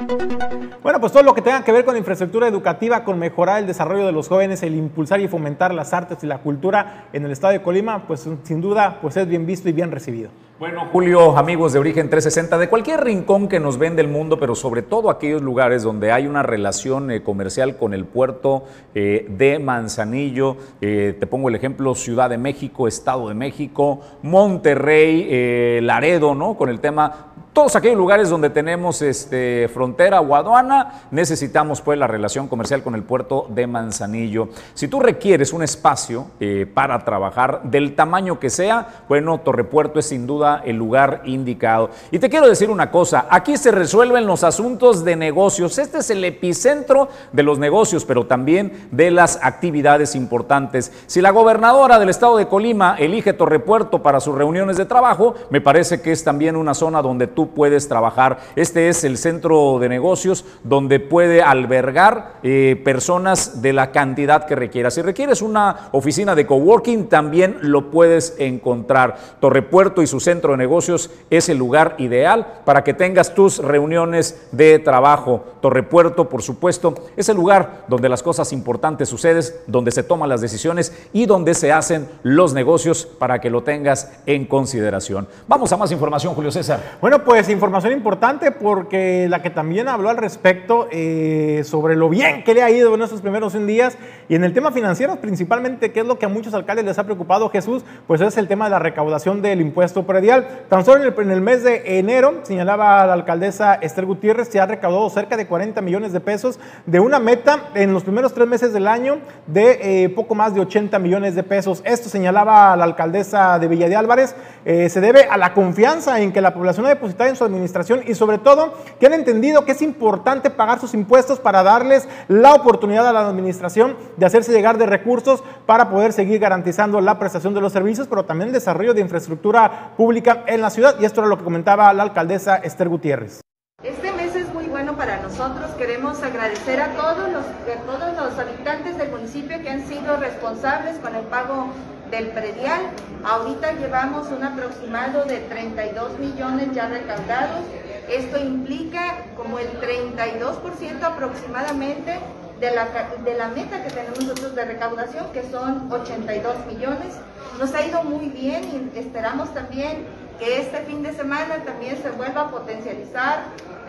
Bueno, 0.82 1.00
pues 1.00 1.12
todo 1.12 1.22
lo 1.22 1.34
que 1.34 1.42
tenga 1.42 1.64
que 1.64 1.72
ver 1.72 1.84
con 1.84 1.96
infraestructura 1.96 2.46
educativa, 2.48 3.04
con 3.04 3.18
mejorar 3.18 3.58
el 3.58 3.66
desarrollo 3.66 4.06
de 4.06 4.12
los 4.12 4.28
jóvenes, 4.28 4.62
el 4.62 4.74
impulsar 4.74 5.20
y 5.20 5.28
fomentar 5.28 5.74
las 5.74 5.92
artes 5.92 6.22
y 6.22 6.26
la 6.26 6.38
cultura 6.38 7.08
en 7.12 7.24
el 7.24 7.32
estado 7.32 7.52
de 7.52 7.62
Colima, 7.62 8.06
pues 8.06 8.28
sin 8.42 8.60
duda 8.60 8.98
pues 9.00 9.16
es 9.16 9.26
bien 9.26 9.46
visto 9.46 9.68
y 9.68 9.72
bien 9.72 9.90
recibido. 9.90 10.30
Bueno, 10.58 10.88
Julio, 10.90 11.36
amigos 11.36 11.74
de 11.74 11.78
Origen 11.80 12.08
360, 12.08 12.56
de 12.56 12.70
cualquier 12.70 13.04
rincón 13.04 13.46
que 13.46 13.60
nos 13.60 13.76
ven 13.76 13.94
del 13.94 14.08
mundo, 14.08 14.38
pero 14.38 14.54
sobre 14.54 14.80
todo 14.80 15.10
aquellos 15.10 15.42
lugares 15.42 15.82
donde 15.82 16.12
hay 16.12 16.26
una 16.26 16.42
relación 16.42 17.10
eh, 17.10 17.22
comercial 17.22 17.76
con 17.76 17.92
el 17.92 18.06
puerto 18.06 18.64
eh, 18.94 19.26
de 19.28 19.58
Manzanillo, 19.58 20.56
eh, 20.80 21.14
te 21.20 21.26
pongo 21.26 21.50
el 21.50 21.56
ejemplo 21.56 21.94
Ciudad 21.94 22.30
de 22.30 22.38
México, 22.38 22.88
Estado 22.88 23.28
de 23.28 23.34
México, 23.34 24.00
Monterrey, 24.22 25.80
Laredo, 25.82 26.34
¿no? 26.34 26.56
Con 26.56 26.70
el 26.70 26.80
tema 26.80 27.34
todos 27.56 27.74
aquellos 27.74 27.96
lugares 27.96 28.28
donde 28.28 28.50
tenemos 28.50 29.00
este, 29.00 29.70
frontera 29.72 30.20
o 30.20 30.36
aduana, 30.36 31.04
necesitamos 31.10 31.80
pues 31.80 31.98
la 31.98 32.06
relación 32.06 32.48
comercial 32.48 32.82
con 32.82 32.94
el 32.94 33.02
puerto 33.02 33.46
de 33.48 33.66
Manzanillo. 33.66 34.50
Si 34.74 34.88
tú 34.88 35.00
requieres 35.00 35.54
un 35.54 35.62
espacio 35.62 36.26
eh, 36.38 36.70
para 36.74 37.02
trabajar 37.02 37.62
del 37.62 37.94
tamaño 37.94 38.38
que 38.38 38.50
sea, 38.50 39.04
bueno, 39.08 39.40
Torrepuerto 39.40 40.00
es 40.00 40.04
sin 40.04 40.26
duda 40.26 40.60
el 40.66 40.76
lugar 40.76 41.22
indicado. 41.24 41.88
Y 42.10 42.18
te 42.18 42.28
quiero 42.28 42.46
decir 42.46 42.68
una 42.68 42.90
cosa, 42.90 43.26
aquí 43.30 43.56
se 43.56 43.70
resuelven 43.70 44.26
los 44.26 44.44
asuntos 44.44 45.02
de 45.02 45.16
negocios. 45.16 45.78
Este 45.78 46.00
es 46.00 46.10
el 46.10 46.22
epicentro 46.24 47.08
de 47.32 47.42
los 47.42 47.58
negocios, 47.58 48.04
pero 48.04 48.26
también 48.26 48.86
de 48.90 49.10
las 49.10 49.38
actividades 49.42 50.14
importantes. 50.14 50.92
Si 51.06 51.22
la 51.22 51.30
gobernadora 51.30 51.98
del 51.98 52.10
estado 52.10 52.36
de 52.36 52.48
Colima 52.48 52.96
elige 52.98 53.32
Torrepuerto 53.32 54.02
para 54.02 54.20
sus 54.20 54.34
reuniones 54.34 54.76
de 54.76 54.84
trabajo, 54.84 55.36
me 55.48 55.62
parece 55.62 56.02
que 56.02 56.12
es 56.12 56.22
también 56.22 56.54
una 56.54 56.74
zona 56.74 57.00
donde 57.00 57.26
tú 57.28 57.45
puedes 57.48 57.88
trabajar. 57.88 58.38
Este 58.56 58.88
es 58.88 59.04
el 59.04 59.18
centro 59.18 59.78
de 59.78 59.88
negocios 59.88 60.44
donde 60.64 61.00
puede 61.00 61.42
albergar 61.42 62.36
eh, 62.42 62.80
personas 62.84 63.62
de 63.62 63.72
la 63.72 63.92
cantidad 63.92 64.46
que 64.46 64.56
requieras. 64.56 64.94
Si 64.94 65.02
requieres 65.02 65.42
una 65.42 65.88
oficina 65.92 66.34
de 66.34 66.46
coworking, 66.46 67.08
también 67.08 67.58
lo 67.60 67.90
puedes 67.90 68.34
encontrar. 68.38 69.16
Torrepuerto 69.40 70.02
y 70.02 70.06
su 70.06 70.20
centro 70.20 70.52
de 70.52 70.58
negocios 70.58 71.10
es 71.30 71.48
el 71.48 71.58
lugar 71.58 71.94
ideal 71.98 72.60
para 72.64 72.82
que 72.82 72.94
tengas 72.94 73.34
tus 73.34 73.58
reuniones 73.58 74.48
de 74.52 74.78
trabajo. 74.78 75.44
Torrepuerto, 75.60 76.28
por 76.28 76.42
supuesto, 76.42 76.94
es 77.16 77.28
el 77.28 77.36
lugar 77.36 77.84
donde 77.88 78.08
las 78.08 78.22
cosas 78.22 78.52
importantes 78.52 79.08
suceden, 79.08 79.26
donde 79.66 79.90
se 79.90 80.02
toman 80.02 80.28
las 80.28 80.40
decisiones 80.40 80.92
y 81.12 81.26
donde 81.26 81.54
se 81.54 81.72
hacen 81.72 82.08
los 82.22 82.54
negocios 82.54 83.06
para 83.06 83.40
que 83.40 83.50
lo 83.50 83.62
tengas 83.62 84.12
en 84.24 84.46
consideración. 84.46 85.26
Vamos 85.48 85.72
a 85.72 85.76
más 85.76 85.90
información, 85.90 86.34
Julio 86.34 86.50
César. 86.50 86.96
Bueno, 87.00 87.22
pues 87.24 87.35
pues 87.36 87.50
información 87.50 87.92
importante 87.92 88.50
porque 88.50 89.26
la 89.28 89.42
que 89.42 89.50
también 89.50 89.88
habló 89.88 90.08
al 90.08 90.16
respecto 90.16 90.88
eh, 90.90 91.60
sobre 91.66 91.94
lo 91.94 92.08
bien 92.08 92.42
que 92.44 92.54
le 92.54 92.62
ha 92.62 92.70
ido 92.70 92.94
en 92.94 93.02
estos 93.02 93.20
primeros 93.20 93.52
100 93.52 93.66
días 93.66 93.98
y 94.30 94.36
en 94.36 94.42
el 94.42 94.54
tema 94.54 94.72
financiero 94.72 95.16
principalmente, 95.16 95.92
que 95.92 96.00
es 96.00 96.06
lo 96.06 96.18
que 96.18 96.24
a 96.24 96.30
muchos 96.30 96.54
alcaldes 96.54 96.86
les 96.86 96.98
ha 96.98 97.04
preocupado 97.04 97.50
Jesús, 97.50 97.84
pues 98.06 98.22
es 98.22 98.38
el 98.38 98.48
tema 98.48 98.64
de 98.64 98.70
la 98.70 98.78
recaudación 98.78 99.42
del 99.42 99.60
impuesto 99.60 100.06
predial. 100.06 100.46
Tan 100.70 100.82
solo 100.86 101.02
en 101.02 101.12
el, 101.12 101.20
en 101.20 101.30
el 101.30 101.42
mes 101.42 101.62
de 101.62 101.98
enero, 101.98 102.40
señalaba 102.44 103.06
la 103.06 103.12
alcaldesa 103.12 103.74
Esther 103.74 104.06
Gutiérrez, 104.06 104.48
se 104.48 104.58
ha 104.58 104.64
recaudado 104.64 105.10
cerca 105.10 105.36
de 105.36 105.46
40 105.46 105.82
millones 105.82 106.14
de 106.14 106.20
pesos 106.20 106.58
de 106.86 107.00
una 107.00 107.18
meta 107.18 107.68
en 107.74 107.92
los 107.92 108.02
primeros 108.02 108.32
tres 108.32 108.48
meses 108.48 108.72
del 108.72 108.88
año 108.88 109.18
de 109.46 110.04
eh, 110.04 110.08
poco 110.08 110.34
más 110.34 110.54
de 110.54 110.62
80 110.62 110.98
millones 111.00 111.34
de 111.34 111.42
pesos. 111.42 111.82
Esto 111.84 112.08
señalaba 112.08 112.74
la 112.78 112.84
alcaldesa 112.84 113.58
de 113.58 113.68
Villa 113.68 113.90
de 113.90 113.96
Álvarez, 113.96 114.34
eh, 114.64 114.88
se 114.88 115.02
debe 115.02 115.24
a 115.24 115.36
la 115.36 115.52
confianza 115.52 116.18
en 116.20 116.32
que 116.32 116.40
la 116.40 116.54
población 116.54 116.86
ha 116.86 116.88
depositado 116.88 117.15
en 117.24 117.36
su 117.36 117.44
administración 117.44 118.02
y 118.06 118.14
sobre 118.14 118.38
todo 118.38 118.74
que 119.00 119.06
han 119.06 119.14
entendido 119.14 119.64
que 119.64 119.72
es 119.72 119.82
importante 119.82 120.50
pagar 120.50 120.80
sus 120.80 120.92
impuestos 120.92 121.40
para 121.40 121.62
darles 121.62 122.08
la 122.28 122.54
oportunidad 122.54 123.06
a 123.08 123.12
la 123.12 123.26
administración 123.28 123.96
de 124.16 124.26
hacerse 124.26 124.52
llegar 124.52 124.76
de 124.76 124.86
recursos 124.86 125.42
para 125.64 125.88
poder 125.88 126.12
seguir 126.12 126.38
garantizando 126.38 127.00
la 127.00 127.18
prestación 127.18 127.54
de 127.54 127.60
los 127.60 127.72
servicios, 127.72 128.06
pero 128.08 128.24
también 128.24 128.48
el 128.48 128.52
desarrollo 128.52 128.92
de 128.92 129.00
infraestructura 129.00 129.92
pública 129.96 130.44
en 130.46 130.60
la 130.60 130.70
ciudad. 130.70 130.96
Y 131.00 131.04
esto 131.04 131.20
era 131.20 131.28
lo 131.28 131.38
que 131.38 131.44
comentaba 131.44 131.92
la 131.94 132.02
alcaldesa 132.02 132.56
Esther 132.56 132.88
Gutiérrez. 132.88 133.40
Este 133.82 134.10
mes 134.12 134.34
es 134.34 134.52
muy 134.52 134.66
bueno 134.66 134.96
para 134.96 135.20
nosotros. 135.20 135.70
Queremos 135.78 136.22
agradecer 136.22 136.80
a 136.80 136.94
todos 136.94 137.30
los, 137.30 137.44
a 137.44 137.80
todos 137.86 138.16
los 138.16 138.38
habitantes 138.38 138.98
del 138.98 139.10
municipio 139.10 139.60
que 139.62 139.70
han 139.70 139.86
sido 139.86 140.16
responsables 140.16 140.98
con 140.98 141.14
el 141.14 141.24
pago 141.26 141.68
del 142.10 142.28
predial. 142.28 142.80
Ahorita 143.24 143.72
llevamos 143.72 144.28
un 144.28 144.44
aproximado 144.44 145.24
de 145.24 145.38
32 145.38 146.18
millones 146.18 146.72
ya 146.72 146.88
recaudados. 146.88 147.64
Esto 148.08 148.38
implica 148.38 149.24
como 149.36 149.58
el 149.58 149.68
32% 149.80 151.02
aproximadamente 151.02 152.20
de 152.60 152.70
la, 152.70 152.88
de 153.24 153.34
la 153.34 153.48
meta 153.48 153.82
que 153.82 153.90
tenemos 153.90 154.20
nosotros 154.20 154.54
de 154.54 154.64
recaudación, 154.64 155.32
que 155.32 155.42
son 155.50 155.92
82 155.92 156.66
millones. 156.66 157.14
Nos 157.58 157.74
ha 157.74 157.84
ido 157.84 158.02
muy 158.04 158.28
bien 158.28 158.90
y 158.94 158.98
esperamos 158.98 159.52
también 159.54 160.06
que 160.38 160.60
este 160.60 160.78
fin 160.82 161.02
de 161.02 161.12
semana 161.12 161.56
también 161.64 162.00
se 162.02 162.10
vuelva 162.10 162.42
a 162.42 162.50
potencializar 162.50 163.40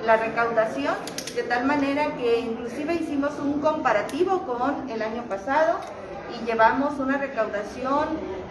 la 0.05 0.17
recaudación, 0.17 0.95
de 1.35 1.43
tal 1.43 1.65
manera 1.65 2.15
que 2.15 2.39
inclusive 2.39 2.95
hicimos 2.95 3.37
un 3.39 3.59
comparativo 3.59 4.43
con 4.43 4.89
el 4.89 5.01
año 5.01 5.23
pasado 5.23 5.79
y 6.35 6.45
llevamos 6.45 6.99
una 6.99 7.17
recaudación 7.17 8.07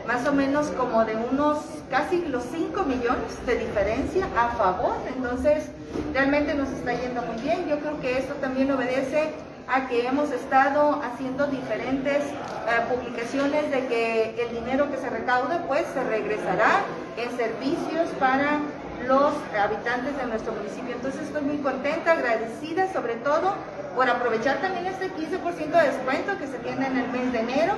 más 0.06 0.26
o 0.26 0.32
menos 0.32 0.68
como 0.68 1.04
de 1.04 1.16
unos 1.16 1.58
casi 1.90 2.24
los 2.26 2.44
5 2.44 2.84
millones 2.84 3.46
de 3.46 3.58
diferencia 3.58 4.26
a 4.36 4.48
favor. 4.50 4.96
Entonces, 5.14 5.68
realmente 6.12 6.54
nos 6.54 6.68
está 6.70 6.94
yendo 6.94 7.22
muy 7.22 7.40
bien. 7.42 7.68
Yo 7.68 7.78
creo 7.78 8.00
que 8.00 8.18
esto 8.18 8.34
también 8.34 8.70
obedece 8.70 9.32
a 9.68 9.88
que 9.88 10.06
hemos 10.06 10.30
estado 10.30 11.00
haciendo 11.02 11.46
diferentes 11.48 12.22
eh, 12.22 12.94
publicaciones 12.94 13.70
de 13.70 13.86
que 13.86 14.46
el 14.46 14.54
dinero 14.54 14.90
que 14.90 14.96
se 14.96 15.10
recaude 15.10 15.58
pues 15.66 15.84
se 15.92 16.04
regresará 16.04 16.82
en 17.16 17.36
servicios 17.36 18.08
para 18.20 18.60
los 19.08 19.34
habitantes 19.58 20.16
de 20.16 20.26
nuestro 20.26 20.52
municipio. 20.52 20.94
Entonces 20.94 21.22
estoy 21.22 21.42
muy 21.42 21.58
contenta, 21.58 22.12
agradecida 22.12 22.92
sobre 22.92 23.16
todo 23.16 23.54
por 23.96 24.08
aprovechar 24.10 24.60
también 24.60 24.86
este 24.86 25.06
15% 25.06 25.70
de 25.70 25.90
descuento 25.90 26.38
que 26.38 26.46
se 26.46 26.58
tiene 26.58 26.86
en 26.86 26.98
el 26.98 27.08
mes 27.08 27.32
de 27.32 27.40
enero 27.40 27.72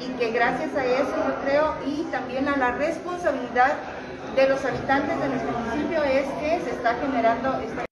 y 0.00 0.08
que 0.18 0.32
gracias 0.32 0.74
a 0.74 0.84
eso 0.84 1.14
yo 1.16 1.34
creo 1.44 1.74
y 1.86 2.02
también 2.10 2.48
a 2.48 2.56
la 2.56 2.72
responsabilidad 2.72 3.74
de 4.34 4.48
los 4.48 4.64
habitantes 4.64 5.20
de 5.20 5.28
nuestro 5.28 5.52
municipio 5.52 6.02
es 6.02 6.26
que 6.40 6.60
se 6.64 6.70
está 6.70 6.96
generando 6.96 7.60
esta... 7.60 7.84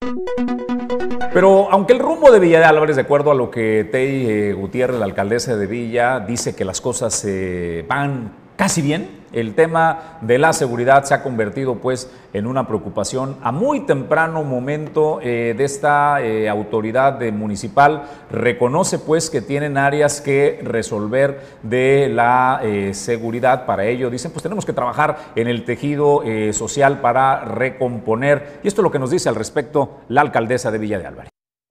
Pero 1.32 1.70
aunque 1.70 1.92
el 1.92 2.00
rumbo 2.00 2.32
de 2.32 2.40
Villa 2.40 2.58
de 2.58 2.64
Álvarez, 2.64 2.96
de 2.96 3.02
acuerdo 3.02 3.30
a 3.30 3.34
lo 3.34 3.50
que 3.50 3.88
Tei 3.90 4.28
eh, 4.28 4.52
Gutiérrez, 4.52 4.98
la 4.98 5.04
alcaldesa 5.04 5.54
de 5.56 5.66
Villa, 5.66 6.18
dice 6.18 6.56
que 6.56 6.64
las 6.64 6.80
cosas 6.80 7.14
se 7.14 7.84
van 7.86 8.32
casi 8.60 8.82
bien, 8.82 9.08
el 9.32 9.54
tema 9.54 10.18
de 10.20 10.36
la 10.36 10.52
seguridad 10.52 11.04
se 11.04 11.14
ha 11.14 11.22
convertido 11.22 11.76
pues 11.76 12.10
en 12.34 12.46
una 12.46 12.66
preocupación 12.66 13.38
a 13.42 13.52
muy 13.52 13.86
temprano 13.86 14.44
momento 14.44 15.18
eh, 15.22 15.54
de 15.56 15.64
esta 15.64 16.20
eh, 16.20 16.46
autoridad 16.46 17.18
municipal. 17.32 18.02
Reconoce 18.30 18.98
pues 18.98 19.30
que 19.30 19.40
tienen 19.40 19.78
áreas 19.78 20.20
que 20.20 20.60
resolver 20.62 21.40
de 21.62 22.10
la 22.12 22.60
eh, 22.62 22.92
seguridad 22.92 23.64
para 23.64 23.86
ello. 23.86 24.10
Dicen 24.10 24.30
pues 24.30 24.42
tenemos 24.42 24.66
que 24.66 24.74
trabajar 24.74 25.16
en 25.36 25.48
el 25.48 25.64
tejido 25.64 26.22
social 26.52 27.00
para 27.00 27.46
recomponer. 27.46 28.60
Y 28.62 28.68
esto 28.68 28.82
es 28.82 28.84
lo 28.84 28.90
que 28.90 28.98
nos 28.98 29.10
dice 29.10 29.30
al 29.30 29.36
respecto 29.36 30.00
la 30.08 30.20
alcaldesa 30.20 30.70
de 30.70 30.76
Villa 30.76 30.98
de 30.98 31.06
Álvarez. 31.06 31.30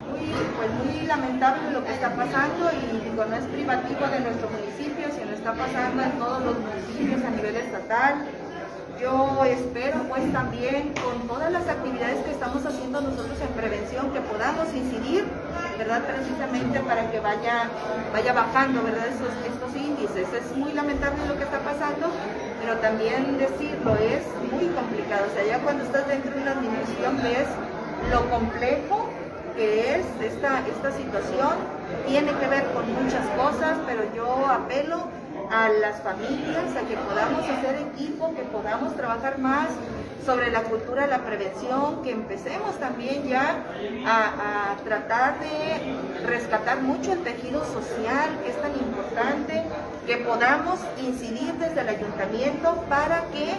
Muy, 0.10 0.32
pues 0.58 0.72
muy 0.84 1.06
lamentable 1.06 1.70
lo 1.72 1.86
que 1.86 1.94
está 1.94 2.16
pasando 2.16 2.72
y 2.72 2.90
no 3.16 3.36
es 3.36 3.44
privativo 3.44 4.08
de 4.08 4.20
nuestro 4.22 4.50
municipio, 4.50 5.08
sino 5.16 5.32
está 5.32 5.54
pasando 5.54 6.02
en 6.02 6.12
todos 6.14 6.44
los 6.44 6.54
municipios 6.54 6.79
estatal. 7.90 8.26
Yo 9.02 9.46
espero 9.46 10.04
pues 10.10 10.32
también 10.34 10.94
con 10.94 11.28
todas 11.28 11.52
las 11.52 11.68
actividades 11.68 12.24
que 12.26 12.32
estamos 12.32 12.66
haciendo 12.66 13.00
nosotros 13.00 13.40
en 13.42 13.48
prevención 13.56 14.12
que 14.12 14.20
podamos 14.20 14.68
incidir, 14.74 15.26
¿verdad? 15.78 16.04
Precisamente 16.04 16.82
para 16.82 17.10
que 17.10 17.20
vaya, 17.22 17.70
vaya 18.12 18.34
bajando, 18.34 18.84
¿verdad? 18.84 19.08
Estos, 19.08 19.30
estos 19.48 19.74
índices. 19.76 20.28
Es 20.34 20.58
muy 20.58 20.74
lamentable 20.74 21.26
lo 21.28 21.38
que 21.38 21.44
está 21.44 21.60
pasando, 21.60 22.08
pero 22.62 22.78
también 22.80 23.38
decirlo 23.38 23.96
es 23.96 24.24
muy 24.52 24.68
complicado. 24.68 25.28
O 25.32 25.34
sea, 25.34 25.46
ya 25.48 25.60
cuando 25.60 25.86
estás 25.86 26.06
dentro 26.08 26.36
de 26.36 26.42
una 26.42 26.52
administración 26.52 27.18
ves 27.24 27.48
lo 28.12 28.30
complejo 28.30 29.10
que 29.56 29.96
es 29.96 30.06
esta, 30.22 30.60
esta 30.68 30.92
situación. 30.92 31.56
Tiene 32.06 32.34
que 32.34 32.48
ver 32.48 32.66
con 32.74 32.84
muchas 33.02 33.26
cosas, 33.38 33.78
pero 33.88 34.04
yo 34.14 34.46
apelo 34.46 35.08
a 35.50 35.70
las 35.70 36.02
familias, 36.02 36.76
a 36.76 36.88
que 36.88 36.96
podamos 36.96 37.44
hacer 37.44 37.88
equipo, 37.94 38.34
que 38.36 38.44
podamos 38.44 38.96
trabajar 38.96 39.40
más 39.40 39.70
sobre 40.26 40.52
la 40.52 40.62
cultura 40.64 41.08
la 41.08 41.20
prevención, 41.26 42.04
que 42.04 42.12
empecemos 42.12 42.78
también 42.80 43.28
ya 43.28 43.64
a, 44.06 44.76
tratar 44.84 45.40
de 45.40 45.96
rescatar 46.26 46.82
mucho 46.82 47.14
el 47.14 47.24
tejido 47.24 47.64
social, 47.66 48.30
que 48.44 48.52
es 48.52 48.62
tan 48.62 48.74
importante, 48.74 49.64
que 50.06 50.18
podamos 50.18 50.80
incidir 51.02 51.54
desde 51.54 51.82
el 51.82 51.90
ayuntamiento 51.90 52.84
para 52.90 53.24
que 53.32 53.56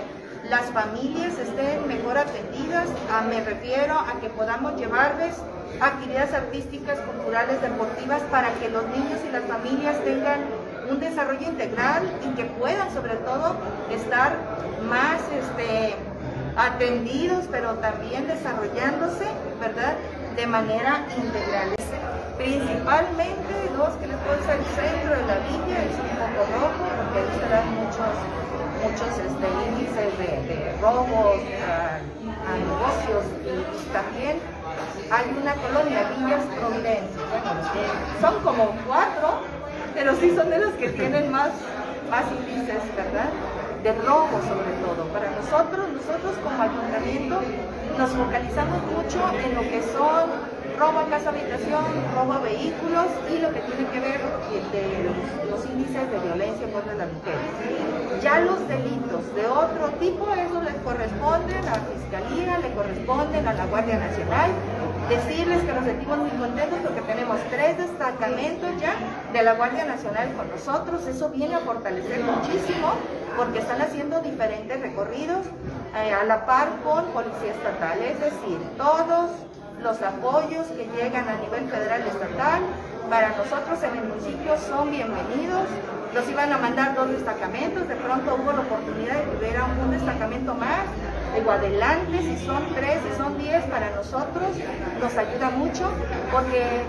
las 0.49 0.67
familias 0.71 1.39
estén 1.39 1.87
mejor 1.89 2.19
atendidas. 2.19 2.89
Ah, 3.11 3.23
me 3.29 3.41
refiero 3.45 3.95
a 3.99 4.21
que 4.21 4.29
podamos 4.31 4.77
llevarles 4.77 5.37
actividades 5.81 6.35
artísticas, 6.35 6.99
culturales, 7.01 7.61
deportivas 7.63 8.23
para 8.31 8.53
que 8.55 8.69
los 8.69 8.85
niños 8.89 9.21
y 9.29 9.33
las 9.33 9.45
familias 9.45 10.03
tengan 10.05 10.41
un 10.91 11.01
desarrollo 11.01 11.47
integral 11.47 12.03
y 12.25 12.35
que 12.35 12.45
puedan 12.45 12.93
sobre 12.93 13.15
todo 13.17 13.57
estar 13.91 14.37
más 14.89 15.21
este, 15.31 15.95
atendidos, 16.57 17.45
pero 17.51 17.75
también 17.75 18.27
desarrollándose, 18.27 19.27
¿verdad? 19.61 19.95
De 20.37 20.47
manera 20.47 21.07
integral. 21.17 21.75
Principalmente 22.37 23.53
dos 23.77 23.91
que 24.01 24.07
les 24.07 24.17
puedo 24.17 24.39
el 24.39 24.65
centro 24.65 25.11
de 25.15 25.27
la 25.27 25.39
villa 25.47 25.77
es 25.85 25.95
un 26.01 26.11
poco 26.17 26.41
rojo, 26.59 26.85
porque 26.97 27.19
ahí 27.21 27.31
se 27.39 27.49
dan 27.51 27.69
muchos, 27.77 28.13
muchos 28.83 29.13
este, 29.19 29.47
índices 29.69 30.19
de, 30.19 30.77
robos 30.81 31.37
a, 31.69 32.01
negocios 32.57 33.25
y, 33.45 33.93
también 33.93 34.39
hay 35.11 35.37
una 35.41 35.55
colonia, 35.55 36.11
Villas 36.17 36.45
Providencia, 36.57 37.21
son 38.21 38.43
como 38.43 38.71
cuatro, 38.87 39.41
pero 39.95 40.15
sí 40.17 40.35
son 40.35 40.51
de 40.51 40.59
los 40.59 40.73
que 40.75 40.89
tienen 40.91 41.31
más, 41.31 41.51
más 42.11 42.25
índices, 42.31 42.83
¿verdad? 42.97 43.31
De 43.83 43.93
robo 43.93 44.41
sobre 44.47 44.73
todo. 44.85 45.07
Para 45.13 45.31
nosotros, 45.31 45.87
nosotros 45.93 46.37
como 46.43 46.63
ayuntamiento, 46.63 47.41
nos 47.99 48.11
focalizamos 48.11 48.83
mucho 48.85 49.19
en 49.45 49.55
lo 49.55 49.63
que 49.63 49.83
son 49.83 50.61
robo 50.81 51.01
a 51.01 51.07
casa 51.11 51.29
habitación, 51.29 51.85
robo 52.17 52.33
a 52.33 52.39
vehículos 52.39 53.13
y 53.29 53.37
lo 53.37 53.53
que 53.53 53.61
tiene 53.61 53.85
que 53.93 54.01
ver 54.01 54.21
de 54.73 55.13
los, 55.51 55.61
índices 55.67 56.11
de 56.11 56.19
violencia 56.19 56.73
contra 56.73 56.95
las 56.95 57.13
mujeres. 57.13 58.23
Ya 58.23 58.41
los 58.41 58.67
delitos 58.67 59.35
de 59.35 59.47
otro 59.47 59.89
tipo, 60.01 60.25
eso 60.33 60.63
les 60.63 60.75
corresponden 60.81 61.69
a 61.69 61.77
la 61.77 61.85
Fiscalía, 61.85 62.59
le 62.59 62.73
corresponden 62.73 63.47
a 63.47 63.53
la 63.53 63.67
Guardia 63.67 63.99
Nacional. 63.99 64.51
Decirles 65.11 65.61
que 65.65 65.73
nos 65.73 65.85
sentimos 65.85 66.19
muy 66.19 66.31
contentos 66.31 66.79
porque 66.85 67.01
tenemos 67.01 67.37
tres 67.51 67.77
destacamentos 67.77 68.71
ya 68.81 68.95
de 69.33 69.43
la 69.43 69.55
Guardia 69.55 69.85
Nacional 69.85 70.33
con 70.35 70.49
nosotros. 70.49 71.05
Eso 71.09 71.31
viene 71.31 71.57
a 71.57 71.59
fortalecer 71.59 72.23
muchísimo 72.23 72.93
porque 73.37 73.59
están 73.59 73.83
haciendo 73.83 74.21
diferentes 74.21 74.81
recorridos 74.81 75.47
eh, 75.97 76.13
a 76.15 76.23
la 76.23 76.47
par 76.47 76.69
con 76.85 77.07
Policía 77.07 77.51
Estatal. 77.51 77.99
Es 77.99 78.21
decir, 78.21 78.61
todos 78.77 79.33
los 79.83 80.01
apoyos 80.01 80.69
que 80.69 80.89
llegan 80.95 81.29
a 81.29 81.35
nivel 81.43 81.69
federal 81.69 82.03
y 82.07 82.09
estatal 82.09 82.63
para 83.11 83.31
nosotros 83.31 83.83
en 83.83 83.97
el 83.99 84.05
municipio 84.05 84.57
son 84.59 84.93
bienvenidos. 84.93 85.67
Nos 86.15 86.29
iban 86.29 86.53
a 86.53 86.59
mandar 86.59 86.95
dos 86.95 87.11
destacamentos, 87.11 87.89
de 87.89 87.97
pronto 87.97 88.37
hubo 88.37 88.53
la 88.53 88.61
oportunidad 88.61 89.17
de 89.17 89.25
que 89.25 89.37
hubiera 89.39 89.65
un 89.65 89.91
destacamento 89.91 90.55
más. 90.55 90.87
Digo, 91.35 91.51
adelante, 91.53 92.23
si 92.23 92.45
son 92.45 92.63
tres, 92.75 93.01
si 93.03 93.17
son 93.17 93.39
diez, 93.39 93.65
para 93.67 93.91
nosotros 93.91 94.57
nos 95.01 95.17
ayuda 95.17 95.51
mucho 95.51 95.91
porque... 96.33 96.85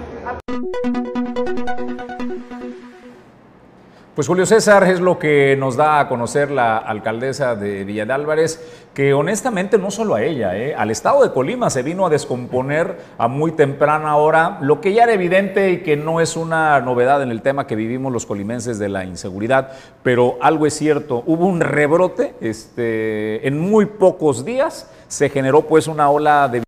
Pues 4.22 4.28
Julio 4.28 4.46
César 4.46 4.84
es 4.84 5.00
lo 5.00 5.18
que 5.18 5.56
nos 5.58 5.78
da 5.78 6.00
a 6.00 6.08
conocer 6.08 6.52
la 6.52 6.78
alcaldesa 6.78 7.56
de 7.56 7.84
Villa 7.84 8.04
Álvarez, 8.14 8.62
que 8.94 9.16
honestamente 9.16 9.80
no 9.80 9.90
solo 9.90 10.14
a 10.14 10.22
ella, 10.22 10.56
¿eh? 10.56 10.76
al 10.76 10.92
estado 10.92 11.24
de 11.24 11.32
Colima 11.32 11.72
se 11.72 11.82
vino 11.82 12.06
a 12.06 12.10
descomponer 12.12 13.00
a 13.18 13.28
muy 13.28 13.54
temprana 13.54 14.16
hora, 14.18 14.60
lo 14.62 14.80
que 14.80 14.94
ya 14.94 15.06
era 15.06 15.14
evidente 15.14 15.72
y 15.72 15.78
que 15.82 15.98
no 15.98 16.22
es 16.22 16.38
una 16.38 16.80
novedad 16.82 17.24
en 17.24 17.32
el 17.32 17.42
tema 17.42 17.66
que 17.66 17.76
vivimos 17.76 18.14
los 18.14 18.28
colimenses 18.28 18.78
de 18.78 18.90
la 18.90 19.06
inseguridad, 19.06 19.72
pero 20.04 20.38
algo 20.40 20.68
es 20.68 20.76
cierto, 20.76 21.24
hubo 21.26 21.48
un 21.48 21.60
rebrote 21.60 22.36
este, 22.42 23.48
en 23.48 23.60
muy 23.60 23.88
pocos 23.88 24.46
días, 24.46 24.88
se 25.08 25.30
generó 25.30 25.64
pues 25.64 25.88
una 25.88 26.12
ola 26.12 26.48
de 26.48 26.62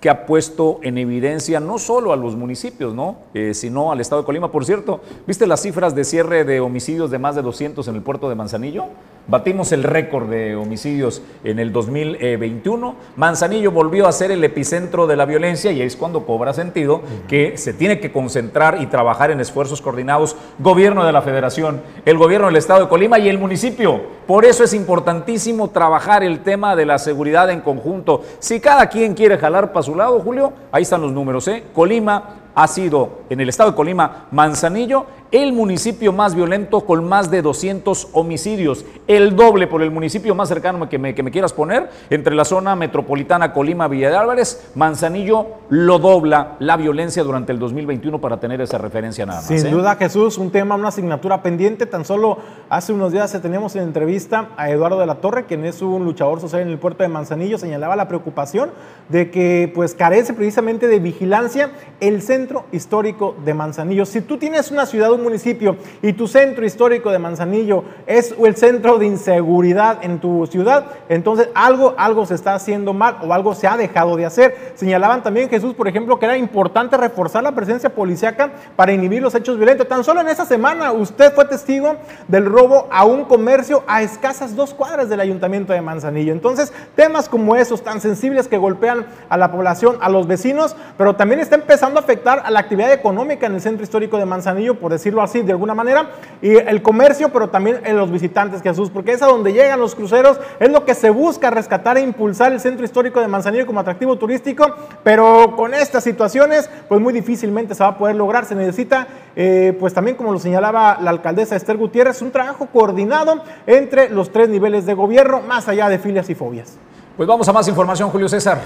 que 0.00 0.08
ha 0.08 0.24
puesto 0.24 0.78
en 0.84 0.98
evidencia 0.98 1.58
no 1.58 1.78
solo 1.78 2.12
a 2.12 2.16
los 2.16 2.36
municipios, 2.36 2.94
¿no? 2.94 3.16
Eh, 3.34 3.54
sino 3.54 3.90
al 3.90 4.00
estado 4.00 4.22
de 4.22 4.26
Colima. 4.26 4.52
Por 4.52 4.64
cierto, 4.64 5.00
¿viste 5.26 5.48
las 5.48 5.62
cifras 5.62 5.96
de 5.96 6.04
cierre 6.04 6.44
de 6.44 6.60
homicidios 6.60 7.10
de 7.10 7.18
más 7.18 7.34
de 7.34 7.42
200 7.42 7.88
en 7.88 7.96
el 7.96 8.02
puerto 8.02 8.28
de 8.28 8.36
Manzanillo? 8.36 8.84
Batimos 9.28 9.72
el 9.72 9.82
récord 9.82 10.28
de 10.28 10.54
homicidios 10.54 11.20
en 11.42 11.58
el 11.58 11.72
2021. 11.72 12.94
Manzanillo 13.16 13.72
volvió 13.72 14.06
a 14.06 14.12
ser 14.12 14.30
el 14.30 14.44
epicentro 14.44 15.08
de 15.08 15.16
la 15.16 15.24
violencia 15.24 15.72
y 15.72 15.82
es 15.82 15.96
cuando 15.96 16.24
cobra 16.24 16.52
sentido 16.52 17.00
que 17.26 17.58
se 17.58 17.72
tiene 17.72 17.98
que 17.98 18.12
concentrar 18.12 18.80
y 18.80 18.86
trabajar 18.86 19.32
en 19.32 19.40
esfuerzos 19.40 19.82
coordinados 19.82 20.36
gobierno 20.60 21.04
de 21.04 21.12
la 21.12 21.22
federación, 21.22 21.82
el 22.04 22.18
gobierno 22.18 22.46
del 22.46 22.54
estado 22.54 22.82
de 22.82 22.88
Colima 22.88 23.18
y 23.18 23.28
el 23.28 23.38
municipio. 23.38 24.00
Por 24.28 24.44
eso 24.44 24.62
es 24.62 24.72
importantísimo 24.74 25.70
trabajar 25.70 26.22
el 26.22 26.40
tema 26.40 26.76
de 26.76 26.86
la 26.86 27.00
seguridad 27.00 27.50
en 27.50 27.62
conjunto. 27.62 28.22
Si 28.38 28.60
cada 28.60 28.88
quien 28.88 29.14
quiere 29.14 29.38
jalar 29.38 29.72
para 29.72 29.82
su 29.82 29.96
lado, 29.96 30.20
Julio, 30.20 30.52
ahí 30.70 30.84
están 30.84 31.02
los 31.02 31.10
números. 31.10 31.48
¿eh? 31.48 31.64
Colima 31.74 32.46
ha 32.56 32.66
sido 32.68 33.20
en 33.28 33.40
el 33.40 33.50
estado 33.50 33.70
de 33.70 33.76
Colima, 33.76 34.28
Manzanillo, 34.30 35.04
el 35.32 35.52
municipio 35.52 36.12
más 36.12 36.34
violento 36.34 36.82
con 36.82 37.04
más 37.04 37.30
de 37.30 37.42
200 37.42 38.08
homicidios, 38.12 38.84
el 39.06 39.36
doble 39.36 39.66
por 39.66 39.82
el 39.82 39.90
municipio 39.90 40.34
más 40.34 40.48
cercano 40.48 40.88
que 40.88 40.98
me, 40.98 41.14
que 41.14 41.22
me 41.22 41.30
quieras 41.30 41.52
poner, 41.52 41.90
entre 42.10 42.34
la 42.34 42.44
zona 42.44 42.76
metropolitana 42.76 43.52
Colima, 43.52 43.88
Villa 43.88 44.10
de 44.10 44.16
Álvarez, 44.16 44.70
Manzanillo 44.74 45.46
lo 45.68 45.98
dobla 45.98 46.56
la 46.58 46.76
violencia 46.76 47.22
durante 47.24 47.52
el 47.52 47.58
2021 47.58 48.20
para 48.20 48.38
tener 48.38 48.60
esa 48.60 48.78
referencia 48.78 49.26
nada 49.26 49.40
más. 49.40 49.48
Sin 49.48 49.66
¿eh? 49.66 49.70
duda, 49.70 49.96
Jesús, 49.96 50.38
un 50.38 50.50
tema, 50.50 50.74
una 50.74 50.88
asignatura 50.88 51.42
pendiente. 51.42 51.86
Tan 51.86 52.04
solo 52.04 52.38
hace 52.68 52.92
unos 52.92 53.12
días 53.12 53.36
teníamos 53.40 53.74
en 53.76 53.82
entrevista 53.82 54.50
a 54.56 54.70
Eduardo 54.70 54.98
de 54.98 55.06
la 55.06 55.16
Torre, 55.16 55.46
quien 55.46 55.64
es 55.64 55.82
un 55.82 56.04
luchador 56.04 56.40
social 56.40 56.62
en 56.62 56.68
el 56.68 56.78
puerto 56.78 57.02
de 57.02 57.08
Manzanillo, 57.08 57.58
señalaba 57.58 57.96
la 57.96 58.08
preocupación 58.08 58.70
de 59.08 59.30
que 59.30 59.70
pues 59.74 59.94
carece 59.94 60.34
precisamente 60.34 60.86
de 60.86 60.98
vigilancia 60.98 61.70
el 62.00 62.22
centro 62.22 62.64
histórico 62.72 63.36
de 63.44 63.54
Manzanillo. 63.54 64.04
Si 64.06 64.20
tú 64.20 64.38
tienes 64.38 64.70
una 64.70 64.86
ciudad 64.86 65.12
un 65.16 65.24
municipio 65.24 65.76
y 66.02 66.12
tu 66.12 66.28
centro 66.28 66.64
histórico 66.64 67.10
de 67.10 67.18
Manzanillo 67.18 67.84
es 68.06 68.34
el 68.38 68.56
centro 68.56 68.98
de 68.98 69.06
inseguridad 69.06 69.98
en 70.02 70.20
tu 70.20 70.46
ciudad, 70.46 70.86
entonces 71.08 71.48
algo, 71.54 71.94
algo 71.98 72.26
se 72.26 72.34
está 72.34 72.54
haciendo 72.54 72.92
mal 72.92 73.16
o 73.22 73.32
algo 73.32 73.54
se 73.54 73.66
ha 73.66 73.76
dejado 73.76 74.16
de 74.16 74.26
hacer. 74.26 74.72
Señalaban 74.74 75.22
también 75.22 75.48
Jesús, 75.48 75.74
por 75.74 75.88
ejemplo, 75.88 76.18
que 76.18 76.26
era 76.26 76.36
importante 76.36 76.96
reforzar 76.96 77.42
la 77.42 77.52
presencia 77.52 77.90
policíaca 77.90 78.52
para 78.76 78.92
inhibir 78.92 79.22
los 79.22 79.34
hechos 79.34 79.56
violentos. 79.56 79.88
Tan 79.88 80.04
solo 80.04 80.20
en 80.20 80.28
esa 80.28 80.44
semana 80.44 80.92
usted 80.92 81.32
fue 81.34 81.44
testigo 81.44 81.96
del 82.28 82.46
robo 82.46 82.86
a 82.90 83.04
un 83.04 83.24
comercio 83.24 83.82
a 83.86 84.02
escasas 84.02 84.54
dos 84.54 84.74
cuadras 84.74 85.08
del 85.08 85.20
ayuntamiento 85.20 85.72
de 85.72 85.80
Manzanillo. 85.80 86.32
Entonces, 86.32 86.72
temas 86.94 87.28
como 87.28 87.56
esos 87.56 87.82
tan 87.82 88.00
sensibles 88.00 88.48
que 88.48 88.58
golpean 88.58 89.06
a 89.28 89.36
la 89.36 89.50
población, 89.50 89.96
a 90.00 90.08
los 90.08 90.26
vecinos, 90.26 90.76
pero 90.98 91.16
también 91.16 91.40
está 91.40 91.56
empezando 91.56 91.98
a 91.98 92.02
afectar 92.02 92.42
a 92.44 92.50
la 92.50 92.60
actividad 92.60 92.92
económica 92.92 93.46
en 93.46 93.54
el 93.54 93.60
centro 93.60 93.84
histórico 93.84 94.18
de 94.18 94.26
Manzanillo, 94.26 94.78
por 94.78 94.92
decir 94.92 95.05
decirlo 95.06 95.22
así 95.22 95.42
de 95.42 95.52
alguna 95.52 95.74
manera, 95.74 96.10
y 96.42 96.56
el 96.56 96.82
comercio, 96.82 97.28
pero 97.28 97.48
también 97.48 97.80
en 97.84 97.96
los 97.96 98.10
visitantes, 98.10 98.60
Jesús, 98.60 98.90
porque 98.90 99.12
es 99.12 99.22
a 99.22 99.26
donde 99.26 99.52
llegan 99.52 99.78
los 99.78 99.94
cruceros, 99.94 100.40
es 100.58 100.68
lo 100.68 100.84
que 100.84 100.94
se 100.94 101.10
busca 101.10 101.48
rescatar 101.48 101.96
e 101.96 102.00
impulsar 102.00 102.52
el 102.52 102.58
centro 102.58 102.84
histórico 102.84 103.20
de 103.20 103.28
Manzanillo 103.28 103.66
como 103.66 103.78
atractivo 103.78 104.16
turístico, 104.16 104.66
pero 105.04 105.54
con 105.54 105.74
estas 105.74 106.02
situaciones, 106.02 106.68
pues 106.88 107.00
muy 107.00 107.12
difícilmente 107.12 107.76
se 107.76 107.84
va 107.84 107.90
a 107.90 107.98
poder 107.98 108.16
lograr. 108.16 108.46
Se 108.46 108.56
necesita, 108.56 109.06
eh, 109.36 109.76
pues 109.78 109.94
también 109.94 110.16
como 110.16 110.32
lo 110.32 110.40
señalaba 110.40 110.98
la 111.00 111.10
alcaldesa 111.10 111.54
Esther 111.54 111.76
Gutiérrez, 111.76 112.20
un 112.20 112.32
trabajo 112.32 112.66
coordinado 112.72 113.42
entre 113.68 114.08
los 114.08 114.32
tres 114.32 114.48
niveles 114.48 114.86
de 114.86 114.94
gobierno, 114.94 115.40
más 115.46 115.68
allá 115.68 115.88
de 115.88 116.00
filias 116.00 116.28
y 116.30 116.34
fobias. 116.34 116.76
Pues 117.16 117.28
vamos 117.28 117.48
a 117.48 117.52
más 117.52 117.68
información, 117.68 118.10
Julio 118.10 118.28
César. 118.28 118.60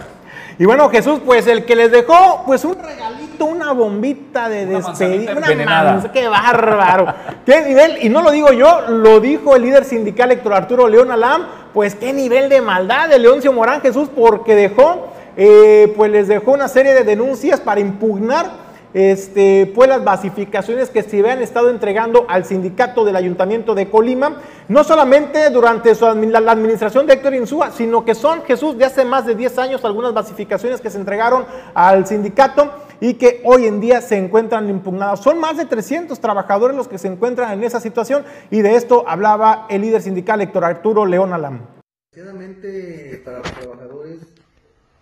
Y 0.59 0.65
bueno, 0.65 0.89
Jesús, 0.89 1.21
pues 1.25 1.47
el 1.47 1.65
que 1.65 1.77
les 1.77 1.91
dejó, 1.91 2.43
pues 2.47 2.65
un 2.65 2.77
regalito, 2.77 3.30
una 3.45 3.73
bombita 3.73 4.49
de 4.49 4.67
despedida. 4.67 5.33
Una 5.37 6.11
qué 6.13 6.29
bárbaro. 6.29 7.15
¿Qué 7.45 7.63
nivel? 7.63 7.99
Y 8.03 8.09
no 8.09 8.23
lo 8.23 8.31
digo 8.31 8.53
yo, 8.53 8.83
lo 8.89 9.21
dijo 9.21 9.57
el 9.57 9.63
líder 9.63 9.85
sindical 9.85 10.33
Héctor 10.33 10.55
Arturo 10.55 10.89
León 10.89 11.11
Alam. 11.11 11.47
Pues 11.73 11.95
qué 11.95 12.13
nivel 12.13 12.49
de 12.49 12.61
maldad 12.61 13.09
de 13.09 13.19
Leoncio 13.19 13.53
Morán 13.53 13.81
Jesús, 13.81 14.09
porque 14.15 14.55
dejó, 14.55 15.09
eh, 15.37 15.93
pues 15.97 16.11
les 16.11 16.29
dejó 16.29 16.53
una 16.53 16.69
serie 16.69 16.93
de 16.93 17.05
denuncias 17.05 17.61
para 17.61 17.81
impugnar 17.81 18.71
este, 18.93 19.71
pues 19.75 19.89
las 19.89 20.03
basificaciones 20.03 20.91
que 20.91 21.03
se 21.03 21.21
habían 21.21 21.43
estado 21.43 21.71
entregando 21.71 22.27
al 22.29 22.45
sindicato 22.45 23.05
del 23.05 23.17
Ayuntamiento 23.17 23.75
de 23.75 23.89
Colima, 23.89 24.39
no 24.69 24.83
solamente 24.83 25.51
durante 25.51 25.93
la, 25.95 26.51
administración 26.51 27.07
de 27.07 27.15
Héctor 27.15 27.35
Insúa, 27.35 27.71
sino 27.71 28.05
que 28.05 28.15
son, 28.15 28.43
Jesús, 28.43 28.77
de 28.77 28.85
hace 28.85 29.05
más 29.05 29.27
de 29.27 29.35
10 29.35 29.59
años 29.59 29.85
algunas 29.85 30.13
basificaciones 30.13 30.81
que 30.81 30.91
se 30.91 30.99
entregaron 30.99 31.45
al 31.75 32.07
sindicato 32.07 32.73
y 33.01 33.15
que 33.15 33.41
hoy 33.45 33.67
en 33.67 33.81
día 33.81 34.01
se 34.01 34.17
encuentran 34.17 34.69
impugnadas. 34.69 35.21
Son 35.21 35.39
más 35.39 35.57
de 35.57 35.67
300 35.67 36.21
trabajadores 36.21 36.77
los 36.77 36.89
que 36.89 36.99
se 36.99 37.09
encuentran 37.09 37.53
en 37.53 37.65
esa 37.65 37.81
situación 37.81 38.25
y 38.51 38.63
de 38.63 38.77
esto 38.77 39.05
hablaba 39.09 39.67
el 39.71 39.83
líder 39.83 40.03
sindical 40.03 40.41
Héctor 40.41 40.65
Arturo 40.65 41.07
León 41.07 41.33
Alam. 41.33 41.67
Desgraciadamente 42.13 43.23
para 43.25 43.39
los 43.39 43.53
trabajadores 43.53 44.21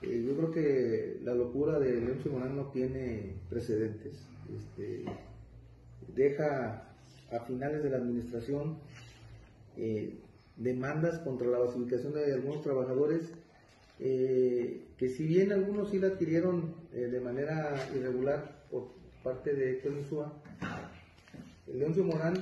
eh, 0.03 0.24
yo 0.26 0.36
creo 0.36 0.51
que 0.53 1.20
la 1.24 1.34
locura 1.34 1.78
de 1.78 2.01
León 2.01 2.18
Simón 2.22 2.57
no 2.57 2.66
tiene 2.66 3.34
precedentes. 3.51 4.12
Este, 4.55 5.05
deja 6.14 6.84
a 7.32 7.40
finales 7.40 7.82
de 7.82 7.90
la 7.90 7.99
administración 7.99 8.78
eh, 9.76 10.18
demandas 10.57 11.18
contra 11.20 11.49
la 11.49 11.59
basificación 11.59 12.14
de 12.14 12.32
algunos 12.32 12.62
trabajadores 12.62 13.32
eh, 14.01 14.88
que 14.96 15.09
si 15.09 15.24
bien 15.24 15.53
algunos 15.53 15.90
sí 15.90 15.99
la 15.99 16.09
adquirieron 16.09 16.74
eh, 16.92 17.09
de 17.09 17.20
manera 17.20 17.74
irregular 17.94 18.66
por 18.70 18.88
parte 19.22 19.53
de 19.55 19.72
Héctor 19.72 19.92
Insúa, 19.99 20.32
Leoncio 21.66 22.05
Morán 22.05 22.34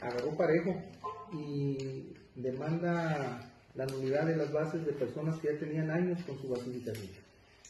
agarró 0.00 0.36
parejo 0.36 0.80
y 1.32 2.14
demanda 2.36 3.50
la 3.74 3.86
nulidad 3.86 4.26
de 4.26 4.36
las 4.36 4.52
bases 4.52 4.86
de 4.86 4.92
personas 4.92 5.38
que 5.40 5.52
ya 5.52 5.58
tenían 5.58 5.90
años 5.90 6.22
con 6.24 6.38
su 6.38 6.48
basificación. 6.48 7.08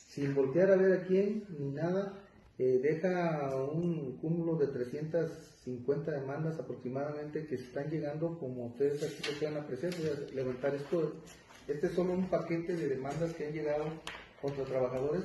Sin 0.08 0.34
voltear 0.34 0.70
a 0.70 0.76
ver 0.76 0.92
a 0.92 1.04
quién 1.06 1.44
ni 1.58 1.70
nada, 1.70 2.20
eh, 2.58 2.78
deja 2.82 3.56
un 3.56 4.18
cúmulo 4.18 4.56
de 4.56 4.68
350 4.68 6.12
demandas 6.12 6.58
aproximadamente 6.58 7.46
que 7.46 7.56
están 7.56 7.90
llegando, 7.90 8.38
como 8.38 8.66
ustedes 8.66 9.02
aquí 9.02 9.32
lo 9.32 9.38
pueden 9.38 9.56
apreciar, 9.56 9.92
voy 9.96 10.34
levantar 10.36 10.74
esto. 10.74 11.14
Este 11.66 11.86
es 11.86 11.92
solo 11.94 12.12
un 12.12 12.28
paquete 12.28 12.76
de 12.76 12.88
demandas 12.88 13.32
que 13.32 13.46
han 13.46 13.52
llegado 13.52 13.86
contra 14.42 14.64
trabajadores, 14.64 15.24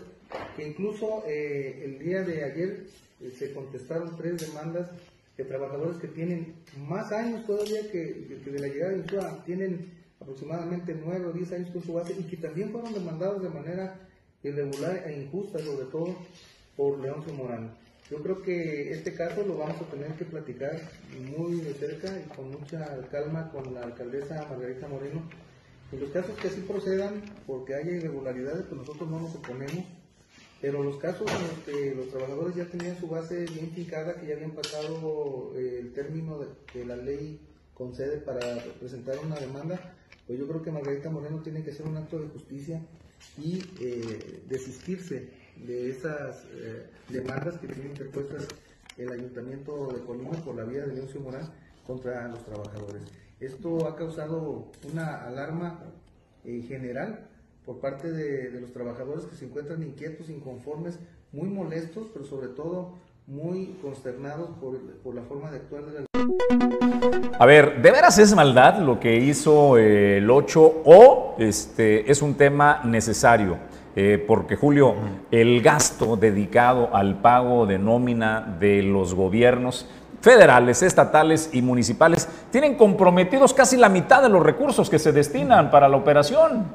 que 0.56 0.68
incluso 0.68 1.24
eh, 1.28 1.82
el 1.84 2.00
día 2.00 2.24
de 2.24 2.46
ayer 2.46 2.86
eh, 3.22 3.32
se 3.38 3.54
contestaron 3.54 4.16
tres 4.16 4.38
demandas 4.38 4.90
de 5.36 5.44
trabajadores 5.44 5.98
que 5.98 6.08
tienen 6.08 6.56
más 6.88 7.12
años 7.12 7.46
todavía 7.46 7.92
que, 7.92 8.40
de 8.46 8.60
la 8.60 8.68
llegada 8.68 8.92
de 8.92 9.00
Insúa, 9.00 9.44
tienen 9.46 9.92
aproximadamente 10.22 10.96
9 10.96 11.26
o 11.28 11.32
10 11.34 11.52
años 11.54 11.72
con 11.72 11.84
su 11.84 11.94
base 11.94 12.16
y 12.18 12.24
que 12.24 12.38
también 12.38 12.72
fueron 12.72 12.94
demandados 12.94 13.44
de 13.44 13.50
manera 13.50 14.00
irregular 14.44 15.04
e 15.08 15.22
injusta, 15.22 15.60
sobre 15.60 15.86
todo 15.86 16.16
por 16.78 17.00
Leoncio 17.00 17.34
Morán. 17.34 17.76
Yo 18.10 18.24
creo 18.24 18.42
que 18.42 18.92
este 18.92 19.14
caso 19.14 19.46
lo 19.46 19.58
vamos 19.58 19.82
a 19.82 19.92
tener 19.92 20.14
que 20.14 20.26
platicar 20.26 20.80
muy 21.38 21.60
de 21.62 21.74
cerca 21.74 22.08
y 22.18 22.28
con 22.34 22.50
mucha 22.50 22.98
calma 23.12 23.52
con 23.52 23.74
la 23.74 23.84
alcaldesa 23.84 24.48
Margarita 24.50 24.88
Moreno. 24.88 25.22
En 25.92 26.00
los 26.00 26.10
casos 26.12 26.38
que 26.38 26.48
así 26.48 26.62
procedan, 26.62 27.24
porque 27.48 27.74
haya 27.74 27.92
irregularidades, 27.92 28.66
pues 28.68 28.80
nosotros 28.80 29.10
no 29.10 29.20
nos 29.20 29.36
oponemos, 29.36 29.86
pero 30.62 30.84
los 30.84 30.98
casos 30.98 31.28
en 31.32 31.48
los 31.48 31.66
que 31.66 31.96
los 31.96 32.10
trabajadores 32.10 32.56
ya 32.56 32.66
tenían 32.66 33.00
su 33.00 33.08
base 33.08 33.46
bien 33.46 33.72
fijada, 33.72 34.16
que 34.16 34.28
ya 34.28 34.36
habían 34.36 34.52
pasado 34.52 35.52
eh, 35.56 35.80
el 35.82 35.94
término 35.94 36.40
que 36.72 36.86
la 36.86 36.96
ley 36.96 37.40
concede 37.74 38.18
para 38.18 38.40
presentar 38.80 39.18
una 39.20 39.40
demanda, 39.40 39.96
pues 40.28 40.38
yo 40.38 40.48
creo 40.48 40.62
que 40.62 40.72
Margarita 40.72 41.10
Moreno 41.10 41.42
tiene 41.42 41.64
que 41.64 41.72
hacer 41.72 41.88
un 41.88 41.98
acto 41.98 42.20
de 42.20 42.28
justicia 42.28 42.82
y 43.38 43.64
eh, 43.80 44.44
desistirse 44.48 45.30
de 45.56 45.90
esas 45.90 46.44
eh, 46.54 46.86
demandas 47.08 47.58
que 47.58 47.68
tiene 47.68 47.90
interpuestas 47.90 48.48
el 48.98 49.12
Ayuntamiento 49.12 49.88
de 49.88 50.04
Colima 50.04 50.32
por 50.44 50.56
la 50.56 50.66
vía 50.66 50.86
de 50.86 50.94
Leoncio 50.94 51.22
Morán 51.22 51.50
contra 51.88 52.28
los 52.28 52.44
trabajadores. 52.44 53.02
Esto 53.40 53.88
ha 53.88 53.96
causado 53.96 54.66
una 54.92 55.24
alarma 55.26 55.80
eh, 56.44 56.62
general 56.68 57.28
por 57.66 57.80
parte 57.80 58.12
de, 58.12 58.50
de, 58.50 58.60
los 58.60 58.74
trabajadores 58.74 59.26
que 59.26 59.36
se 59.36 59.46
encuentran 59.46 59.82
inquietos, 59.82 60.30
inconformes, 60.30 61.00
muy 61.32 61.48
molestos, 61.48 62.08
pero 62.12 62.26
sobre 62.26 62.50
todo 62.50 62.96
muy 63.28 63.78
consternados 63.82 64.50
por, 64.60 64.78
por 65.04 65.16
la 65.16 65.22
forma 65.22 65.52
de 65.52 65.58
actuar 65.58 65.86
de 65.86 66.00
la... 66.02 66.06
A 67.40 67.46
ver, 67.46 67.82
¿de 67.82 67.92
veras 67.92 68.18
es 68.18 68.36
maldad 68.36 68.80
lo 68.80 69.00
que 69.00 69.16
hizo 69.16 69.78
el 69.78 70.30
8 70.30 70.82
o 70.84 71.36
este, 71.38 72.12
es 72.12 72.22
un 72.22 72.34
tema 72.34 72.82
necesario? 72.84 73.58
Eh, 73.96 74.24
porque 74.28 74.56
Julio, 74.56 74.96
el 75.32 75.62
gasto 75.62 76.18
dedicado 76.18 76.94
al 76.94 77.22
pago 77.22 77.66
de 77.66 77.80
nómina 77.80 78.58
de 78.60 78.84
los 78.84 79.14
gobiernos 79.14 79.88
federales, 80.22 80.84
estatales 80.84 81.50
y 81.54 81.62
municipales 81.62 82.28
tienen 82.52 82.76
comprometidos 82.76 83.54
casi 83.54 83.78
la 83.78 83.90
mitad 83.90 84.22
de 84.22 84.30
los 84.30 84.44
recursos 84.44 84.90
que 84.90 85.00
se 85.00 85.12
destinan 85.12 85.72
para 85.72 85.88
la 85.88 85.98
operación. 85.98 86.66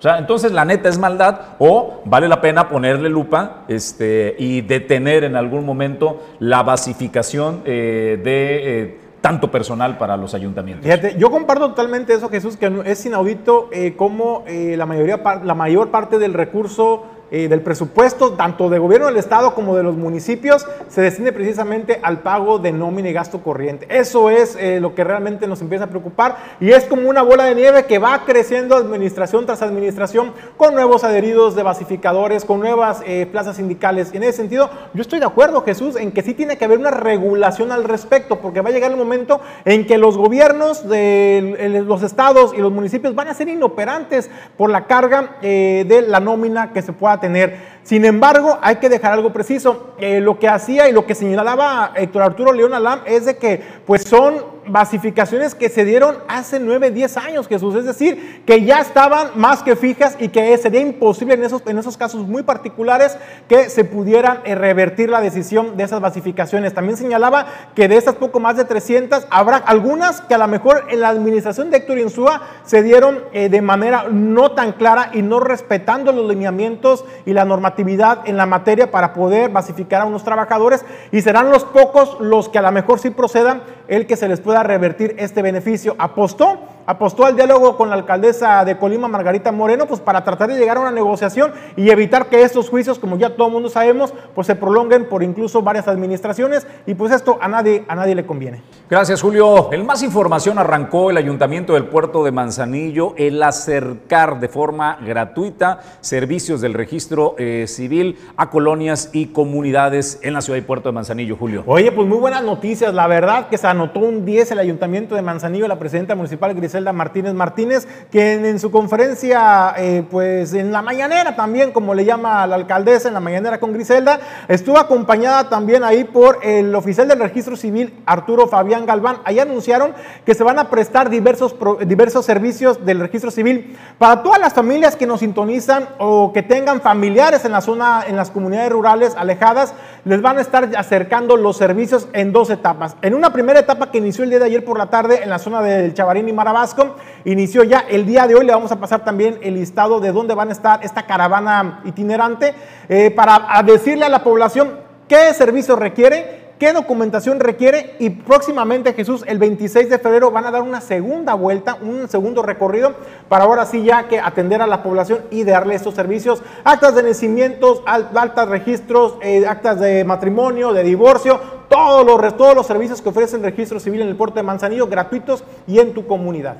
O 0.00 0.02
sea, 0.02 0.16
entonces 0.16 0.52
la 0.52 0.64
neta 0.64 0.88
es 0.88 0.98
maldad 0.98 1.40
o 1.58 2.00
vale 2.06 2.26
la 2.26 2.40
pena 2.40 2.70
ponerle 2.70 3.10
lupa 3.10 3.64
este, 3.68 4.34
y 4.38 4.62
detener 4.62 5.24
en 5.24 5.36
algún 5.36 5.66
momento 5.66 6.22
la 6.38 6.62
basificación 6.62 7.60
eh, 7.66 8.18
de 8.24 8.82
eh, 8.82 9.00
tanto 9.20 9.50
personal 9.50 9.98
para 9.98 10.16
los 10.16 10.32
ayuntamientos. 10.32 10.84
Fíjate, 10.84 11.16
yo 11.18 11.30
comparto 11.30 11.68
totalmente 11.68 12.14
eso, 12.14 12.30
Jesús, 12.30 12.56
que 12.56 12.72
es 12.86 13.04
inaudito 13.04 13.68
eh, 13.72 13.92
cómo 13.94 14.44
la, 14.48 14.86
mayoría, 14.86 15.20
la 15.44 15.54
mayor 15.54 15.90
parte 15.90 16.18
del 16.18 16.32
recurso 16.32 17.04
eh, 17.32 17.46
del 17.46 17.60
presupuesto, 17.60 18.32
tanto 18.32 18.68
de 18.68 18.80
gobierno 18.80 19.06
del 19.06 19.16
Estado 19.16 19.54
como 19.54 19.76
de 19.76 19.84
los 19.84 19.96
municipios, 19.96 20.66
se 20.88 21.00
destine 21.00 21.30
precisamente 21.30 22.00
al 22.02 22.22
pago 22.22 22.58
de 22.58 22.72
nómina 22.72 23.08
y 23.08 23.12
gasto 23.12 23.40
corriente. 23.40 23.86
Eso 23.88 24.30
es 24.30 24.56
eh, 24.56 24.80
lo 24.80 24.96
que 24.96 25.04
realmente 25.04 25.46
nos 25.46 25.60
empieza 25.60 25.84
a 25.84 25.86
preocupar 25.86 26.38
y 26.58 26.72
es 26.72 26.86
como 26.86 27.08
una 27.08 27.22
bola 27.22 27.44
de 27.44 27.54
nieve 27.54 27.84
que 27.84 28.00
va 28.00 28.24
creciendo 28.24 28.74
administración 28.74 29.46
tras 29.46 29.62
administración 29.62 30.32
con 30.56 30.74
nuevos 30.74 31.04
adheridos 31.04 31.54
de 31.54 31.62
basificadores, 31.62 32.44
con 32.44 32.58
nuevas 32.58 33.00
eh, 33.06 33.28
plazas 33.30 33.58
sindicales. 33.58 34.10
Y 34.12 34.16
en 34.16 34.24
ese 34.24 34.38
sentido, 34.38 34.68
yo 34.92 35.00
estoy 35.00 35.20
de 35.20 35.26
acuerdo, 35.26 35.62
Jesús, 35.62 35.94
en 35.94 36.10
que 36.10 36.22
sí 36.22 36.34
tiene 36.34 36.58
que 36.58 36.64
haber 36.64 36.80
una 36.80 36.90
regulación 36.90 37.70
al 37.70 37.84
respecto, 37.84 38.40
porque 38.40 38.60
va 38.60 38.70
a 38.70 38.72
llegar 38.72 38.90
el 38.90 38.96
momento 38.96 39.40
en 39.64 39.86
que 39.86 39.98
los 39.98 40.18
gobiernos 40.18 40.88
de 40.88 41.84
los 41.86 42.02
estados 42.02 42.54
y 42.54 42.58
los 42.58 42.72
municipios 42.72 43.14
van 43.14 43.28
a 43.28 43.34
ser 43.34 43.48
inoperantes 43.48 44.28
por 44.56 44.68
la 44.68 44.88
carga 44.88 45.36
de 45.40 46.04
la 46.08 46.18
nómina 46.18 46.72
que 46.72 46.82
se 46.82 46.92
pueda 46.92 47.19
tener. 47.20 47.80
Sin 47.82 48.04
embargo, 48.04 48.58
hay 48.62 48.76
que 48.76 48.88
dejar 48.88 49.12
algo 49.12 49.32
preciso. 49.32 49.94
Eh, 49.98 50.20
lo 50.20 50.38
que 50.38 50.48
hacía 50.48 50.88
y 50.88 50.92
lo 50.92 51.06
que 51.06 51.14
señalaba 51.14 51.92
Héctor 51.94 52.22
Arturo 52.22 52.52
León 52.52 52.74
Alam 52.74 53.00
es 53.06 53.24
de 53.26 53.36
que 53.36 53.62
pues 53.86 54.02
son 54.02 54.59
basificaciones 54.72 55.54
que 55.54 55.68
se 55.68 55.84
dieron 55.84 56.18
hace 56.28 56.60
9, 56.60 56.90
10 56.90 57.16
años, 57.16 57.48
Jesús. 57.48 57.74
Es 57.74 57.84
decir, 57.84 58.42
que 58.46 58.64
ya 58.64 58.80
estaban 58.80 59.30
más 59.34 59.62
que 59.62 59.76
fijas 59.76 60.16
y 60.18 60.28
que 60.28 60.56
sería 60.58 60.80
imposible 60.80 61.34
en 61.34 61.44
esos, 61.44 61.62
en 61.66 61.78
esos 61.78 61.96
casos 61.96 62.26
muy 62.26 62.42
particulares 62.42 63.16
que 63.48 63.68
se 63.68 63.84
pudiera 63.84 64.42
eh, 64.44 64.54
revertir 64.54 65.10
la 65.10 65.20
decisión 65.20 65.76
de 65.76 65.84
esas 65.84 66.00
basificaciones. 66.00 66.74
También 66.74 66.96
señalaba 66.96 67.46
que 67.74 67.88
de 67.88 67.96
estas 67.96 68.14
poco 68.14 68.40
más 68.40 68.56
de 68.56 68.64
300, 68.64 69.26
habrá 69.30 69.56
algunas 69.56 70.20
que 70.20 70.34
a 70.34 70.38
lo 70.38 70.48
mejor 70.48 70.84
en 70.88 71.00
la 71.00 71.08
administración 71.08 71.70
de 71.70 71.78
Héctor 71.78 71.98
Insúa 71.98 72.42
se 72.64 72.82
dieron 72.82 73.24
eh, 73.32 73.48
de 73.48 73.62
manera 73.62 74.06
no 74.10 74.52
tan 74.52 74.72
clara 74.72 75.10
y 75.12 75.22
no 75.22 75.40
respetando 75.40 76.12
los 76.12 76.28
lineamientos 76.28 77.04
y 77.26 77.32
la 77.32 77.44
normatividad 77.44 78.20
en 78.26 78.36
la 78.36 78.46
materia 78.46 78.90
para 78.90 79.12
poder 79.12 79.50
basificar 79.50 80.02
a 80.02 80.04
unos 80.04 80.24
trabajadores 80.24 80.84
y 81.12 81.20
serán 81.22 81.50
los 81.50 81.64
pocos 81.64 82.16
los 82.20 82.48
que 82.48 82.58
a 82.58 82.62
lo 82.62 82.72
mejor 82.72 82.98
sí 82.98 83.10
procedan 83.10 83.62
el 83.88 84.06
que 84.06 84.16
se 84.16 84.28
les 84.28 84.40
pueda 84.40 84.59
revertir 84.62 85.14
este 85.18 85.42
beneficio. 85.42 85.94
Apostó, 85.98 86.58
apostó 86.90 87.24
al 87.24 87.36
diálogo 87.36 87.76
con 87.76 87.88
la 87.88 87.94
alcaldesa 87.94 88.64
de 88.64 88.76
Colima, 88.76 89.06
Margarita 89.06 89.52
Moreno, 89.52 89.86
pues 89.86 90.00
para 90.00 90.24
tratar 90.24 90.48
de 90.48 90.58
llegar 90.58 90.76
a 90.76 90.80
una 90.80 90.90
negociación 90.90 91.52
y 91.76 91.88
evitar 91.90 92.26
que 92.26 92.42
estos 92.42 92.68
juicios, 92.68 92.98
como 92.98 93.16
ya 93.16 93.36
todo 93.36 93.46
el 93.46 93.52
mundo 93.52 93.68
sabemos, 93.68 94.12
pues 94.34 94.48
se 94.48 94.56
prolonguen 94.56 95.08
por 95.08 95.22
incluso 95.22 95.62
varias 95.62 95.86
administraciones 95.86 96.66
y 96.86 96.94
pues 96.94 97.12
esto 97.12 97.38
a 97.40 97.46
nadie, 97.46 97.84
a 97.86 97.94
nadie 97.94 98.16
le 98.16 98.26
conviene. 98.26 98.62
Gracias, 98.88 99.22
Julio. 99.22 99.72
En 99.72 99.86
más 99.86 100.02
información 100.02 100.58
arrancó 100.58 101.10
el 101.10 101.16
Ayuntamiento 101.16 101.74
del 101.74 101.84
Puerto 101.84 102.24
de 102.24 102.32
Manzanillo 102.32 103.14
el 103.16 103.40
acercar 103.40 104.40
de 104.40 104.48
forma 104.48 104.98
gratuita 105.00 105.80
servicios 106.00 106.60
del 106.60 106.74
registro 106.74 107.36
eh, 107.38 107.66
civil 107.68 108.18
a 108.36 108.50
colonias 108.50 109.10
y 109.12 109.26
comunidades 109.26 110.18
en 110.22 110.34
la 110.34 110.40
ciudad 110.40 110.58
y 110.58 110.62
puerto 110.62 110.88
de 110.88 110.94
Manzanillo, 110.94 111.36
Julio. 111.36 111.62
Oye, 111.66 111.92
pues 111.92 112.08
muy 112.08 112.18
buenas 112.18 112.42
noticias. 112.42 112.92
La 112.92 113.06
verdad 113.06 113.48
que 113.48 113.58
se 113.58 113.68
anotó 113.68 114.00
un 114.00 114.24
10 114.24 114.50
el 114.50 114.58
Ayuntamiento 114.58 115.14
de 115.14 115.22
Manzanillo, 115.22 115.68
la 115.68 115.78
presidenta 115.78 116.16
municipal 116.16 116.50
Griselda 116.80 116.92
Martínez 116.92 117.34
Martínez, 117.34 117.88
quien 118.10 118.44
en 118.46 118.58
su 118.58 118.70
conferencia, 118.70 119.74
eh, 119.76 120.02
pues 120.10 120.54
en 120.54 120.72
la 120.72 120.80
mañanera 120.82 121.36
también, 121.36 121.72
como 121.72 121.94
le 121.94 122.04
llama 122.04 122.46
la 122.46 122.56
alcaldesa, 122.56 123.08
en 123.08 123.14
la 123.14 123.20
mañanera 123.20 123.60
con 123.60 123.72
Griselda, 123.72 124.18
estuvo 124.48 124.78
acompañada 124.78 125.48
también 125.48 125.84
ahí 125.84 126.04
por 126.04 126.38
el 126.42 126.74
oficial 126.74 127.06
del 127.08 127.18
registro 127.18 127.56
civil, 127.56 127.92
Arturo 128.06 128.46
Fabián 128.48 128.86
Galván. 128.86 129.18
Ahí 129.24 129.38
anunciaron 129.38 129.92
que 130.24 130.34
se 130.34 130.42
van 130.42 130.58
a 130.58 130.70
prestar 130.70 131.10
diversos, 131.10 131.54
diversos 131.86 132.24
servicios 132.24 132.84
del 132.84 133.00
registro 133.00 133.30
civil 133.30 133.76
para 133.98 134.22
todas 134.22 134.40
las 134.40 134.54
familias 134.54 134.96
que 134.96 135.06
nos 135.06 135.20
sintonizan 135.20 135.88
o 135.98 136.32
que 136.32 136.42
tengan 136.42 136.80
familiares 136.80 137.44
en 137.44 137.52
la 137.52 137.60
zona, 137.60 138.04
en 138.06 138.16
las 138.16 138.30
comunidades 138.30 138.72
rurales 138.72 139.14
alejadas, 139.16 139.74
les 140.04 140.22
van 140.22 140.38
a 140.38 140.40
estar 140.40 140.70
acercando 140.76 141.36
los 141.36 141.56
servicios 141.56 142.08
en 142.14 142.32
dos 142.32 142.48
etapas. 142.48 142.96
En 143.02 143.14
una 143.14 143.32
primera 143.32 143.60
etapa 143.60 143.90
que 143.90 143.98
inició 143.98 144.24
el 144.24 144.30
día 144.30 144.38
de 144.38 144.46
ayer 144.46 144.64
por 144.64 144.78
la 144.78 144.86
tarde 144.86 145.20
en 145.22 145.28
la 145.28 145.38
zona 145.38 145.60
del 145.60 145.92
Chavarín 145.92 146.28
y 146.28 146.32
Marabasco, 146.60 146.96
inició 147.24 147.64
ya 147.64 147.86
el 147.88 148.04
día 148.04 148.26
de 148.26 148.34
hoy, 148.34 148.44
le 148.44 148.52
vamos 148.52 148.70
a 148.70 148.78
pasar 148.78 149.02
también 149.02 149.38
el 149.42 149.54
listado 149.54 149.98
de 149.98 150.12
dónde 150.12 150.34
van 150.34 150.50
a 150.50 150.52
estar 150.52 150.84
esta 150.84 151.06
caravana 151.06 151.80
itinerante 151.86 152.54
eh, 152.88 153.10
para 153.10 153.62
decirle 153.62 154.04
a 154.04 154.10
la 154.10 154.22
población 154.22 154.78
qué 155.08 155.32
servicio 155.32 155.74
requiere 155.74 156.39
qué 156.60 156.74
documentación 156.74 157.40
requiere 157.40 157.96
y 157.98 158.10
próximamente 158.10 158.92
Jesús, 158.92 159.24
el 159.26 159.38
26 159.38 159.88
de 159.88 159.98
febrero 159.98 160.30
van 160.30 160.44
a 160.44 160.50
dar 160.50 160.60
una 160.60 160.82
segunda 160.82 161.32
vuelta, 161.32 161.78
un 161.80 162.06
segundo 162.06 162.42
recorrido 162.42 162.94
para 163.30 163.44
ahora 163.44 163.64
sí 163.64 163.82
ya 163.82 164.08
que 164.08 164.20
atender 164.20 164.60
a 164.60 164.66
la 164.66 164.82
población 164.82 165.20
y 165.30 165.42
darle 165.44 165.74
estos 165.74 165.94
servicios, 165.94 166.42
actas 166.62 166.94
de 166.94 167.02
nacimientos, 167.02 167.82
actas 167.86 168.46
de 168.46 168.52
registros, 168.52 169.16
eh, 169.22 169.46
actas 169.48 169.80
de 169.80 170.04
matrimonio, 170.04 170.74
de 170.74 170.82
divorcio, 170.82 171.40
todos 171.70 172.04
los, 172.04 172.36
todos 172.36 172.54
los 172.54 172.66
servicios 172.66 173.00
que 173.00 173.08
ofrece 173.08 173.36
el 173.36 173.42
registro 173.42 173.80
civil 173.80 174.02
en 174.02 174.08
el 174.08 174.16
puerto 174.16 174.36
de 174.36 174.42
Manzanillo 174.42 174.86
gratuitos 174.86 175.42
y 175.66 175.78
en 175.78 175.94
tu 175.94 176.06
comunidad. 176.06 176.56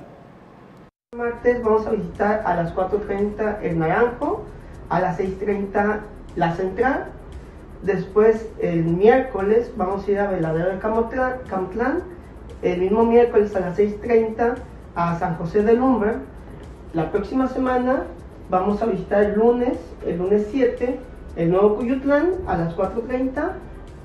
Martes 1.14 1.62
vamos 1.62 1.86
a 1.86 1.90
visitar 1.90 2.42
a 2.46 2.54
las 2.54 2.74
4.30 2.74 3.58
el 3.62 3.78
Naranjo, 3.78 4.46
a 4.88 4.98
las 5.00 5.18
6.30 5.18 5.98
la 6.36 6.54
Central, 6.56 7.12
después 7.82 8.48
el 8.60 8.84
miércoles 8.84 9.70
vamos 9.76 10.06
a 10.06 10.10
ir 10.10 10.18
a 10.18 10.30
Veladero 10.30 10.70
de 10.70 10.78
Camtlán, 10.78 12.02
el 12.62 12.80
mismo 12.80 13.04
miércoles 13.04 13.54
a 13.56 13.60
las 13.60 13.78
6.30 13.78 14.54
a 14.94 15.18
San 15.18 15.36
José 15.36 15.62
de 15.62 15.74
Lumber, 15.74 16.16
la 16.92 17.10
próxima 17.10 17.48
semana 17.48 18.04
vamos 18.50 18.82
a 18.82 18.86
visitar 18.86 19.22
el 19.22 19.34
lunes, 19.34 19.78
el 20.06 20.18
lunes 20.18 20.48
7, 20.50 20.98
el 21.36 21.50
Nuevo 21.50 21.76
Cuyutlán 21.76 22.32
a 22.46 22.56
las 22.56 22.76
4.30, 22.76 23.52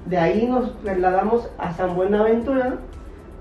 de 0.06 0.18
ahí 0.18 0.48
nos 0.48 0.80
trasladamos 0.82 1.50
a 1.58 1.74
San 1.74 1.96
Buenaventura, 1.96 2.78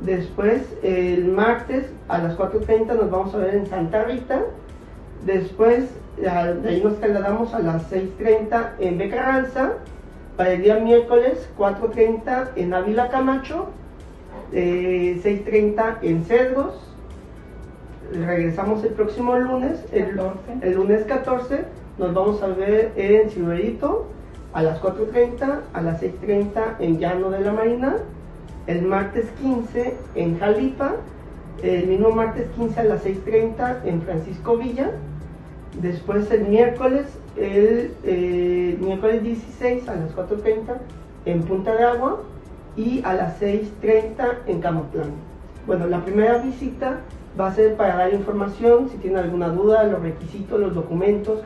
Después, 0.01 0.63
el 0.83 1.29
martes 1.29 1.87
a 2.09 2.19
las 2.19 2.37
4.30 2.37 2.95
nos 2.95 3.11
vamos 3.11 3.35
a 3.35 3.39
ver 3.39 3.55
en 3.55 3.67
Santa 3.67 4.05
Rita. 4.05 4.43
Después, 5.25 5.85
de 6.19 6.29
ahí 6.29 6.83
nos 6.83 7.01
trasladamos 7.01 7.55
a 7.55 7.61
las 7.61 7.91
6.30 7.91 8.73
en 8.81 8.99
Becarranza. 8.99 9.73
Para 10.37 10.53
el 10.53 10.63
día 10.63 10.79
miércoles, 10.79 11.49
4.30 11.59 12.51
en 12.57 12.75
Ávila 12.75 13.09
Camacho. 13.09 13.69
6.30 14.53 15.99
en 16.03 16.25
Cedros. 16.25 16.75
Regresamos 18.13 18.85
el 18.85 18.91
próximo 18.91 19.37
lunes, 19.37 19.85
el, 19.93 20.21
el, 20.63 20.75
lunes 20.75 21.05
14. 21.05 21.65
Nos 21.99 22.15
vamos 22.15 22.43
a 22.43 22.49
ver 22.49 22.93
en 22.97 23.31
Silverito 23.31 24.07
a 24.53 24.63
las 24.63 24.81
4.30, 24.81 25.61
a 25.73 25.81
las 25.81 26.03
6.30 26.03 26.77
en 26.81 26.99
Llano 26.99 27.31
de 27.31 27.41
la 27.41 27.53
Marina 27.53 27.97
el 28.67 28.83
martes 28.83 29.27
15 29.43 29.95
en 30.15 30.39
Jalipa, 30.39 30.97
el 31.63 31.87
mismo 31.87 32.11
martes 32.11 32.49
15 32.57 32.81
a 32.81 32.85
las 32.85 33.05
6.30 33.05 33.85
en 33.85 34.03
Francisco 34.03 34.57
Villa, 34.57 34.91
después 35.81 36.31
el 36.31 36.47
miércoles, 36.49 37.07
el 37.37 37.95
eh, 38.05 38.77
miércoles 38.81 39.23
16 39.23 39.89
a 39.89 39.97
las 39.97 40.15
4.30 40.15 40.77
en 41.27 41.43
Punta 41.43 41.75
de 41.75 41.85
Agua 41.85 42.21
y 42.77 43.03
a 43.05 43.15
las 43.15 43.41
6.30 43.41 44.39
en 44.47 44.61
Camotlán. 44.61 45.11
Bueno, 45.67 45.87
la 45.87 46.05
primera 46.05 46.39
visita 46.39 47.01
va 47.39 47.49
a 47.49 47.55
ser 47.55 47.77
para 47.77 47.97
dar 47.97 48.13
información, 48.13 48.89
si 48.91 48.99
tienen 48.99 49.19
alguna 49.19 49.49
duda, 49.49 49.85
los 49.85 50.03
requisitos, 50.03 50.61
los 50.61 50.75
documentos, 50.75 51.41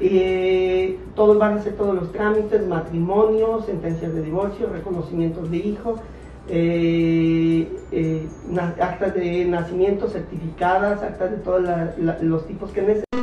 eh, 0.00 0.98
todos 1.14 1.38
van 1.38 1.58
a 1.58 1.62
ser 1.62 1.74
todos 1.74 1.94
los 1.94 2.12
trámites, 2.12 2.66
matrimonios, 2.66 3.66
sentencias 3.66 4.14
de 4.14 4.22
divorcio, 4.22 4.68
reconocimientos 4.68 5.50
de 5.50 5.56
hijos, 5.56 6.00
eh, 6.48 7.68
actas 8.80 9.14
de 9.14 9.46
nacimiento 9.46 10.08
certificadas, 10.08 11.02
actas 11.02 11.30
de 11.30 11.36
todos 11.38 11.62
los 12.20 12.46
tipos 12.46 12.70
que 12.72 12.82
necesitan. 12.82 13.13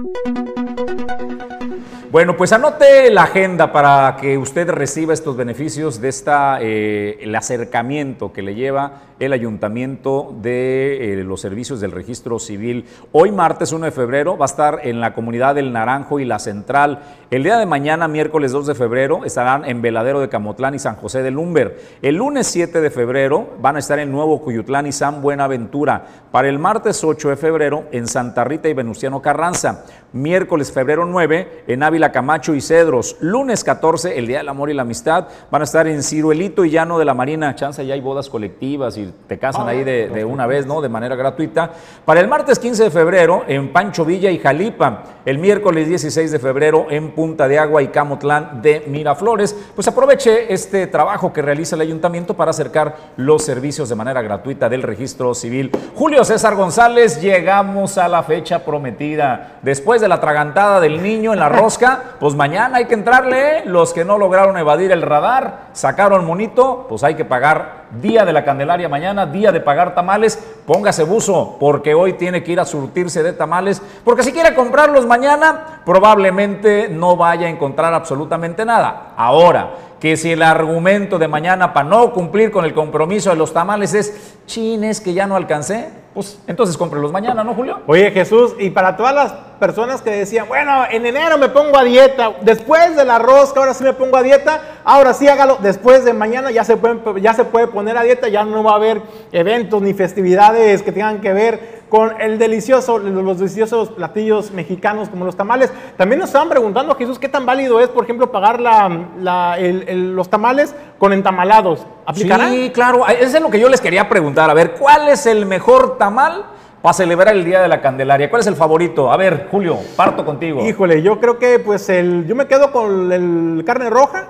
Bueno, 2.12 2.36
pues 2.36 2.52
anote 2.52 3.10
la 3.10 3.24
agenda 3.24 3.72
para 3.72 4.18
que 4.20 4.38
usted 4.38 4.70
reciba 4.70 5.14
estos 5.14 5.38
beneficios 5.38 6.02
de 6.02 6.10
esta, 6.10 6.58
eh, 6.62 7.18
el 7.22 7.34
acercamiento 7.34 8.34
que 8.34 8.42
le 8.42 8.54
lleva 8.54 9.04
el 9.22 9.34
ayuntamiento 9.34 10.36
de 10.42 11.14
eh, 11.14 11.24
los 11.24 11.40
servicios 11.40 11.80
del 11.80 11.92
registro 11.92 12.40
civil. 12.40 12.86
Hoy 13.12 13.32
martes 13.32 13.72
1 13.72 13.86
de 13.86 13.92
febrero 13.92 14.36
va 14.36 14.46
a 14.46 14.48
estar 14.48 14.80
en 14.84 15.00
la 15.00 15.14
comunidad 15.14 15.54
del 15.54 15.72
Naranjo 15.72 16.20
y 16.20 16.26
la 16.26 16.40
Central. 16.40 17.04
El 17.30 17.44
día 17.44 17.58
de 17.58 17.68
mañana, 17.68 18.08
miércoles 18.08 18.52
2 18.52 18.66
de 18.66 18.76
febrero, 18.76 19.24
estarán 19.24 19.64
en 19.66 19.82
Veladero 19.84 20.20
de 20.20 20.28
Camotlán 20.28 20.74
y 20.74 20.80
San 20.80 20.96
José 20.96 21.22
de 21.22 21.30
Lumber. 21.30 21.80
El 22.02 22.16
lunes 22.16 22.48
7 22.48 22.82
de 22.82 22.90
febrero 22.90 23.52
van 23.62 23.76
a 23.76 23.80
estar 23.80 24.00
en 24.00 24.12
Nuevo 24.12 24.42
Cuyutlán 24.42 24.88
y 24.88 24.92
San 24.92 25.22
Buenaventura. 25.22 26.04
Para 26.32 26.50
el 26.50 26.58
martes 26.58 27.04
8 27.04 27.30
de 27.30 27.38
febrero 27.38 27.86
en 27.92 28.08
Santa 28.08 28.44
Rita 28.44 28.70
y 28.70 28.74
Venustiano 28.74 29.22
Carranza. 29.22 29.86
Miércoles 30.14 30.74
febrero 30.74 31.06
9 31.06 31.64
en 31.68 31.84
Ávila 31.84 32.12
Camacho 32.12 32.54
y 32.54 32.60
Cedros. 32.60 33.16
Lunes 33.22 33.64
14, 33.64 34.18
el 34.18 34.28
Día 34.28 34.40
del 34.40 34.50
Amor 34.50 34.70
y 34.70 34.74
la 34.74 34.82
Amistad, 34.82 35.28
van 35.50 35.62
a 35.62 35.64
estar 35.64 35.88
en 35.88 36.04
Ciruelito 36.04 36.66
y 36.66 36.72
Llano 36.72 37.00
de 37.00 37.06
la 37.06 37.14
Marina. 37.14 37.56
Chance, 37.56 37.86
ya 37.86 37.94
hay 37.94 38.02
bodas 38.02 38.30
colectivas 38.30 38.98
y 38.98 39.14
te 39.28 39.40
casan 39.40 39.70
ahí 39.70 39.86
de, 39.86 40.10
de, 40.10 40.26
una 40.26 40.48
vez, 40.48 40.66
¿no? 40.66 40.82
De 40.82 40.90
manera 40.90 41.16
gratuita. 41.16 41.72
Para 42.04 42.20
el 42.20 42.28
martes 42.28 42.60
15 42.60 42.84
de 42.84 42.92
febrero 42.92 43.46
en 43.48 43.72
Pancho 43.72 44.04
Villa 44.04 44.30
y 44.32 44.40
Jalipa. 44.40 45.04
El 45.26 45.38
miércoles 45.38 45.88
16 45.88 46.32
de 46.32 46.40
febrero 46.40 46.88
en 46.90 47.12
Punta 47.12 47.48
de 47.48 47.60
Agua 47.60 47.82
y 47.82 47.88
Camotlán 47.88 48.62
de 48.62 48.84
Miraflores. 48.88 49.56
Pues 49.76 49.88
aproveche 49.88 50.54
este 50.54 50.88
trabajo 50.88 51.32
que 51.32 51.42
realiza 51.42 51.76
el 51.76 51.82
ayuntamiento 51.82 52.36
para 52.36 52.52
acercar 52.52 52.98
los 53.18 53.44
servicios 53.44 53.88
de 53.88 53.96
manera 53.96 54.22
gratuita 54.22 54.68
del 54.68 54.84
registro 54.84 55.34
civil. 55.34 55.72
Julio 55.96 56.26
César 56.26 56.56
González, 56.56 57.22
llegamos 57.22 57.98
a 57.98 58.08
la 58.08 58.24
fecha 58.24 58.66
prometida. 58.66 59.60
Después 59.72 60.02
de 60.02 60.10
la 60.10 60.20
tragantada 60.20 60.82
del 60.82 61.02
niño 61.02 61.32
en 61.32 61.40
la 61.40 61.48
rosca, 61.62 62.16
pues 62.20 62.36
mañana 62.36 62.80
hay 62.80 62.88
que 62.88 62.94
entrarle. 62.94 63.60
¿eh? 63.60 63.64
Los 63.66 63.94
que 63.94 64.04
no 64.04 64.18
lograron 64.18 64.58
evadir 64.58 64.92
el 64.92 65.02
radar, 65.02 65.70
sacaron 65.72 66.26
monito, 66.26 66.88
pues 66.90 67.06
hay 67.06 67.16
que 67.16 67.24
pagar 67.24 67.86
día 68.02 68.26
de 68.26 68.34
la 68.34 68.44
Candelaria 68.44 68.90
mañana, 68.90 69.26
día 69.26 69.54
de 69.54 69.62
pagar 69.62 69.96
tamales. 69.96 70.38
Póngase 70.66 71.04
buzo, 71.06 71.56
porque 71.58 71.94
hoy 71.94 72.12
tiene 72.12 72.44
que 72.44 72.52
ir 72.52 72.60
a 72.60 72.66
surtirse 72.66 73.24
de 73.24 73.32
tamales, 73.32 73.82
porque 74.04 74.24
si 74.24 74.34
quiere 74.34 74.54
comprarlos 74.54 75.06
mañana, 75.06 75.82
probablemente 75.86 76.90
no 76.90 77.16
vaya 77.16 77.48
a 77.48 77.50
encontrar 77.50 77.94
absolutamente 77.94 78.66
nada. 78.66 79.14
Ahora, 79.16 79.72
que 80.02 80.18
si 80.18 80.34
el 80.34 80.42
argumento 80.42 81.18
de 81.18 81.30
mañana 81.30 81.72
para 81.72 81.88
no 81.88 82.12
cumplir 82.12 82.52
con 82.52 82.66
el 82.66 82.74
compromiso 82.74 83.30
de 83.30 83.38
los 83.38 83.54
tamales 83.54 83.94
es 83.94 84.36
chines 84.48 85.00
que 85.00 85.14
ya 85.14 85.28
no 85.28 85.38
alcancé, 85.38 85.88
pues 86.14 86.42
entonces 86.46 86.76
cómprelos 86.76 87.14
mañana, 87.14 87.42
¿no, 87.42 87.54
Julio? 87.54 87.80
Oye, 87.88 88.12
Jesús, 88.12 88.54
y 88.60 88.72
para 88.72 88.98
todas 88.98 89.16
las 89.16 89.51
personas 89.62 90.02
que 90.02 90.10
decían, 90.10 90.48
bueno, 90.48 90.86
en 90.90 91.06
enero 91.06 91.38
me 91.38 91.48
pongo 91.48 91.78
a 91.78 91.84
dieta, 91.84 92.32
después 92.42 92.96
de 92.96 93.06
la 93.06 93.20
rosca, 93.20 93.60
ahora 93.60 93.76
sí 93.76 93.84
me 93.84 93.94
pongo 93.94 94.18
a 94.18 94.24
dieta, 94.24 94.60
ahora 94.84 95.14
sí 95.14 95.28
hágalo, 95.28 95.60
después 95.62 96.04
de 96.04 96.14
mañana 96.14 96.50
ya 96.50 96.64
se, 96.64 96.80
ya 97.22 97.36
se 97.36 97.46
puede 97.46 97.68
poner 97.68 97.96
a 97.96 98.02
dieta, 98.02 98.28
ya 98.28 98.44
no 98.44 98.64
va 98.64 98.72
a 98.72 98.76
haber 98.78 99.04
eventos 99.32 99.80
ni 99.84 99.94
festividades 99.94 100.82
que 100.82 100.92
tengan 100.92 101.22
que 101.22 101.32
ver 101.32 101.82
con 101.90 102.20
el 102.20 102.40
delicioso, 102.40 102.98
los 102.98 103.38
deliciosos 103.38 103.90
platillos 103.90 104.50
mexicanos 104.50 105.10
como 105.10 105.26
los 105.26 105.38
tamales. 105.38 105.72
También 105.96 106.20
nos 106.20 106.30
estaban 106.30 106.50
preguntando, 106.50 106.96
Jesús, 106.96 107.20
¿qué 107.20 107.30
tan 107.30 107.46
válido 107.46 107.80
es, 107.82 107.90
por 107.90 108.06
ejemplo, 108.06 108.32
pagar 108.32 108.60
la, 108.60 109.58
los 109.60 110.28
tamales 110.28 110.74
con 110.98 111.14
entamalados? 111.14 111.86
¿Aplicará? 112.08 112.50
Sí, 112.50 112.72
claro, 112.74 113.06
eso 113.08 113.38
es 113.38 113.42
lo 113.44 113.52
que 113.52 113.60
yo 113.60 113.70
les 113.70 113.80
quería 113.80 114.10
preguntar. 114.10 114.50
A 114.50 114.56
ver, 114.56 114.72
¿cuál 114.72 115.08
es 115.08 115.28
el 115.28 115.46
mejor 115.46 116.00
tamal? 116.00 116.46
Para 116.82 116.94
celebrar 116.94 117.36
el 117.36 117.46
Día 117.46 117.62
de 117.62 117.68
la 117.68 117.82
Candelaria. 117.82 118.30
¿Cuál 118.30 118.42
es 118.42 118.48
el 118.48 118.56
favorito? 118.56 119.12
A 119.12 119.18
ver, 119.18 119.48
Julio, 119.52 119.78
parto 119.96 120.26
contigo. 120.26 120.66
Híjole, 120.66 121.02
yo 121.02 121.20
creo 121.20 121.38
que 121.38 121.60
pues 121.60 121.88
el, 121.90 122.26
yo 122.28 122.36
me 122.36 122.48
quedo 122.48 122.72
con 122.72 123.12
el 123.12 123.64
carne 123.66 123.90
roja 123.90 124.28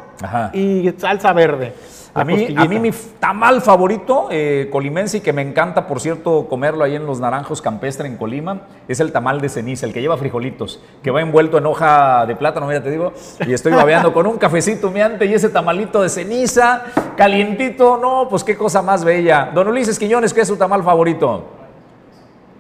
y 0.54 0.92
salsa 0.98 1.34
verde. 1.34 1.74
A 2.14 2.26
mí, 2.26 2.54
a 2.58 2.66
mí 2.66 2.78
mi 2.78 2.92
tamal 3.22 3.62
favorito, 3.62 4.28
eh, 4.32 4.68
colimense, 4.70 5.20
y 5.20 5.22
que 5.22 5.32
me 5.32 5.42
encanta, 5.42 5.88
por 5.88 6.02
cierto, 6.02 6.48
comerlo 6.50 6.84
ahí 6.84 6.94
en 6.94 7.06
los 7.06 7.22
Naranjos 7.22 7.62
Campestre 7.62 8.06
en 8.06 8.18
Colima, 8.18 8.64
es 8.90 9.00
el 9.00 9.14
tamal 9.14 9.40
de 9.40 9.48
ceniza, 9.48 9.86
el 9.86 9.94
que 9.94 10.02
lleva 10.02 10.18
frijolitos, 10.18 10.82
que 11.02 11.10
va 11.10 11.22
envuelto 11.22 11.58
en 11.58 11.66
hoja 11.66 12.26
de 12.26 12.36
plátano, 12.36 12.68
mira, 12.68 12.84
te 12.84 12.92
digo, 12.92 13.14
y 13.48 13.54
estoy 13.54 13.72
babeando 13.72 14.12
con 14.12 14.28
un 14.28 14.38
cafecito 14.38 14.90
humeante 14.90 15.26
y 15.26 15.34
ese 15.34 15.48
tamalito 15.48 16.02
de 16.02 16.10
ceniza, 16.10 16.84
calientito, 17.16 17.96
no, 17.96 18.28
pues 18.30 18.44
qué 18.44 18.58
cosa 18.58 18.82
más 18.82 19.06
bella. 19.06 19.50
Don 19.54 19.70
Ulises 19.70 19.98
Quiñones, 19.98 20.34
¿qué 20.34 20.42
es 20.42 20.50
su 20.50 20.58
tamal 20.58 20.84
favorito? 20.84 21.61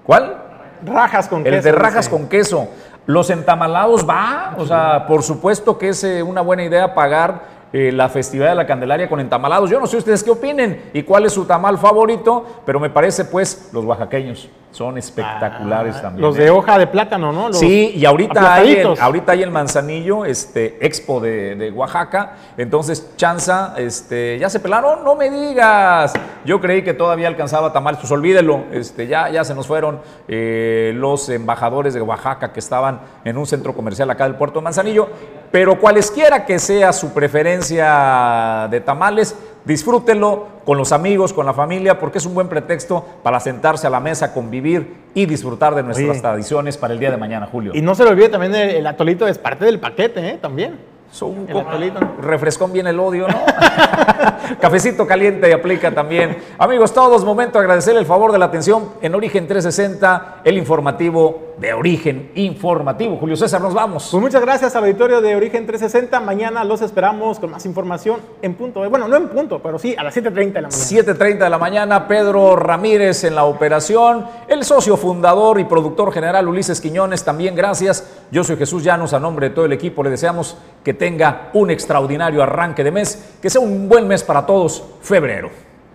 ¿Cuál? 0.03 0.37
Rajas 0.85 1.27
con 1.27 1.43
queso. 1.43 1.55
El 1.55 1.63
de 1.63 1.71
rajas 1.71 2.09
con 2.09 2.27
queso. 2.27 2.69
Los 3.05 3.29
entamalados 3.29 4.07
va, 4.07 4.55
o 4.57 4.65
sea, 4.65 5.05
por 5.07 5.23
supuesto 5.23 5.77
que 5.77 5.89
es 5.89 6.03
eh, 6.03 6.23
una 6.23 6.41
buena 6.41 6.63
idea 6.63 6.93
pagar 6.93 7.41
eh, 7.73 7.91
la 7.91 8.09
festividad 8.09 8.49
de 8.49 8.55
la 8.55 8.67
Candelaria 8.67 9.09
con 9.09 9.19
entamalados. 9.19 9.69
Yo 9.69 9.79
no 9.79 9.87
sé 9.87 9.97
ustedes 9.97 10.23
qué 10.23 10.31
opinen 10.31 10.91
y 10.93 11.03
cuál 11.03 11.25
es 11.25 11.33
su 11.33 11.45
tamal 11.45 11.77
favorito, 11.77 12.61
pero 12.65 12.79
me 12.79 12.89
parece 12.89 13.25
pues 13.25 13.69
los 13.73 13.85
oaxaqueños 13.85 14.49
son 14.71 14.97
espectaculares 14.97 15.95
ah, 15.97 16.01
también. 16.03 16.21
Los 16.21 16.35
de 16.35 16.47
¿eh? 16.47 16.49
hoja 16.49 16.77
de 16.77 16.87
plátano, 16.87 17.31
¿no? 17.31 17.53
sí, 17.53 17.93
y 17.95 18.05
ahorita 18.05 18.55
hay, 18.55 18.73
el, 18.75 18.99
ahorita 18.99 19.33
hay 19.33 19.43
el 19.43 19.51
Manzanillo, 19.51 20.25
este 20.25 20.85
Expo 20.85 21.19
de, 21.19 21.71
Oaxaca, 21.75 22.33
entonces 22.57 23.11
Chanza, 23.17 23.75
este, 23.77 24.39
ya 24.39 24.49
se 24.49 24.59
pelaron, 24.59 25.03
no 25.03 25.15
me 25.15 25.29
digas. 25.29 26.13
Yo 26.45 26.59
creí 26.59 26.83
que 26.83 26.93
todavía 26.93 27.27
alcanzaba 27.27 27.73
tamales, 27.73 27.99
pues 27.99 28.11
olvídelo, 28.11 28.63
este, 28.71 29.07
ya, 29.07 29.29
ya 29.29 29.43
se 29.43 29.53
nos 29.53 29.67
fueron 29.67 29.99
eh, 30.27 30.93
los 30.95 31.29
embajadores 31.29 31.93
de 31.93 32.01
Oaxaca 32.01 32.53
que 32.53 32.59
estaban 32.59 33.01
en 33.25 33.37
un 33.37 33.45
centro 33.45 33.73
comercial 33.73 34.09
acá 34.09 34.23
del 34.23 34.35
puerto 34.35 34.59
de 34.59 34.63
Manzanillo, 34.63 35.09
pero 35.51 35.79
cualesquiera 35.79 36.45
que 36.45 36.59
sea 36.59 36.93
su 36.93 37.13
preferencia 37.13 38.67
de 38.71 38.79
tamales, 38.79 39.35
disfrútenlo 39.65 40.47
con 40.65 40.77
los 40.77 40.91
amigos, 40.91 41.33
con 41.33 41.45
la 41.45 41.53
familia, 41.53 41.99
porque 41.99 42.19
es 42.19 42.25
un 42.25 42.33
buen 42.33 42.47
pretexto 42.47 43.05
para 43.21 43.39
sentarse 43.39 43.85
a 43.85 43.89
la 43.89 43.99
mesa, 43.99 44.33
convivir 44.33 44.95
y 45.13 45.25
disfrutar 45.25 45.75
de 45.75 45.83
nuestras 45.83 46.09
Oye. 46.11 46.21
tradiciones 46.21 46.77
para 46.77 46.93
el 46.93 46.99
día 46.99 47.11
de 47.11 47.17
mañana, 47.17 47.47
Julio. 47.51 47.73
Y 47.75 47.81
no 47.81 47.93
se 47.95 48.03
le 48.03 48.11
olvide 48.11 48.29
también 48.29 48.55
el, 48.55 48.69
el 48.69 48.87
atolito 48.87 49.27
es 49.27 49.37
parte 49.37 49.65
del 49.65 49.79
paquete, 49.79 50.25
¿eh? 50.29 50.37
También. 50.41 50.79
un 51.21 51.45
el 51.49 51.57
atolito. 51.59 51.99
refrescón 52.21 52.71
bien 52.71 52.87
el 52.87 52.99
odio, 52.99 53.27
¿no? 53.27 53.35
Cafecito 54.61 55.05
caliente 55.05 55.49
y 55.49 55.51
aplica 55.51 55.91
también. 55.91 56.37
Amigos, 56.57 56.93
todos, 56.93 57.23
momento 57.25 57.59
de 57.59 57.65
agradecerle 57.65 57.99
el 57.99 58.05
favor 58.05 58.31
de 58.31 58.39
la 58.39 58.45
atención 58.45 58.89
en 59.01 59.15
Origen 59.15 59.47
360, 59.47 60.41
el 60.43 60.57
informativo 60.57 61.50
de 61.61 61.73
Origen 61.75 62.31
Informativo. 62.33 63.17
Julio 63.17 63.37
César, 63.37 63.61
nos 63.61 63.73
vamos. 63.75 64.07
Pues 64.11 64.19
muchas 64.21 64.41
gracias 64.41 64.75
al 64.75 64.83
auditorio 64.83 65.21
de 65.21 65.35
Origen 65.35 65.67
360. 65.67 66.19
Mañana 66.19 66.63
los 66.63 66.81
esperamos 66.81 67.39
con 67.39 67.51
más 67.51 67.65
información 67.67 68.19
en 68.41 68.55
punto. 68.55 68.81
de- 68.81 68.87
Bueno, 68.87 69.07
no 69.07 69.15
en 69.15 69.27
punto, 69.29 69.59
pero 69.61 69.77
sí 69.77 69.95
a 69.95 70.03
las 70.03 70.13
7.30 70.15 70.53
de 70.59 70.61
la 70.63 70.67
mañana. 70.69 70.83
7.30 70.83 71.37
de 71.45 71.49
la 71.51 71.57
mañana, 71.59 72.07
Pedro 72.07 72.55
Ramírez 72.55 73.23
en 73.23 73.35
la 73.35 73.45
operación, 73.45 74.25
el 74.47 74.63
socio 74.65 74.97
fundador 74.97 75.59
y 75.59 75.65
productor 75.65 76.11
general 76.11 76.47
Ulises 76.47 76.81
Quiñones, 76.81 77.23
también 77.23 77.55
gracias. 77.55 78.09
Yo 78.31 78.43
soy 78.43 78.57
Jesús 78.57 78.83
Llanos, 78.83 79.13
a 79.13 79.19
nombre 79.19 79.49
de 79.49 79.55
todo 79.55 79.65
el 79.65 79.73
equipo 79.73 80.03
le 80.03 80.09
deseamos 80.09 80.57
que 80.83 80.95
tenga 80.95 81.49
un 81.53 81.69
extraordinario 81.69 82.41
arranque 82.41 82.83
de 82.83 82.89
mes, 82.91 83.35
que 83.39 83.51
sea 83.51 83.61
un 83.61 83.87
buen 83.87 84.07
mes 84.07 84.23
para 84.23 84.47
todos, 84.47 84.83
febrero. 85.03 85.49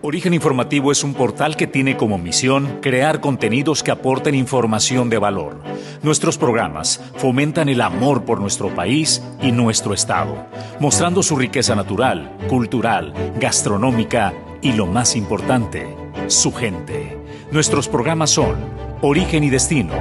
Origen 0.06 0.34
Informativo 0.34 0.92
es 0.92 1.02
un 1.02 1.14
portal 1.14 1.56
que 1.56 1.66
tiene 1.66 1.96
como 1.96 2.16
misión 2.16 2.78
crear 2.80 3.20
contenidos 3.20 3.82
que 3.82 3.90
aporten 3.90 4.36
información 4.36 5.10
de 5.10 5.18
valor. 5.18 5.60
Nuestros 6.04 6.38
programas 6.38 7.00
fomentan 7.16 7.68
el 7.68 7.80
amor 7.80 8.24
por 8.24 8.40
nuestro 8.40 8.72
país 8.72 9.20
y 9.42 9.50
nuestro 9.50 9.94
Estado, 9.94 10.46
mostrando 10.78 11.24
su 11.24 11.34
riqueza 11.34 11.74
natural, 11.74 12.36
cultural, 12.48 13.12
gastronómica 13.40 14.32
y 14.62 14.74
lo 14.74 14.86
más 14.86 15.16
importante, 15.16 15.88
su 16.28 16.52
gente. 16.52 17.18
Nuestros 17.50 17.88
programas 17.88 18.30
son 18.30 18.54
Origen 19.02 19.42
y 19.42 19.50
Destino, 19.50 19.94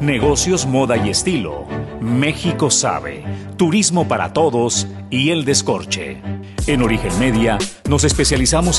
Negocios, 0.00 0.64
Moda 0.64 0.96
y 0.96 1.10
Estilo, 1.10 1.66
México 2.00 2.70
Sabe, 2.70 3.24
Turismo 3.58 4.08
para 4.08 4.32
Todos 4.32 4.86
y 5.10 5.32
El 5.32 5.44
Descorche. 5.44 6.22
En 6.66 6.82
Origen 6.82 7.18
Media 7.18 7.58
nos 7.88 8.04
especializamos 8.04 8.78